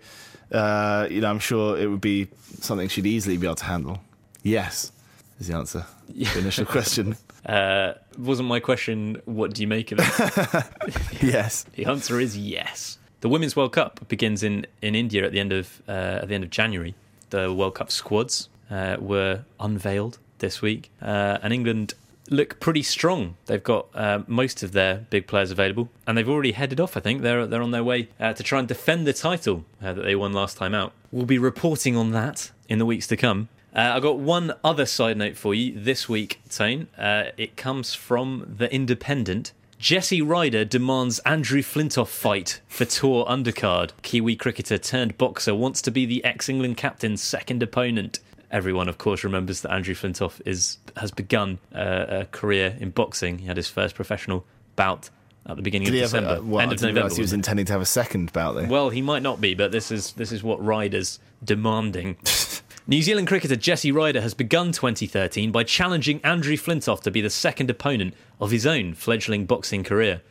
uh, 0.52 1.08
you 1.10 1.22
know, 1.22 1.30
I'm 1.30 1.40
sure 1.40 1.78
it 1.78 1.88
would 1.88 2.02
be 2.02 2.28
something 2.60 2.90
she'd 2.90 3.06
easily 3.06 3.38
be 3.38 3.48
able 3.48 3.56
to 3.56 3.66
handle. 3.66 4.02
Yes, 4.44 4.92
is 5.40 5.48
the 5.48 5.56
answer. 5.56 5.86
The 6.10 6.40
initial 6.40 6.66
question. 6.66 7.16
Uh, 7.44 7.96
wasn't 8.20 8.48
my 8.48 8.60
question, 8.60 9.20
what 9.26 9.52
do 9.52 9.64
you 9.64 9.68
make 9.68 9.92
of 9.92 9.98
it? 10.00 11.24
yes. 11.24 11.64
the 11.74 11.88
answer 11.88 12.20
is 12.20 12.38
yes. 12.38 13.00
The 13.22 13.30
Women's 13.30 13.56
World 13.56 13.74
Cup 13.74 14.08
begins 14.08 14.44
in, 14.44 14.68
in 14.84 14.94
India 14.94 15.26
at 15.26 15.32
the 15.32 15.40
end 15.40 15.52
of 15.52 15.82
uh, 15.88 16.20
at 16.22 16.28
the 16.28 16.36
end 16.36 16.44
of 16.44 16.52
January. 16.52 16.94
The 17.32 17.52
World 17.52 17.74
Cup 17.74 17.92
squads 17.92 18.48
uh, 18.70 18.98
were 19.00 19.44
unveiled 19.60 20.20
this 20.38 20.62
week, 20.62 20.92
uh, 21.02 21.40
and 21.42 21.52
England 21.52 21.96
look 22.32 22.60
pretty 22.60 22.82
strong. 22.82 23.36
They've 23.46 23.64
got 23.64 23.88
uh, 23.94 24.24
most 24.26 24.64
of 24.64 24.72
their 24.72 25.06
big 25.10 25.28
players 25.28 25.52
available, 25.52 25.90
and 26.08 26.18
they've 26.18 26.28
already 26.28 26.54
headed 26.54 26.80
off. 26.80 26.98
I 26.98 27.02
think 27.02 27.22
they're 27.22 27.46
they're 27.46 27.62
on 27.62 27.72
their 27.72 27.84
way 27.84 28.10
uh, 28.20 28.34
to 28.34 28.42
try 28.42 28.58
and 28.58 28.68
defend 28.68 29.06
the 29.06 29.14
title 29.14 29.66
uh, 29.84 29.94
that 29.94 30.02
they 30.02 30.16
won 30.16 30.34
last 30.34 30.58
time 30.58 30.74
out. 30.74 30.94
We'll 31.12 31.26
be 31.26 31.38
reporting 31.38 31.96
on 31.96 32.12
that 32.12 32.52
in 32.68 32.80
the 32.80 32.86
weeks 32.86 33.06
to 33.08 33.18
come. 33.18 33.50
Uh, 33.76 33.92
I've 33.96 34.02
got 34.02 34.18
one 34.18 34.54
other 34.64 34.86
side 34.86 35.18
note 35.18 35.38
for 35.38 35.54
you 35.54 35.80
this 35.80 36.10
week, 36.10 36.42
Tone. 36.50 36.88
Uh, 36.98 37.26
it 37.38 37.56
comes 37.56 37.94
from 37.94 38.56
The 38.58 38.74
Independent. 38.74 39.54
Jesse 39.80 40.22
Ryder 40.22 40.64
demands 40.64 41.20
Andrew 41.20 41.62
Flintoff 41.62 42.10
fight 42.10 42.62
for 42.68 42.86
tour 42.86 43.26
undercard. 43.26 43.92
Kiwi 44.04 44.36
cricketer 44.36 44.78
turned 44.78 45.18
boxer 45.18 45.56
wants 45.56 45.82
to 45.82 45.90
be 45.90 46.06
the 46.06 46.24
ex-England 46.24 46.78
captain's 46.78 47.22
second 47.22 47.64
opponent. 47.64 48.20
Everyone, 48.52 48.90
of 48.90 48.98
course, 48.98 49.24
remembers 49.24 49.62
that 49.62 49.72
Andrew 49.72 49.96
Flintoff 49.96 50.42
is 50.46 50.78
has 50.98 51.12
begun 51.12 51.60
uh, 51.74 52.06
a 52.10 52.26
career 52.26 52.78
in 52.80 52.92
boxing. 52.92 53.40
He 53.40 53.48
had 53.48 53.58
his 53.58 53.70
first 53.70 53.96
professional 53.96 54.46
bout 54.76 55.10
at 55.46 55.56
the 55.56 55.62
beginning 55.62 55.88
Did 55.88 55.96
of 55.96 56.12
December, 56.12 56.36
a, 56.36 56.42
well, 56.42 56.62
end 56.62 56.74
of 56.74 56.82
November. 56.82 57.14
he 57.14 57.22
was 57.22 57.34
intending 57.34 57.66
to 57.66 57.74
have 57.74 57.82
a 57.82 57.86
second 57.86 58.32
bout 58.34 58.54
there. 58.54 58.68
Well, 58.68 58.90
he 58.90 59.02
might 59.02 59.24
not 59.24 59.42
be, 59.42 59.56
but 59.56 59.72
this 59.72 59.92
is 59.92 60.14
this 60.14 60.32
is 60.32 60.44
what 60.44 60.64
Ryder's 60.64 61.20
demanding. 61.44 62.18
New 62.88 63.02
Zealand 63.02 63.28
cricketer 63.28 63.56
Jesse 63.56 63.92
Ryder 63.92 64.22
has 64.22 64.34
begun 64.34 64.72
2013 64.72 65.52
by 65.52 65.64
challenging 65.64 66.20
Andrew 66.24 66.58
Flintoff 66.58 67.02
to 67.02 67.12
be 67.12 67.22
the 67.22 67.30
second 67.30 67.70
opponent 67.70 68.14
of 68.40 68.52
his 68.52 68.66
own 68.66 68.96
fledgling 68.96 69.46
boxing 69.46 69.84
career. 69.84 70.22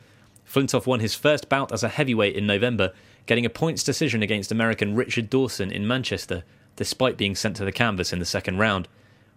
Flintoff 0.47 0.87
won 0.87 1.01
his 1.01 1.15
first 1.15 1.49
bout 1.49 1.73
as 1.73 1.85
a 1.85 1.89
heavyweight 1.89 2.35
in 2.35 2.47
November, 2.47 2.93
getting 3.27 3.47
a 3.47 3.51
points 3.51 3.85
decision 3.85 4.23
against 4.23 4.51
American 4.51 4.97
Richard 4.97 5.31
Dawson 5.31 5.71
in 5.71 5.87
Manchester, 5.87 6.43
despite 6.81 7.19
being 7.19 7.35
sent 7.35 7.55
to 7.57 7.65
the 7.67 7.71
canvas 7.71 8.11
in 8.11 8.21
the 8.21 8.25
second 8.25 8.57
round. 8.57 8.89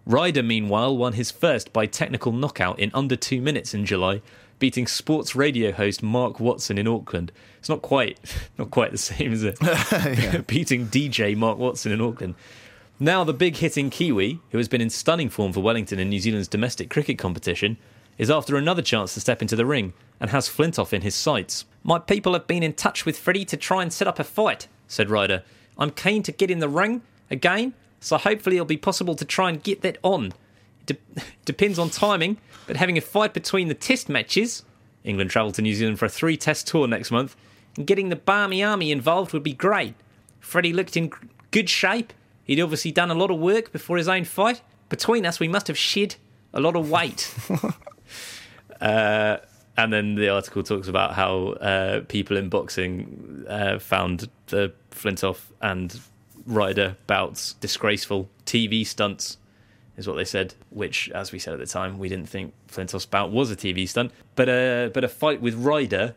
Ryder, 0.06 0.42
meanwhile, 0.42 0.96
won 0.96 1.12
his 1.12 1.30
first 1.30 1.74
by 1.74 1.86
technical 1.86 2.32
knockout 2.32 2.80
in 2.80 2.90
under 2.94 3.18
two 3.18 3.42
minutes 3.42 3.74
in 3.74 3.86
July, 3.86 4.22
beating 4.60 4.88
sports 4.88 5.36
radio 5.36 5.74
host 5.74 6.02
Mark 6.02 6.40
Watson 6.40 6.78
in 6.78 6.88
Auckland. 6.88 7.34
It's 7.60 7.68
not 7.68 7.82
quite, 7.82 8.18
not 8.58 8.72
quite 8.72 8.92
the 8.92 8.98
same, 8.98 9.34
is 9.34 9.44
it? 9.44 9.60
beating 10.48 10.88
DJ 10.88 11.36
Mark 11.36 11.58
Watson 11.58 11.92
in 11.92 12.00
Auckland. 12.00 12.36
Now, 12.98 13.26
the 13.26 13.34
big 13.34 13.58
hitting 13.58 13.90
Kiwi, 13.90 14.40
who 14.52 14.58
has 14.58 14.70
been 14.70 14.80
in 14.80 14.90
stunning 14.90 15.28
form 15.28 15.52
for 15.52 15.60
Wellington 15.60 16.00
in 16.00 16.08
New 16.08 16.22
Zealand's 16.22 16.48
domestic 16.48 16.90
cricket 16.90 17.18
competition, 17.18 17.76
is 18.18 18.32
after 18.32 18.56
another 18.56 18.82
chance 18.82 19.16
to 19.16 19.20
step 19.20 19.42
into 19.42 19.58
the 19.58 19.66
ring 19.66 19.92
and 20.22 20.30
has 20.30 20.48
Flintoff 20.48 20.94
in 20.94 21.02
his 21.02 21.14
sights. 21.14 21.66
My 21.84 22.00
people 22.00 22.32
have 22.32 22.48
been 22.48 22.64
in 22.64 22.72
touch 22.72 23.06
with 23.06 23.18
Freddie 23.18 23.44
to 23.44 23.58
try 23.58 23.82
and 23.82 23.92
set 23.92 24.08
up 24.08 24.18
a 24.18 24.24
fight, 24.24 24.70
said 24.88 25.10
Ryder. 25.10 25.44
I'm 25.78 25.92
keen 25.92 26.24
to 26.24 26.32
get 26.32 26.50
in 26.50 26.60
the 26.60 26.70
ring 26.70 27.02
again, 27.34 27.74
so 28.00 28.18
hopefully 28.18 28.56
it'll 28.56 28.66
be 28.66 28.78
possible 28.78 29.16
to 29.16 29.26
try 29.26 29.50
and 29.50 29.62
get 29.62 29.82
that 29.82 29.98
on. 30.04 30.34
It 30.88 31.00
de- 31.16 31.22
depends 31.46 31.78
on 31.78 31.90
timing, 31.90 32.38
but 32.68 32.78
having 32.78 32.98
a 32.98 33.02
fight 33.02 33.34
between 33.34 33.68
the 33.68 33.74
test 33.74 34.08
matches, 34.08 34.64
England 35.04 35.32
travel 35.32 35.52
to 35.52 35.62
New 35.62 35.74
Zealand 35.74 36.00
for 36.00 36.06
a 36.06 36.10
three 36.10 36.38
test 36.38 36.68
tour 36.68 36.88
next 36.88 37.12
month, 37.12 37.36
and 37.76 37.86
getting 37.86 38.10
the 38.10 38.16
Barmy 38.16 38.64
Army 38.64 38.92
involved 38.92 39.34
would 39.34 39.44
be 39.44 39.54
great. 39.54 39.96
Freddie 40.40 40.74
looked 40.74 40.96
in 40.96 41.12
good 41.52 41.70
shape. 41.70 42.14
He'd 42.44 42.62
obviously 42.62 42.92
done 42.92 43.10
a 43.10 43.16
lot 43.16 43.32
of 43.32 43.40
work 43.40 43.72
before 43.72 43.98
his 43.98 44.08
own 44.08 44.26
fight. 44.26 44.62
Between 44.90 45.26
us, 45.26 45.40
we 45.40 45.48
must 45.48 45.68
have 45.68 45.78
shed 45.78 46.16
a 46.54 46.60
lot 46.60 46.76
of 46.76 46.90
weight. 46.90 47.34
uh, 48.82 49.38
and 49.76 49.92
then 49.92 50.16
the 50.16 50.30
article 50.30 50.62
talks 50.62 50.88
about 50.88 51.14
how 51.14 51.50
uh, 51.54 52.02
people 52.02 52.38
in 52.38 52.50
boxing 52.50 53.46
uh, 53.48 53.80
found 53.80 54.30
the 54.48 54.74
Flintoff 54.92 55.52
and 55.62 56.00
Ryder 56.46 56.98
bouts 57.08 57.54
disgraceful. 57.54 58.30
TV 58.46 58.86
stunts 58.86 59.38
is 59.98 60.08
what 60.08 60.16
they 60.16 60.26
said. 60.26 60.56
Which, 60.70 61.10
as 61.12 61.32
we 61.32 61.40
said 61.40 61.54
at 61.54 61.60
the 61.60 61.66
time, 61.66 61.98
we 61.98 62.10
didn't 62.10 62.30
think 62.30 62.54
Flintoff's 62.68 63.06
bout 63.06 63.32
was 63.32 63.52
a 63.52 63.56
TV 63.56 63.88
stunt. 63.88 64.12
But 64.36 64.50
a 64.50 64.92
but 64.94 65.04
a 65.04 65.10
fight 65.10 65.42
with 65.42 65.56
Ryder, 65.56 66.16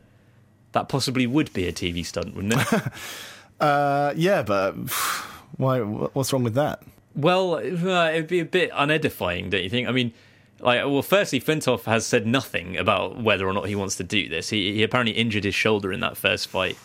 that 0.72 0.88
possibly 0.88 1.26
would 1.26 1.52
be 1.52 1.66
a 1.66 1.72
TV 1.72 2.04
stunt, 2.04 2.34
wouldn't 2.34 2.54
it? 2.54 2.82
Uh, 3.58 4.12
yeah, 4.16 4.42
but 4.42 4.72
why? 5.56 5.80
What's 5.80 6.30
wrong 6.30 6.42
with 6.42 6.52
that? 6.54 6.82
Well, 7.14 7.54
uh, 7.54 8.10
it'd 8.10 8.26
be 8.26 8.40
a 8.40 8.44
bit 8.44 8.70
unedifying, 8.72 9.48
don't 9.48 9.62
you 9.62 9.70
think? 9.70 9.88
I 9.88 9.92
mean, 9.92 10.12
like, 10.60 10.84
well, 10.84 11.02
firstly, 11.02 11.40
Flintoff 11.40 11.84
has 11.84 12.04
said 12.06 12.26
nothing 12.26 12.76
about 12.76 13.22
whether 13.22 13.46
or 13.46 13.54
not 13.54 13.66
he 13.66 13.74
wants 13.74 13.96
to 13.96 14.04
do 14.04 14.28
this. 14.28 14.50
He, 14.50 14.74
he 14.74 14.82
apparently 14.82 15.14
injured 15.14 15.44
his 15.44 15.54
shoulder 15.54 15.92
in 15.92 16.00
that 16.00 16.16
first 16.16 16.48
fight. 16.48 16.76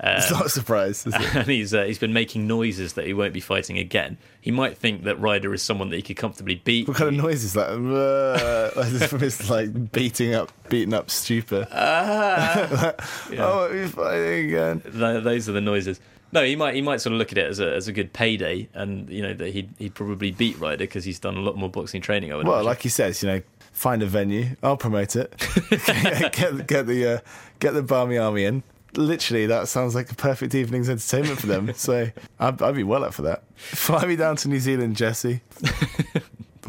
It's 0.00 0.30
not 0.30 0.46
a 0.46 0.48
surprise, 0.48 1.06
is 1.06 1.14
it? 1.14 1.34
and 1.34 1.46
he's 1.46 1.74
uh, 1.74 1.84
he's 1.84 1.98
been 1.98 2.12
making 2.12 2.46
noises 2.46 2.92
that 2.94 3.06
he 3.06 3.12
won't 3.14 3.32
be 3.32 3.40
fighting 3.40 3.78
again. 3.78 4.16
He 4.40 4.50
might 4.50 4.78
think 4.78 5.04
that 5.04 5.18
Ryder 5.20 5.52
is 5.52 5.62
someone 5.62 5.90
that 5.90 5.96
he 5.96 6.02
could 6.02 6.16
comfortably 6.16 6.56
beat. 6.64 6.86
What 6.88 6.96
kind 6.96 7.08
of 7.08 7.22
noise 7.22 7.44
is 7.44 7.52
that? 7.54 7.68
Uh, 7.70 8.70
like 8.80 8.88
from 9.10 9.20
his 9.20 9.50
like 9.50 9.90
beating 9.92 10.34
up, 10.34 10.52
beating 10.68 10.94
up 10.94 11.10
stupor. 11.10 11.66
Ah. 11.72 12.94
Oh, 13.38 13.72
he's 13.72 13.90
fighting 13.92 14.46
again. 14.48 14.80
Th- 14.80 15.22
those 15.22 15.48
are 15.48 15.52
the 15.52 15.60
noises. 15.60 16.00
No, 16.30 16.44
he 16.44 16.56
might 16.56 16.74
he 16.74 16.82
might 16.82 17.00
sort 17.00 17.12
of 17.14 17.18
look 17.18 17.32
at 17.32 17.38
it 17.38 17.46
as 17.46 17.58
a 17.58 17.74
as 17.74 17.88
a 17.88 17.92
good 17.92 18.12
payday, 18.12 18.68
and 18.74 19.08
you 19.08 19.22
know 19.22 19.32
that 19.34 19.48
he'd 19.52 19.70
he'd 19.78 19.94
probably 19.94 20.30
beat 20.30 20.58
Ryder 20.58 20.76
because 20.84 21.04
he's 21.04 21.18
done 21.18 21.36
a 21.36 21.40
lot 21.40 21.56
more 21.56 21.70
boxing 21.70 22.00
training. 22.02 22.32
I 22.32 22.36
would 22.36 22.46
Well, 22.46 22.56
imagine. 22.56 22.66
like 22.66 22.82
he 22.82 22.88
says, 22.90 23.22
you 23.22 23.28
know, 23.30 23.42
find 23.72 24.02
a 24.02 24.06
venue. 24.06 24.56
I'll 24.62 24.76
promote 24.76 25.16
it. 25.16 25.32
get, 25.70 26.66
get 26.66 26.86
the 26.86 27.14
uh, 27.14 27.18
get 27.60 27.72
the 27.74 27.82
Barmy 27.82 28.18
Army 28.18 28.44
in. 28.44 28.62
Literally, 28.96 29.46
that 29.46 29.68
sounds 29.68 29.94
like 29.94 30.10
a 30.10 30.14
perfect 30.14 30.54
evening's 30.54 30.88
entertainment 30.88 31.40
for 31.40 31.46
them. 31.46 31.72
So 31.76 32.08
I'd, 32.40 32.60
I'd 32.62 32.74
be 32.74 32.82
well 32.82 33.04
up 33.04 33.14
for 33.14 33.22
that. 33.22 33.42
Fly 33.56 34.06
me 34.06 34.16
down 34.16 34.36
to 34.36 34.48
New 34.48 34.58
Zealand, 34.60 34.96
Jesse. 34.96 35.40
the 35.60 36.22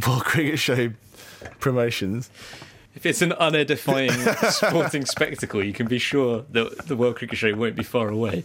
World 0.07 0.25
Cricket 0.25 0.59
Show 0.59 0.91
promotions. 1.59 2.29
if 2.95 3.05
it's 3.05 3.21
an 3.21 3.31
unedifying 3.39 4.11
sporting 4.51 5.05
spectacle, 5.05 5.63
you 5.63 5.73
can 5.73 5.87
be 5.87 5.97
sure 5.99 6.43
that 6.51 6.87
the 6.87 6.95
World 6.95 7.15
Cricket 7.15 7.37
Show 7.37 7.55
won't 7.55 7.75
be 7.75 7.83
far 7.83 8.09
away. 8.09 8.43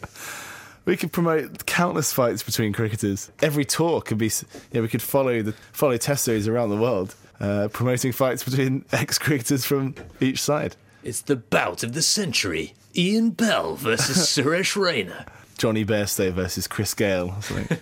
We 0.85 0.97
could 0.97 1.12
promote 1.12 1.66
countless 1.66 2.12
fights 2.12 2.43
between 2.43 2.72
cricketers. 2.72 3.31
Every 3.43 3.64
tour 3.64 4.01
could 4.03 4.18
be. 4.18 4.31
Yeah, 4.72 4.83
we 4.83 4.89
could 4.89 5.03
follow 5.03 5.43
the 5.43 5.53
follow 5.72 5.97
test 5.97 6.25
series 6.25 6.47
around 6.47 6.68
the 6.70 6.77
world, 6.77 7.14
uh, 7.41 7.68
promoting 7.72 8.12
fights 8.12 8.45
between 8.45 8.85
ex 8.93 9.18
cricketers 9.18 9.64
from 9.64 9.95
each 10.20 10.41
side. 10.43 10.77
It's 11.03 11.22
the 11.22 11.37
bout 11.37 11.83
of 11.83 11.95
the 11.95 12.03
century: 12.03 12.75
Ian 12.97 13.30
Bell 13.30 13.74
versus 13.74 14.18
Suresh 14.18 14.76
Raina. 14.76 15.26
Jonny 15.59 15.84
Bairstow 15.84 16.32
versus 16.32 16.66
Chris 16.66 16.95
Gayle. 16.95 17.34
Or 17.36 17.42
something. 17.42 17.78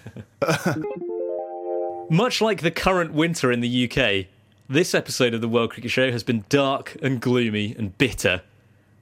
Much 2.11 2.41
like 2.41 2.63
the 2.63 2.71
current 2.71 3.13
winter 3.13 3.53
in 3.53 3.61
the 3.61 3.91
UK, 3.91 4.27
this 4.69 4.95
episode 4.95 5.35
of 5.35 5.41
the 5.41 5.49
World 5.49 5.71
Cricket 5.71 5.91
Show 5.91 6.11
has 6.11 6.23
been 6.23 6.45
dark 6.49 6.97
and 7.03 7.21
gloomy 7.21 7.75
and 7.79 7.97
bitter. 7.99 8.43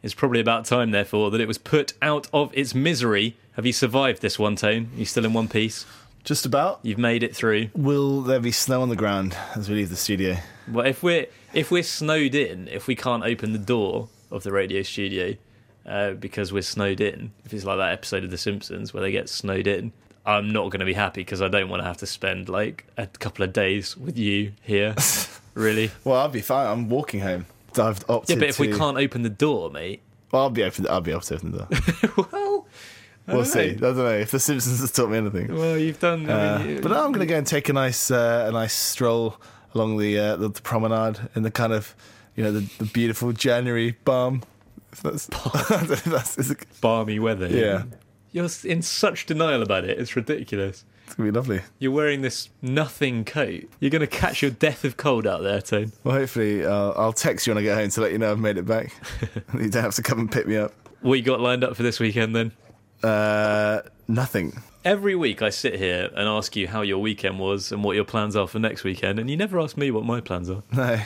It's 0.02 0.14
probably 0.14 0.40
about 0.40 0.64
time, 0.64 0.90
therefore, 0.90 1.30
that 1.30 1.40
it 1.40 1.48
was 1.48 1.58
put 1.58 1.92
out 2.00 2.28
of 2.32 2.50
its 2.54 2.74
misery. 2.74 3.36
Have 3.52 3.66
you 3.66 3.72
survived 3.72 4.22
this 4.22 4.38
one, 4.38 4.56
Tone? 4.56 4.90
Are 4.94 4.98
you 4.98 5.04
still 5.04 5.24
in 5.24 5.32
one 5.32 5.48
piece? 5.48 5.84
Just 6.24 6.46
about. 6.46 6.80
You've 6.82 6.98
made 6.98 7.22
it 7.22 7.34
through. 7.36 7.70
Will 7.74 8.20
there 8.22 8.40
be 8.40 8.52
snow 8.52 8.82
on 8.82 8.88
the 8.88 8.96
ground 8.96 9.36
as 9.54 9.68
we 9.68 9.76
leave 9.76 9.90
the 9.90 9.96
studio? 9.96 10.36
Well, 10.70 10.86
if 10.86 11.02
we're 11.02 11.26
if 11.54 11.70
we're 11.70 11.82
snowed 11.82 12.34
in, 12.34 12.68
if 12.68 12.86
we 12.86 12.94
can't 12.94 13.24
open 13.24 13.52
the 13.52 13.58
door 13.58 14.08
of 14.30 14.42
the 14.42 14.52
radio 14.52 14.82
studio 14.82 15.34
uh, 15.90 16.12
because 16.12 16.52
we're 16.52 16.62
snowed 16.62 17.00
in, 17.00 17.32
if 17.44 17.52
it's 17.52 17.64
like 17.64 17.78
that 17.78 17.92
episode 17.92 18.24
of 18.24 18.30
The 18.30 18.38
Simpsons 18.38 18.94
where 18.94 19.02
they 19.02 19.10
get 19.12 19.28
snowed 19.28 19.66
in, 19.66 19.92
I'm 20.24 20.52
not 20.52 20.70
going 20.70 20.80
to 20.80 20.86
be 20.86 20.92
happy 20.94 21.22
because 21.22 21.42
I 21.42 21.48
don't 21.48 21.68
want 21.68 21.80
to 21.82 21.86
have 21.86 21.96
to 21.98 22.06
spend 22.06 22.48
like 22.48 22.86
a 22.96 23.06
couple 23.06 23.44
of 23.44 23.52
days 23.52 23.96
with 23.96 24.16
you 24.18 24.52
here. 24.62 24.94
really? 25.54 25.90
Well, 26.04 26.16
I'll 26.20 26.28
be 26.28 26.40
fine. 26.42 26.66
I'm 26.66 26.88
walking 26.88 27.20
home. 27.20 27.46
I've 27.78 28.04
opted 28.08 28.36
Yeah, 28.36 28.40
but 28.40 28.48
if 28.48 28.58
we 28.58 28.68
can't 28.76 28.96
open 28.98 29.22
the 29.22 29.28
door, 29.30 29.70
mate. 29.70 30.02
well, 30.30 30.42
I'll 30.42 30.50
be 30.50 30.62
open. 30.62 30.86
I'll 30.88 31.00
be 31.00 31.10
able 31.12 31.20
to 31.22 31.34
open 31.36 31.52
the 31.52 31.58
door. 31.58 32.26
well, 32.32 32.66
I 33.28 33.34
we'll 33.34 33.44
see. 33.44 33.60
I 33.60 33.66
know. 33.72 33.78
don't 33.78 33.96
know 33.96 34.08
if 34.10 34.30
the 34.30 34.40
Simpsons 34.40 34.80
has 34.80 34.90
taught 34.92 35.10
me 35.10 35.18
anything. 35.18 35.54
Well, 35.56 35.78
you've 35.78 36.00
done. 36.00 36.28
I 36.28 36.32
Uh, 36.54 36.58
mean, 36.58 36.68
you- 36.70 36.80
but 36.80 36.92
I'm 36.92 37.12
going 37.12 37.20
to 37.20 37.26
go 37.26 37.36
and 37.36 37.46
take 37.46 37.68
a 37.68 37.72
nice, 37.72 38.10
uh, 38.10 38.46
a 38.48 38.52
nice 38.52 38.72
stroll 38.74 39.36
along 39.74 39.98
the, 39.98 40.18
uh, 40.18 40.36
the 40.36 40.48
the 40.48 40.60
promenade 40.62 41.18
in 41.36 41.42
the 41.44 41.50
kind 41.50 41.72
of, 41.72 41.94
you 42.36 42.42
know, 42.44 42.50
the, 42.52 42.60
the 42.78 42.84
beautiful 42.86 43.32
January 43.32 43.96
balm. 44.04 44.42
That's, 45.02 45.28
I 45.32 45.84
don't 45.86 46.06
know 46.06 46.16
if 46.16 46.34
that's 46.34 46.54
balmy 46.80 47.18
weather. 47.18 47.48
Yeah. 47.48 47.84
You're 48.32 48.48
in 48.64 48.82
such 48.82 49.26
denial 49.26 49.62
about 49.62 49.84
it. 49.84 49.98
It's 49.98 50.14
ridiculous. 50.14 50.84
it's 51.04 51.14
gonna 51.14 51.32
be 51.32 51.36
lovely. 51.36 51.60
You're 51.80 51.90
wearing 51.90 52.22
this 52.22 52.48
nothing 52.62 53.24
coat. 53.24 53.64
You're 53.80 53.90
going 53.90 54.00
to 54.00 54.06
catch 54.06 54.40
your 54.42 54.52
death 54.52 54.84
of 54.84 54.96
cold 54.96 55.26
out 55.26 55.42
there, 55.42 55.60
Tone. 55.60 55.92
Well, 56.04 56.16
hopefully, 56.16 56.64
uh, 56.64 56.90
I'll 56.90 57.12
text 57.12 57.46
you 57.46 57.52
when 57.52 57.58
I 57.58 57.66
get 57.66 57.76
home 57.76 57.90
to 57.90 58.00
let 58.00 58.12
you 58.12 58.18
know 58.18 58.30
I've 58.30 58.38
made 58.38 58.56
it 58.56 58.66
back. 58.66 58.92
you 59.54 59.68
don't 59.68 59.82
have 59.82 59.94
to 59.96 60.02
come 60.02 60.20
and 60.20 60.30
pick 60.30 60.46
me 60.46 60.56
up. 60.56 60.72
What 61.00 61.14
you 61.14 61.22
got 61.22 61.40
lined 61.40 61.64
up 61.64 61.74
for 61.76 61.82
this 61.82 61.98
weekend 61.98 62.36
then? 62.36 62.52
Uh, 63.02 63.80
nothing. 64.06 64.62
Every 64.84 65.14
week 65.16 65.42
I 65.42 65.50
sit 65.50 65.74
here 65.74 66.10
and 66.14 66.28
ask 66.28 66.54
you 66.54 66.68
how 66.68 66.82
your 66.82 66.98
weekend 66.98 67.38
was 67.38 67.72
and 67.72 67.82
what 67.82 67.96
your 67.96 68.04
plans 68.04 68.36
are 68.36 68.46
for 68.46 68.58
next 68.58 68.84
weekend, 68.84 69.18
and 69.18 69.28
you 69.28 69.36
never 69.36 69.58
ask 69.58 69.76
me 69.76 69.90
what 69.90 70.04
my 70.04 70.20
plans 70.20 70.48
are. 70.50 70.62
No. 70.72 71.00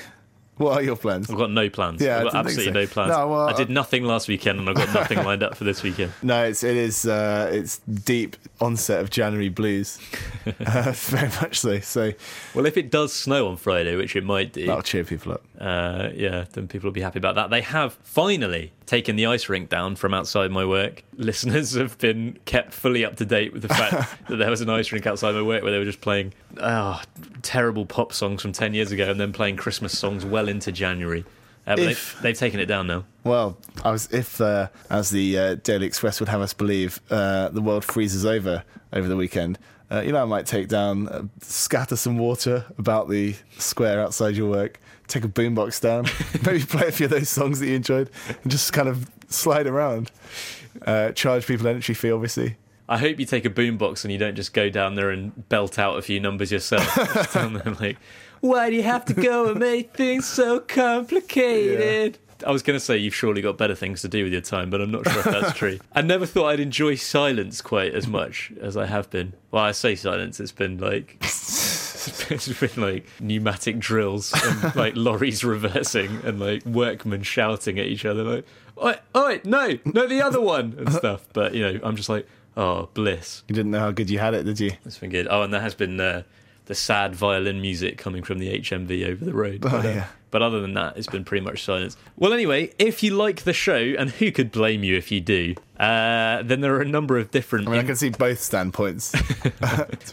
What 0.56 0.72
are 0.78 0.82
your 0.82 0.96
plans? 0.96 1.28
I've 1.28 1.36
got 1.36 1.50
no 1.50 1.68
plans. 1.68 2.00
Yeah, 2.00 2.18
I've 2.18 2.24
got 2.24 2.34
absolutely 2.34 2.72
so. 2.72 2.80
no 2.80 2.86
plans. 2.86 3.10
No, 3.10 3.28
well, 3.28 3.48
I 3.48 3.52
did 3.54 3.70
nothing 3.70 4.04
last 4.04 4.28
weekend, 4.28 4.60
and 4.60 4.68
I've 4.68 4.76
got 4.76 4.94
nothing 4.94 5.18
lined 5.24 5.42
up 5.42 5.56
for 5.56 5.64
this 5.64 5.82
weekend. 5.82 6.12
No, 6.22 6.44
it's 6.44 6.62
it 6.62 6.76
is 6.76 7.06
uh, 7.06 7.50
it's 7.52 7.78
deep 7.78 8.36
onset 8.60 9.00
of 9.00 9.10
January 9.10 9.48
blues, 9.48 9.98
uh, 10.46 10.92
very 10.94 11.28
much 11.42 11.58
so. 11.58 11.80
So 11.80 12.12
Well, 12.54 12.66
if 12.66 12.76
it 12.76 12.90
does 12.90 13.12
snow 13.12 13.48
on 13.48 13.56
Friday, 13.56 13.96
which 13.96 14.14
it 14.14 14.24
might 14.24 14.52
do, 14.52 14.66
that'll 14.66 14.82
cheer 14.82 15.04
people 15.04 15.32
up. 15.32 15.42
uh, 15.60 16.10
yeah, 16.14 16.44
then 16.52 16.68
people 16.68 16.88
will 16.88 16.94
be 16.94 17.00
happy 17.00 17.18
about 17.18 17.34
that. 17.34 17.50
They 17.50 17.62
have 17.62 17.94
finally 18.02 18.72
taken 18.86 19.16
the 19.16 19.26
ice 19.26 19.48
rink 19.48 19.68
down 19.68 19.96
from 19.96 20.14
outside 20.14 20.50
my 20.50 20.64
work. 20.64 21.02
Listeners 21.16 21.72
have 21.74 21.96
been 21.98 22.38
kept 22.44 22.72
fully 22.72 23.04
up 23.04 23.16
to 23.16 23.24
date 23.24 23.52
with 23.52 23.62
the 23.62 23.68
fact 23.68 24.18
that 24.28 24.36
there 24.36 24.50
was 24.50 24.60
an 24.60 24.70
ice 24.70 24.92
rink 24.92 25.06
outside 25.06 25.32
my 25.32 25.42
work 25.42 25.62
where 25.62 25.72
they 25.72 25.78
were 25.78 25.84
just 25.84 26.00
playing 26.00 26.34
oh, 26.60 27.00
terrible 27.42 27.86
pop 27.86 28.12
songs 28.12 28.42
from 28.42 28.52
10 28.52 28.74
years 28.74 28.92
ago 28.92 29.10
and 29.10 29.18
then 29.18 29.32
playing 29.32 29.56
Christmas 29.56 29.98
songs 29.98 30.24
well 30.24 30.43
into 30.48 30.72
January. 30.72 31.24
Uh, 31.66 31.76
If- 31.78 31.78
they've, 31.78 32.22
they've 32.22 32.38
taken 32.38 32.60
it 32.60 32.66
down 32.66 32.86
now. 32.86 33.04
Well, 33.24 33.56
I 33.84 33.90
was 33.90 34.12
if 34.12 34.40
uh, 34.40 34.68
as 34.90 35.10
the 35.10 35.38
uh, 35.38 35.54
Daily 35.56 35.86
Express 35.86 36.20
would 36.20 36.28
have 36.28 36.40
us 36.42 36.52
believe, 36.52 37.00
uh, 37.10 37.48
the 37.48 37.62
world 37.62 37.84
freezes 37.84 38.26
over 38.26 38.64
over 38.92 39.08
the 39.08 39.16
weekend. 39.16 39.58
Uh, 39.90 40.00
you 40.00 40.12
know, 40.12 40.22
I 40.22 40.24
might 40.24 40.46
take 40.46 40.68
down, 40.68 41.08
uh, 41.08 41.22
scatter 41.42 41.94
some 41.96 42.18
water 42.18 42.64
about 42.78 43.08
the 43.08 43.36
square 43.58 44.00
outside 44.00 44.34
your 44.34 44.50
work, 44.50 44.80
take 45.06 45.24
a 45.24 45.28
boombox 45.28 45.80
down, 45.80 46.06
maybe 46.46 46.64
play 46.64 46.88
a 46.88 46.92
few 46.92 47.04
of 47.04 47.10
those 47.10 47.28
songs 47.28 47.60
that 47.60 47.66
you 47.68 47.76
enjoyed, 47.76 48.10
and 48.42 48.50
just 48.50 48.72
kind 48.72 48.88
of 48.88 49.08
slide 49.28 49.66
around. 49.66 50.10
Uh, 50.86 51.12
charge 51.12 51.46
people 51.46 51.66
entry 51.68 51.94
fee, 51.94 52.10
obviously. 52.10 52.56
I 52.88 52.98
hope 52.98 53.18
you 53.18 53.24
take 53.26 53.44
a 53.44 53.50
boombox 53.50 54.04
and 54.04 54.12
you 54.12 54.18
don't 54.18 54.34
just 54.34 54.52
go 54.52 54.68
down 54.68 54.94
there 54.94 55.10
and 55.10 55.48
belt 55.48 55.78
out 55.78 55.96
a 55.98 56.02
few 56.02 56.20
numbers 56.20 56.52
yourself. 56.52 56.84
Down 57.32 57.54
there 57.54 57.74
like, 57.80 57.96
why 58.44 58.68
do 58.68 58.76
you 58.76 58.82
have 58.82 59.06
to 59.06 59.14
go 59.14 59.48
and 59.48 59.58
make 59.58 59.94
things 59.94 60.26
so 60.26 60.60
complicated? 60.60 62.18
I 62.46 62.50
was 62.50 62.62
going 62.62 62.78
to 62.78 62.84
say 62.84 62.98
you've 62.98 63.14
surely 63.14 63.40
got 63.40 63.56
better 63.56 63.74
things 63.74 64.02
to 64.02 64.08
do 64.08 64.24
with 64.24 64.32
your 64.32 64.42
time, 64.42 64.68
but 64.68 64.82
I'm 64.82 64.90
not 64.90 65.08
sure 65.08 65.20
if 65.20 65.24
that's 65.24 65.52
true. 65.58 65.78
I 65.94 66.02
never 66.02 66.26
thought 66.26 66.48
I'd 66.48 66.60
enjoy 66.60 66.96
silence 66.96 67.62
quite 67.62 67.94
as 67.94 68.06
much 68.06 68.52
as 68.60 68.76
I 68.76 68.84
have 68.84 69.08
been. 69.08 69.32
Well, 69.50 69.64
I 69.64 69.72
say 69.72 69.94
silence, 69.94 70.40
it's 70.40 70.52
been 70.52 70.76
like 70.76 71.16
it's 71.22 72.48
been 72.48 72.82
like 72.82 73.06
pneumatic 73.18 73.78
drills 73.78 74.34
and 74.34 74.76
like 74.76 74.94
lorries 74.94 75.42
reversing 75.42 76.20
and 76.24 76.38
like 76.38 76.66
workmen 76.66 77.22
shouting 77.22 77.78
at 77.78 77.86
each 77.86 78.04
other 78.04 78.24
like, 78.24 78.46
"Oi, 78.82 78.96
oi, 79.16 79.40
no, 79.44 79.78
no, 79.86 80.06
the 80.06 80.20
other 80.20 80.40
one" 80.40 80.74
and 80.76 80.92
stuff. 81.02 81.26
But 81.32 81.54
you 81.54 81.62
know, 81.62 81.80
I'm 81.82 81.96
just 81.96 82.10
like, 82.10 82.28
oh, 82.58 82.90
bliss. 82.92 83.42
You 83.48 83.54
didn't 83.54 83.70
know 83.70 83.80
how 83.80 83.90
good 83.90 84.10
you 84.10 84.18
had 84.18 84.34
it, 84.34 84.42
did 84.42 84.60
you? 84.60 84.72
It's 84.84 84.98
been 84.98 85.10
good. 85.10 85.28
Oh, 85.30 85.42
and 85.42 85.54
there 85.54 85.62
has 85.62 85.74
been 85.74 85.98
uh, 85.98 86.24
the 86.66 86.74
sad 86.74 87.14
violin 87.14 87.60
music 87.60 87.98
coming 87.98 88.22
from 88.22 88.38
the 88.38 88.58
HMV 88.60 89.06
over 89.06 89.24
the 89.24 89.34
road. 89.34 89.62
Oh, 89.64 89.70
but, 89.70 89.84
uh, 89.84 89.88
yeah. 89.88 90.06
but 90.30 90.42
other 90.42 90.60
than 90.60 90.74
that, 90.74 90.96
it's 90.96 91.06
been 91.06 91.24
pretty 91.24 91.44
much 91.44 91.62
silence. 91.62 91.96
Well, 92.16 92.32
anyway, 92.32 92.72
if 92.78 93.02
you 93.02 93.14
like 93.14 93.42
the 93.42 93.52
show, 93.52 93.94
and 93.98 94.10
who 94.10 94.32
could 94.32 94.50
blame 94.50 94.82
you 94.82 94.96
if 94.96 95.12
you 95.12 95.20
do, 95.20 95.54
uh, 95.78 96.42
then 96.42 96.60
there 96.60 96.74
are 96.74 96.80
a 96.80 96.88
number 96.88 97.18
of 97.18 97.30
different. 97.30 97.68
I 97.68 97.72
mean, 97.72 97.80
I 97.80 97.84
can 97.84 97.96
see 97.96 98.10
both 98.10 98.40
standpoints. 98.40 99.10
to 99.42 99.52
be 99.52 99.52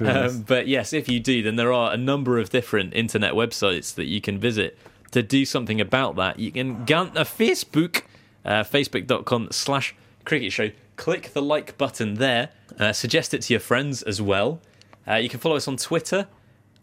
honest. 0.10 0.36
Um, 0.36 0.42
but 0.42 0.68
yes, 0.68 0.94
if 0.94 1.08
you 1.08 1.20
do, 1.20 1.42
then 1.42 1.56
there 1.56 1.72
are 1.72 1.94
a 1.94 1.98
number 1.98 2.38
of 2.38 2.50
different 2.50 2.94
internet 2.94 3.34
websites 3.34 3.96
that 3.96 4.06
you 4.06 4.20
can 4.20 4.38
visit 4.38 4.78
to 5.12 5.22
do 5.22 5.46
something 5.46 5.80
about 5.80 6.16
that. 6.18 6.40
You 6.40 6.52
can 6.52 6.86
go 6.86 7.00
on 7.00 7.14
to 7.14 7.22
Facebook, 7.22 8.04
uh, 8.44 8.64
facebook.com 8.64 9.50
slash 9.52 9.96
cricket 10.26 10.52
show. 10.52 10.72
Click 10.98 11.34
the 11.34 11.42
like 11.42 11.78
button 11.78 12.16
there. 12.16 12.50
Uh, 12.78 12.94
suggest 12.94 13.34
it 13.34 13.42
to 13.44 13.54
your 13.54 13.60
friends 13.60 14.04
as 14.04 14.22
well. 14.22 14.60
Uh, 15.08 15.16
you 15.16 15.30
can 15.30 15.40
follow 15.40 15.56
us 15.56 15.68
on 15.68 15.78
Twitter 15.78 16.28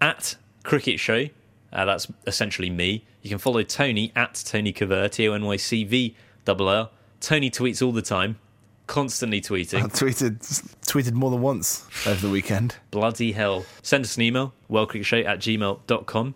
at 0.01 0.37
cricket 0.63 1.01
show. 1.01 1.27
Uh, 1.73 1.85
that's 1.85 2.07
essentially 2.27 2.71
me. 2.71 3.05
You 3.23 3.31
can 3.31 3.39
follow 3.39 3.63
Tony 3.63 4.13
at 4.17 4.43
Tony 4.45 4.73
Cover, 4.73 5.09
T 5.09 5.29
O 5.29 5.33
N 5.35 5.45
Y 5.45 5.57
C 5.57 5.85
V 5.85 6.17
R. 6.49 6.89
Tony 7.21 7.51
tweets 7.51 7.85
all 7.85 7.93
the 7.93 8.01
time, 8.01 8.39
constantly 8.87 9.41
tweeting. 9.41 9.81
I 9.83 9.83
tweeted 9.89 10.39
tweeted 10.87 11.13
more 11.13 11.31
than 11.31 11.43
once 11.43 11.87
over 12.07 12.27
the 12.27 12.33
weekend. 12.33 12.77
bloody 12.91 13.33
hell. 13.33 13.67
Send 13.83 14.05
us 14.05 14.17
an 14.17 14.23
email, 14.23 14.55
worldcricketshow 14.71 15.27
at 15.27 15.41
gmail.com. 15.41 16.35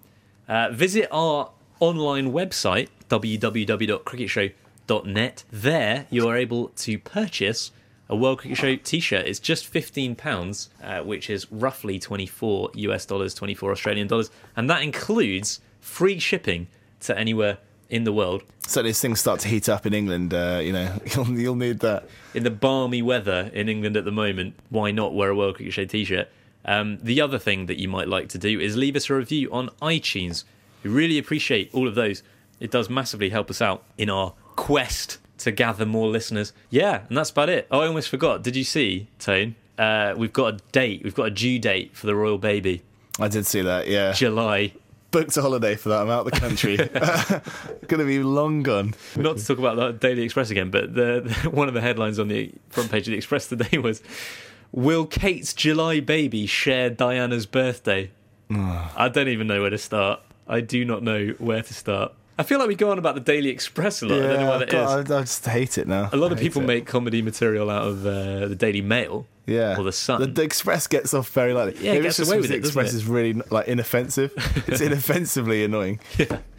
Uh, 0.49 0.69
visit 0.73 1.09
our 1.11 1.51
online 1.81 2.33
website, 2.33 2.89
www.cricketshow.net. 3.09 5.45
There, 5.51 6.07
you 6.11 6.29
are 6.29 6.37
able 6.37 6.69
to 6.69 6.99
purchase 6.99 7.71
a 8.13 8.15
World 8.15 8.41
Cricket 8.41 8.59
Show 8.59 8.77
t-shirt. 8.77 9.27
It's 9.27 9.41
just 9.41 9.67
fifteen 9.67 10.15
pounds, 10.15 10.69
uh, 10.85 11.01
which 11.01 11.31
is 11.31 11.51
roughly 11.51 11.99
twenty 11.99 12.27
four 12.27 12.71
US 12.75 13.07
dollars, 13.07 13.33
twenty 13.33 13.55
four 13.55 13.73
Australian 13.73 14.07
dollars, 14.07 14.31
and 14.55 14.69
that 14.69 14.83
includes 14.83 15.61
free 15.81 16.19
shipping 16.19 16.69
to 17.01 17.19
anywhere 17.19 17.57
in 17.89 18.05
the 18.05 18.13
world. 18.13 18.43
So 18.67 18.83
these 18.83 19.01
things 19.01 19.19
start 19.19 19.41
to 19.41 19.49
heat 19.49 19.67
up 19.69 19.87
in 19.87 19.95
England. 19.95 20.35
Uh, 20.35 20.61
you 20.63 20.75
know, 20.75 21.01
you'll, 21.15 21.29
you'll 21.31 21.57
need 21.57 21.81
that. 21.81 22.05
in 22.35 22.43
the 22.45 22.51
balmy 22.51 23.01
weather 23.01 23.51
in 23.55 23.71
England 23.71 23.97
at 23.97 24.05
the 24.05 24.13
moment, 24.13 24.55
why 24.69 24.91
not 24.91 25.15
wear 25.15 25.31
a 25.31 25.35
World 25.35 25.57
Cricket 25.57 25.73
Show 25.73 25.87
t-shirt? 25.87 26.29
Um, 26.67 26.99
the 27.03 27.21
other 27.21 27.39
thing 27.39 27.67
that 27.67 27.81
you 27.81 27.89
might 27.89 28.09
like 28.09 28.29
to 28.29 28.39
do 28.39 28.61
is 28.61 28.77
leave 28.77 28.95
us 28.95 29.09
a 29.09 29.15
review 29.15 29.51
on 29.53 29.71
iTunes. 29.81 30.45
We 30.83 30.91
really 30.91 31.19
appreciate 31.19 31.71
all 31.73 31.89
of 31.89 31.95
those. 31.95 32.23
It 32.61 32.71
does 32.71 32.91
massively 32.91 33.31
help 33.31 33.49
us 33.51 33.61
out 33.63 33.85
in 33.97 34.11
our 34.11 34.35
quest 34.55 35.19
to 35.43 35.53
gather 35.53 35.87
more 35.87 36.09
listeners. 36.09 36.53
Yeah, 36.71 37.03
and 37.09 37.17
that's 37.17 37.31
about 37.31 37.49
it. 37.49 37.67
Oh, 37.71 37.81
I 37.81 37.87
almost 37.87 38.09
forgot. 38.09 38.43
Did 38.43 38.57
you 38.57 38.65
see, 38.65 39.09
Tone? 39.19 39.55
Uh, 39.79 40.15
we've 40.17 40.33
got 40.33 40.55
a 40.55 40.59
date. 40.73 41.03
We've 41.03 41.15
got 41.15 41.25
a 41.25 41.31
due 41.31 41.59
date 41.59 41.97
for 41.97 42.07
the 42.07 42.15
royal 42.15 42.39
baby. 42.39 42.83
I 43.19 43.29
did 43.29 43.47
see 43.47 43.63
that. 43.63 43.89
Yeah, 43.89 44.13
July. 44.13 44.73
booked 45.11 45.37
a 45.37 45.43
holiday 45.43 45.77
for 45.77 45.91
that. 45.91 46.03
I'm 46.03 46.11
out 46.11 46.27
of 46.27 46.33
the 46.33 46.41
country. 46.41 46.77
Gonna 47.89 48.05
be 48.05 48.23
long 48.23 48.63
gone. 48.63 48.95
Not 49.17 49.37
to 49.39 49.47
talk 49.47 49.59
about 49.59 49.77
the 49.77 49.93
Daily 49.93 50.23
Express 50.23 50.51
again, 50.51 50.71
but 50.71 50.95
the, 50.95 51.23
the 51.43 51.51
one 51.51 51.69
of 51.69 51.75
the 51.75 51.81
headlines 51.81 52.19
on 52.19 52.29
the 52.29 52.53
front 52.71 52.91
page 52.91 53.07
of 53.09 53.13
the 53.13 53.17
Express 53.19 53.49
today 53.49 53.79
was 53.79 54.03
Will 54.73 55.05
Kate's 55.07 55.53
July 55.53 56.01
baby 56.01 56.47
share 56.47 56.89
Diana's 56.91 57.47
birthday? 57.47 58.11
I 58.51 59.09
don't 59.09 59.29
even 59.29 59.47
know 59.47 59.63
where 59.63 59.71
to 59.71 59.79
start. 59.79 60.21
I 60.47 60.61
do 60.61 60.85
not 60.85 61.03
know 61.03 61.35
where 61.39 61.63
to 61.63 61.75
start. 61.75 62.13
I 62.39 62.45
feel 62.45 62.59
like 62.59 62.69
we 62.69 62.75
go 62.75 62.91
on 62.91 62.99
about 62.99 63.15
the 63.15 63.21
Daily 63.21 63.51
Express 63.51 64.03
a 64.03 64.07
lot. 64.07 64.19
I 64.19 64.23
don't 64.23 64.41
know 64.41 64.51
why 64.51 64.59
that 64.59 64.69
is. 64.69 64.73
God, 64.73 65.11
I, 65.11 65.19
I 65.19 65.21
just 65.21 65.45
hate 65.45 65.79
it 65.79 65.87
now. 65.87 66.09
A 66.13 66.17
lot 66.17 66.33
of 66.33 66.39
people 66.39 66.63
it. 66.63 66.67
make 66.67 66.87
comedy 66.87 67.21
material 67.21 67.69
out 67.69 67.87
of 67.87 68.07
uh, 68.07 68.49
the 68.49 68.57
Daily 68.57 68.81
Mail 68.81 69.27
yeah 69.47 69.79
or 69.79 69.85
the 69.85 69.93
Sun. 69.93 70.21
The, 70.21 70.27
the 70.29 70.43
Express 70.43 70.87
gets 70.87 71.15
off 71.15 71.29
very 71.31 71.53
lightly. 71.53 71.85
Yeah, 71.85 71.93
it 71.93 72.03
gets 72.03 72.19
it's 72.19 72.29
away 72.29 72.41
with 72.41 72.49
the 72.49 72.57
it, 72.57 72.63
doesn't 72.63 72.81
Express 72.81 72.95
it? 72.95 72.97
is 72.97 73.07
really 73.07 73.35
like 73.51 73.69
inoffensive. 73.69 74.33
it's 74.67 74.81
inoffensively 74.81 75.65
annoying. 75.65 76.01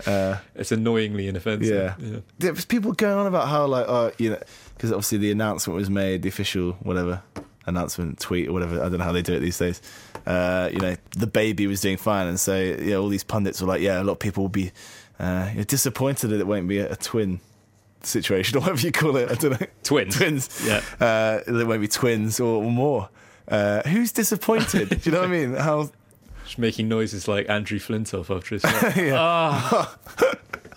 Uh, 0.05 0.37
it's 0.55 0.71
annoyingly 0.71 1.27
inoffensive. 1.27 1.95
Yeah. 1.99 2.19
There's 2.39 2.65
people 2.65 2.91
going 2.93 3.17
on 3.17 3.27
about 3.27 3.47
how 3.47 3.65
like 3.65 3.85
oh 3.87 4.11
you 4.17 4.31
know 4.31 4.39
because 4.75 4.91
obviously 4.91 5.19
the 5.19 5.31
announcement 5.31 5.75
was 5.75 5.89
made, 5.89 6.21
the 6.21 6.29
official 6.29 6.73
whatever 6.83 7.21
announcement 7.65 8.19
tweet 8.19 8.49
or 8.49 8.53
whatever. 8.53 8.75
I 8.75 8.89
don't 8.89 8.97
know 8.97 9.05
how 9.05 9.13
they 9.13 9.21
do 9.21 9.33
it 9.33 9.39
these 9.39 9.57
days. 9.57 9.81
Uh, 10.25 10.69
you 10.71 10.79
know 10.79 10.95
the 11.17 11.27
baby 11.27 11.67
was 11.67 11.81
doing 11.81 11.97
fine, 11.97 12.27
and 12.27 12.39
so 12.39 12.57
yeah, 12.57 12.95
all 12.95 13.09
these 13.09 13.23
pundits 13.23 13.61
were 13.61 13.67
like, 13.67 13.81
yeah, 13.81 14.01
a 14.01 14.03
lot 14.03 14.13
of 14.13 14.19
people 14.19 14.43
will 14.43 14.49
be 14.49 14.71
uh, 15.19 15.49
you're 15.53 15.63
disappointed 15.65 16.29
that 16.29 16.39
it 16.39 16.47
won't 16.47 16.67
be 16.67 16.79
a, 16.79 16.91
a 16.91 16.95
twin 16.95 17.39
situation 18.01 18.57
or 18.57 18.61
whatever 18.61 18.81
you 18.81 18.91
call 18.91 19.15
it. 19.17 19.31
I 19.31 19.35
don't 19.35 19.59
know. 19.59 19.67
Twins. 19.83 20.17
twins. 20.17 20.65
Yeah. 20.65 20.81
Uh, 20.99 21.39
there 21.47 21.65
won't 21.65 21.81
be 21.81 21.87
twins 21.87 22.39
or, 22.39 22.63
or 22.63 22.71
more. 22.71 23.09
Uh, 23.47 23.81
who's 23.83 24.11
disappointed? 24.11 24.89
do 24.89 24.97
you 25.03 25.11
know 25.11 25.21
what 25.21 25.29
I 25.29 25.31
mean? 25.31 25.53
How 25.57 25.89
Just 26.45 26.57
making 26.57 26.87
noises 26.87 27.27
like 27.27 27.49
Andrew 27.49 27.79
Flintoff 27.79 28.33
after 28.35 28.55
his 28.55 28.63
yeah. 28.97 29.87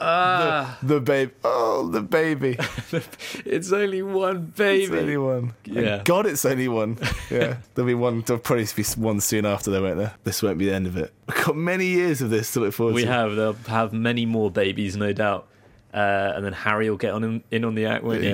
Ah. 0.01 0.79
the 0.83 1.01
baby. 1.01 1.33
Oh, 1.45 1.89
the 1.89 2.01
baby. 2.01 2.59
it's 3.45 3.73
only 3.73 4.03
one 4.03 4.53
baby. 4.57 4.85
It's 4.85 4.93
only 4.93 5.17
one. 5.17 5.55
Yeah. 5.65 5.97
Thank 5.97 6.05
God, 6.05 6.27
it's 6.27 6.45
only 6.45 6.69
one. 6.69 6.99
Yeah, 7.31 7.59
there'll 7.75 7.87
be 7.87 7.95
one. 7.95 8.23
There'll 8.23 8.41
probably 8.41 8.67
be 8.75 8.85
one 8.97 9.21
soon 9.21 9.47
after, 9.47 9.71
though, 9.71 9.83
won't 9.83 9.99
there? 9.99 10.15
This 10.25 10.43
won't 10.43 10.59
be 10.59 10.67
the 10.67 10.75
end 10.75 10.87
of 10.87 10.97
it. 10.97 11.13
We've 11.29 11.45
got 11.45 11.57
many 11.57 11.87
years 11.87 12.23
of 12.23 12.31
this 12.31 12.53
to 12.53 12.61
look 12.61 12.75
forward 12.75 12.95
We 12.95 13.03
to. 13.03 13.09
We 13.09 13.13
have. 13.13 13.37
They'll 13.37 13.53
have 13.69 13.93
many 13.93 14.27
more 14.27 14.51
babies, 14.51 14.97
no 14.97 15.13
doubt. 15.13 15.47
Uh, 15.93 16.33
and 16.35 16.45
then 16.45 16.53
Harry 16.53 16.91
will 16.91 16.97
get 16.97 17.15
on 17.15 17.25
in, 17.25 17.45
in 17.51 17.65
on 17.65 17.75
the 17.75 17.87
act, 17.87 18.05
won't 18.05 18.23
he? 18.23 18.29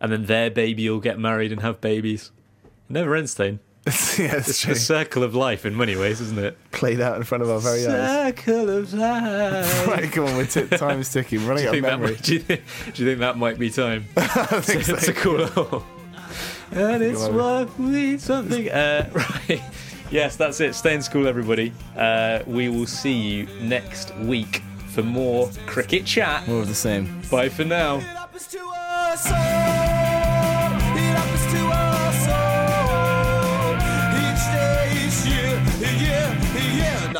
And 0.00 0.10
then 0.10 0.26
their 0.26 0.50
baby 0.50 0.88
will 0.88 1.00
get 1.00 1.18
married 1.18 1.52
and 1.52 1.60
have 1.60 1.80
babies. 1.80 2.32
It 2.64 2.92
never 2.92 3.14
ends, 3.14 3.34
Tone. 4.16 4.26
yeah, 4.26 4.36
it's 4.36 4.48
It's 4.48 4.60
true. 4.60 4.74
the 4.74 4.80
circle 4.80 5.22
of 5.24 5.34
life 5.34 5.66
in 5.66 5.76
many 5.76 5.96
ways, 5.96 6.20
isn't 6.20 6.38
it? 6.38 6.56
Played 6.70 7.00
out 7.00 7.16
in 7.16 7.24
front 7.24 7.42
of 7.42 7.50
our 7.50 7.58
very 7.58 7.86
eyes. 7.86 8.36
Circle 8.36 8.70
of 8.70 8.92
life. 8.94 9.86
Right, 9.88 10.12
come 10.12 10.24
on, 10.26 10.36
we're 10.36 10.46
t- 10.46 10.66
time 10.68 11.00
is 11.00 11.12
ticking. 11.12 11.42
We're 11.42 11.48
running 11.48 11.64
out 11.64 11.68
of 11.68 11.72
think 11.72 11.84
that 11.86 11.90
memory. 11.98 12.12
might, 12.12 12.22
do, 12.22 12.34
you 12.34 12.38
think, 12.40 12.62
do 12.94 13.02
you 13.02 13.08
think 13.10 13.20
that 13.20 13.36
might 13.38 13.58
be 13.58 13.70
time? 13.70 14.04
I 14.16 14.60
think 14.60 14.84
so. 14.84 14.96
to 14.96 15.12
call 15.12 15.40
it 15.40 15.56
all. 15.56 15.84
And 16.70 17.02
it's 17.02 17.26
Go 17.26 17.40
on. 17.40 17.66
what 17.66 17.78
we 17.80 18.18
something. 18.18 18.70
Uh, 18.70 19.10
right. 19.12 19.62
Yes, 20.10 20.36
that's 20.36 20.60
it. 20.60 20.74
Stay 20.74 20.94
in 20.94 21.02
school, 21.02 21.26
everybody. 21.26 21.72
Uh, 21.96 22.40
we 22.46 22.68
will 22.68 22.86
see 22.86 23.12
you 23.12 23.46
next 23.62 24.14
week 24.18 24.62
for 24.88 25.02
more 25.02 25.50
cricket 25.66 26.04
chat. 26.06 26.46
More 26.46 26.60
of 26.62 26.68
the 26.68 26.74
same. 26.74 27.20
Bye 27.30 27.48
for 27.48 27.64
now. 27.64 28.00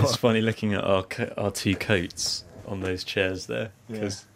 It's 0.00 0.16
funny 0.16 0.42
looking 0.42 0.74
at 0.74 0.84
our 0.84 1.02
co- 1.04 1.32
our 1.38 1.50
two 1.50 1.74
coats 1.76 2.44
on 2.66 2.80
those 2.80 3.04
chairs 3.04 3.46
there 3.46 3.72
because 3.88 4.26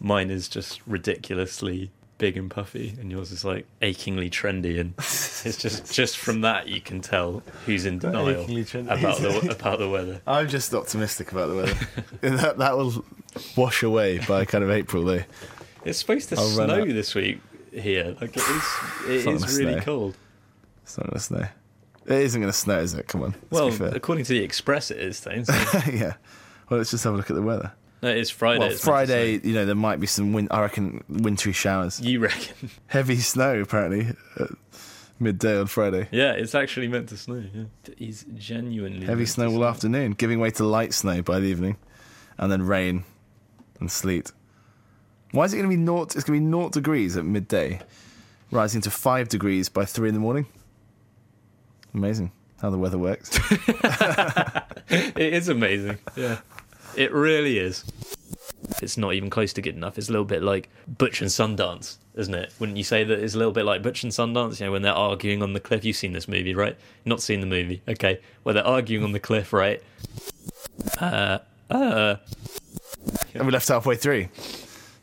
mine 0.00 0.30
is 0.30 0.48
just 0.48 0.80
ridiculously 0.86 1.90
big 2.18 2.36
and 2.36 2.50
puffy, 2.50 2.94
and 3.00 3.10
yours 3.10 3.32
is 3.32 3.44
like 3.44 3.66
achingly 3.80 4.28
trendy. 4.28 4.78
And 4.78 4.92
it's 4.98 5.56
just 5.56 5.90
just 5.92 6.18
from 6.18 6.42
that 6.42 6.68
you 6.68 6.80
can 6.82 7.00
tell 7.00 7.42
who's 7.64 7.86
in 7.86 7.98
denial 7.98 8.28
Achingly 8.28 8.64
trendy. 8.64 8.98
about 8.98 9.18
the 9.20 9.50
about 9.58 9.78
the 9.78 9.88
weather. 9.88 10.20
I'm 10.26 10.48
just 10.48 10.74
optimistic 10.74 11.32
about 11.32 11.46
the 11.48 11.54
weather. 11.56 11.74
That, 12.36 12.58
that 12.58 12.76
will 12.76 13.04
wash 13.56 13.82
away 13.82 14.18
by 14.18 14.44
kind 14.44 14.64
of 14.64 14.70
April, 14.70 15.04
though. 15.04 15.22
It's 15.84 15.98
supposed 15.98 16.30
to 16.30 16.36
I'll 16.36 16.56
run 16.56 16.68
snow 16.68 16.82
out. 16.82 16.88
this 16.88 17.14
week 17.14 17.38
here. 17.74 18.16
Like 18.20 18.36
it 18.36 18.42
is, 18.42 18.64
it 19.06 19.10
is 19.10 19.24
gonna 19.24 19.52
really 19.56 19.72
snow. 19.74 19.82
cold. 19.82 20.16
It's 20.82 20.98
not 20.98 21.12
to 21.12 21.18
snow. 21.18 21.46
It 22.06 22.12
isn't 22.12 22.38
going 22.40 22.52
to 22.52 22.56
snow, 22.58 22.80
is 22.80 22.92
it? 22.92 23.08
Come 23.08 23.22
on. 23.22 23.34
Well, 23.48 23.68
according 23.82 24.26
to 24.26 24.34
the 24.34 24.40
Express, 24.42 24.90
it 24.90 24.98
is. 24.98 25.18
Thames. 25.20 25.48
yeah. 25.90 26.14
Well, 26.68 26.78
let's 26.78 26.90
just 26.90 27.02
have 27.04 27.14
a 27.14 27.16
look 27.16 27.30
at 27.30 27.36
the 27.36 27.40
weather. 27.42 27.72
no, 28.02 28.10
it's 28.10 28.28
Friday. 28.28 28.58
Well, 28.58 28.70
it's 28.70 28.84
Friday, 28.84 29.40
you 29.42 29.54
know, 29.54 29.64
there 29.64 29.74
might 29.74 30.00
be 30.00 30.06
some, 30.06 30.34
win- 30.34 30.48
I 30.50 30.60
reckon, 30.60 31.02
wintry 31.08 31.52
showers. 31.52 32.00
You 32.02 32.20
reckon? 32.20 32.68
Heavy 32.88 33.16
snow, 33.16 33.60
apparently, 33.60 34.14
midday 35.18 35.58
on 35.58 35.66
Friday. 35.66 36.08
Yeah, 36.12 36.32
it's 36.32 36.54
actually 36.54 36.88
meant 36.88 37.08
to 37.08 37.16
snow. 37.16 37.42
Yeah, 37.54 37.64
it 37.86 37.98
is 37.98 38.26
genuinely 38.34 39.06
Heavy 39.06 39.24
snow 39.24 39.50
all 39.50 39.64
afternoon, 39.64 40.12
giving 40.12 40.40
way 40.40 40.50
to 40.50 40.64
light 40.64 40.92
snow 40.92 41.22
by 41.22 41.40
the 41.40 41.46
evening, 41.46 41.78
and 42.36 42.52
then 42.52 42.62
rain 42.66 43.04
and 43.80 43.90
sleet. 43.90 44.30
Why 45.34 45.44
is 45.46 45.52
it 45.52 45.56
going 45.56 45.68
to 45.68 45.76
be 45.76 45.82
naught? 45.82 46.14
It's 46.14 46.24
going 46.24 46.38
to 46.38 46.44
be 46.44 46.48
naught 46.48 46.70
degrees 46.70 47.16
at 47.16 47.24
midday, 47.24 47.80
rising 48.52 48.80
to 48.82 48.90
five 48.90 49.28
degrees 49.28 49.68
by 49.68 49.84
three 49.84 50.08
in 50.08 50.14
the 50.14 50.20
morning. 50.20 50.46
Amazing 51.92 52.30
how 52.62 52.70
the 52.70 52.78
weather 52.78 52.98
works. 52.98 53.38
It 54.86 55.32
is 55.32 55.48
amazing. 55.48 55.98
Yeah, 56.14 56.40
it 56.94 57.10
really 57.10 57.58
is. 57.58 57.84
It's 58.82 58.98
not 58.98 59.14
even 59.14 59.30
close 59.30 59.52
to 59.54 59.62
good 59.62 59.74
enough. 59.74 59.96
It's 59.96 60.10
a 60.10 60.12
little 60.12 60.26
bit 60.26 60.42
like 60.42 60.68
Butch 60.86 61.22
and 61.22 61.30
Sundance, 61.30 61.96
isn't 62.14 62.34
it? 62.34 62.52
Wouldn't 62.60 62.76
you 62.76 62.84
say 62.84 63.02
that 63.02 63.18
it's 63.18 63.34
a 63.34 63.38
little 63.38 63.52
bit 63.52 63.64
like 63.64 63.82
Butch 63.82 64.04
and 64.04 64.12
Sundance? 64.12 64.60
You 64.60 64.66
know, 64.66 64.72
when 64.72 64.82
they're 64.82 64.92
arguing 64.92 65.42
on 65.42 65.54
the 65.54 65.58
cliff. 65.58 65.84
You've 65.86 65.96
seen 65.96 66.12
this 66.12 66.28
movie, 66.28 66.54
right? 66.54 66.76
Not 67.06 67.22
seen 67.22 67.40
the 67.40 67.46
movie, 67.46 67.82
okay? 67.88 68.20
Where 68.42 68.52
they're 68.52 68.66
arguing 68.66 69.04
on 69.04 69.12
the 69.12 69.20
cliff, 69.20 69.54
right? 69.54 69.82
Uh, 71.00 71.38
uh. 71.70 72.16
and 73.32 73.46
we 73.46 73.52
left 73.52 73.66
halfway 73.66 73.96
through. 73.96 74.28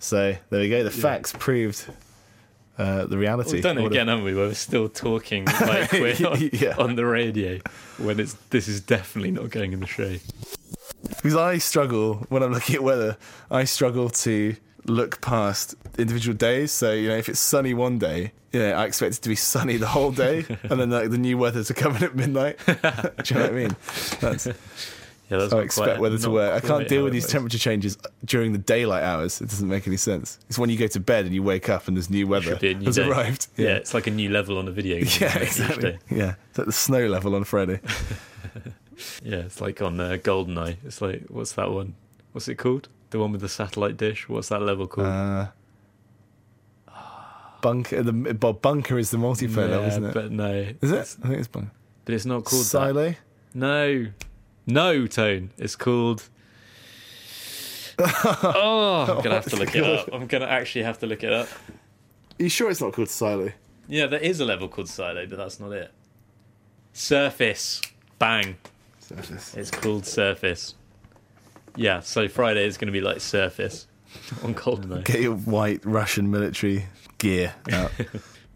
So 0.01 0.35
there 0.49 0.59
we 0.59 0.67
go. 0.69 0.83
The 0.83 0.89
facts 0.91 1.31
proved 1.37 1.85
uh, 2.77 3.05
the 3.05 3.17
reality. 3.17 3.53
We've 3.53 3.63
done 3.63 3.77
it 3.77 3.85
again, 3.85 4.07
haven't 4.07 4.25
we? 4.25 4.33
Where 4.33 4.47
we're 4.47 4.53
still 4.55 4.89
talking 4.89 5.45
like 5.61 5.91
we're 5.91 6.15
on, 6.27 6.49
Yeah. 6.53 6.75
on 6.77 6.95
the 6.95 7.05
radio 7.05 7.59
when 7.99 8.19
it's 8.19 8.33
this 8.49 8.67
is 8.67 8.81
definitely 8.81 9.31
not 9.31 9.51
going 9.51 9.73
in 9.73 9.79
the 9.79 9.87
show. 9.87 10.15
Because 11.07 11.35
I 11.35 11.59
struggle 11.59 12.25
when 12.29 12.41
I'm 12.41 12.51
looking 12.51 12.75
at 12.75 12.83
weather. 12.83 13.17
I 13.51 13.63
struggle 13.65 14.09
to 14.09 14.55
look 14.85 15.21
past 15.21 15.75
individual 15.99 16.35
days. 16.35 16.71
So 16.71 16.93
you 16.93 17.09
know, 17.09 17.17
if 17.17 17.29
it's 17.29 17.39
sunny 17.39 17.75
one 17.75 17.99
day, 17.99 18.31
you 18.51 18.59
know, 18.59 18.71
I 18.71 18.85
expect 18.85 19.17
it 19.17 19.21
to 19.21 19.29
be 19.29 19.35
sunny 19.35 19.77
the 19.77 19.87
whole 19.87 20.11
day, 20.11 20.45
and 20.63 20.79
then 20.79 20.89
like 20.89 21.11
the 21.11 21.17
new 21.19 21.37
weather 21.37 21.63
to 21.63 21.73
come 21.75 21.95
in 21.97 22.03
at 22.03 22.15
midnight. 22.15 22.57
Do 22.65 22.73
you 22.73 22.79
know 23.35 23.41
what 23.41 23.49
I 23.49 23.51
mean? 23.51 23.75
That's 24.19 24.47
Yeah, 25.31 25.47
how 25.49 25.59
I 25.59 25.61
expect 25.61 25.99
weather 25.99 26.17
to 26.17 26.29
work. 26.29 26.63
I 26.63 26.67
can't 26.67 26.87
deal 26.87 27.03
with 27.03 27.13
these 27.13 27.27
temperature 27.27 27.57
changes 27.57 27.97
during 28.25 28.51
the 28.51 28.57
daylight 28.57 29.03
hours. 29.03 29.39
It 29.39 29.49
doesn't 29.49 29.67
make 29.67 29.87
any 29.87 29.97
sense. 29.97 30.37
It's 30.49 30.59
when 30.59 30.69
you 30.69 30.77
go 30.77 30.87
to 30.87 30.99
bed 30.99 31.25
and 31.25 31.33
you 31.33 31.41
wake 31.41 31.69
up 31.69 31.87
and 31.87 31.95
there's 31.95 32.09
new 32.09 32.27
weather 32.27 32.57
new 32.61 32.85
has 32.85 32.97
day. 32.97 33.07
arrived. 33.07 33.47
Yeah. 33.55 33.75
it's 33.75 33.93
like 33.93 34.07
a 34.07 34.11
new 34.11 34.29
level 34.29 34.57
on 34.57 34.67
a 34.67 34.71
video 34.71 34.97
game. 34.97 35.07
Yeah, 35.21 35.37
exactly. 35.37 35.99
Yeah, 36.09 36.35
it's 36.49 36.59
at 36.59 36.65
the 36.65 36.71
snow 36.73 37.07
level 37.07 37.35
on 37.35 37.43
Friday. 37.45 37.79
Yeah, 39.23 39.37
it's 39.37 39.59
like 39.61 39.81
on 39.81 39.99
uh, 39.99 40.17
Goldeneye. 40.21 40.77
It's 40.85 41.01
like 41.01 41.23
what's 41.29 41.53
that 41.53 41.71
one? 41.71 41.95
What's 42.33 42.47
it 42.47 42.55
called? 42.55 42.87
The 43.09 43.19
one 43.19 43.31
with 43.31 43.41
the 43.41 43.49
satellite 43.49 43.97
dish. 43.97 44.29
What's 44.29 44.49
that 44.49 44.61
level 44.61 44.87
called? 44.87 45.07
Uh, 45.07 45.47
bunker, 47.61 48.03
the 48.03 48.13
Bob 48.13 48.61
Bunker 48.61 48.97
is 48.97 49.11
the 49.11 49.17
multiplayer 49.17 49.69
level, 49.69 49.87
isn't 49.87 50.05
it? 50.05 50.13
But 50.13 50.31
no, 50.31 50.73
Is 50.81 50.91
it? 50.91 51.17
I 51.23 51.27
think 51.27 51.39
it's 51.39 51.47
Bunker. 51.47 51.71
But 52.05 52.15
it's 52.15 52.25
not 52.25 52.43
called 52.43 52.65
that. 52.65 53.17
No, 53.53 54.05
no, 54.65 55.07
Tone. 55.07 55.51
It's 55.57 55.75
called. 55.75 56.29
oh, 57.99 59.05
I'm 59.07 59.23
gonna 59.23 59.29
oh 59.29 59.33
have 59.33 59.45
to 59.45 59.55
look 59.57 59.75
it 59.75 59.83
up. 59.83 60.09
I'm 60.11 60.27
gonna 60.27 60.45
actually 60.45 60.83
have 60.83 60.99
to 60.99 61.05
look 61.05 61.23
it 61.23 61.31
up. 61.31 61.47
Are 62.39 62.43
you 62.43 62.49
sure 62.49 62.71
it's 62.71 62.81
not 62.81 62.93
called 62.93 63.09
Silo? 63.09 63.51
Yeah, 63.87 64.07
there 64.07 64.19
is 64.19 64.39
a 64.39 64.45
level 64.45 64.67
called 64.67 64.89
Silo, 64.89 65.25
but 65.27 65.37
that's 65.37 65.59
not 65.59 65.71
it. 65.71 65.91
Surface. 66.93 67.81
Bang. 68.17 68.57
Surface. 68.99 69.55
It's 69.55 69.71
called 69.71 70.05
Surface. 70.05 70.75
Yeah, 71.75 71.99
so 72.01 72.27
Friday 72.27 72.65
is 72.65 72.77
going 72.77 72.87
to 72.87 72.91
be 72.91 73.01
like 73.01 73.21
Surface 73.21 73.87
on 74.43 74.53
Goldeneye. 74.55 75.05
Get 75.05 75.21
your 75.21 75.35
white 75.35 75.85
Russian 75.85 76.31
military 76.31 76.85
gear 77.17 77.53
out. 77.71 77.91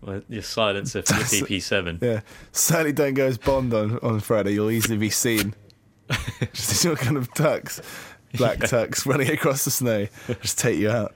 Well, 0.01 0.21
your 0.29 0.43
silencer 0.43 1.01
for 1.01 1.15
your 1.15 1.47
PP7. 1.47 1.99
yeah, 1.99 2.19
certainly 2.51 2.93
don't 2.93 3.15
go 3.15 3.25
as 3.25 3.39
Bond 3.39 3.73
on, 3.73 3.97
on 4.03 4.19
Friday. 4.19 4.51
You'll 4.53 4.69
easily 4.69 4.97
be 4.97 5.09
seen. 5.09 5.55
Just 6.53 6.85
in 6.85 6.91
your 6.91 6.97
kind 6.97 7.17
of 7.17 7.31
tux, 7.33 7.81
black 8.37 8.59
tux, 8.59 9.05
running 9.05 9.29
across 9.29 9.65
the 9.65 9.71
snow. 9.71 10.07
Just 10.41 10.59
take 10.59 10.77
you 10.77 10.89
out. 10.89 11.15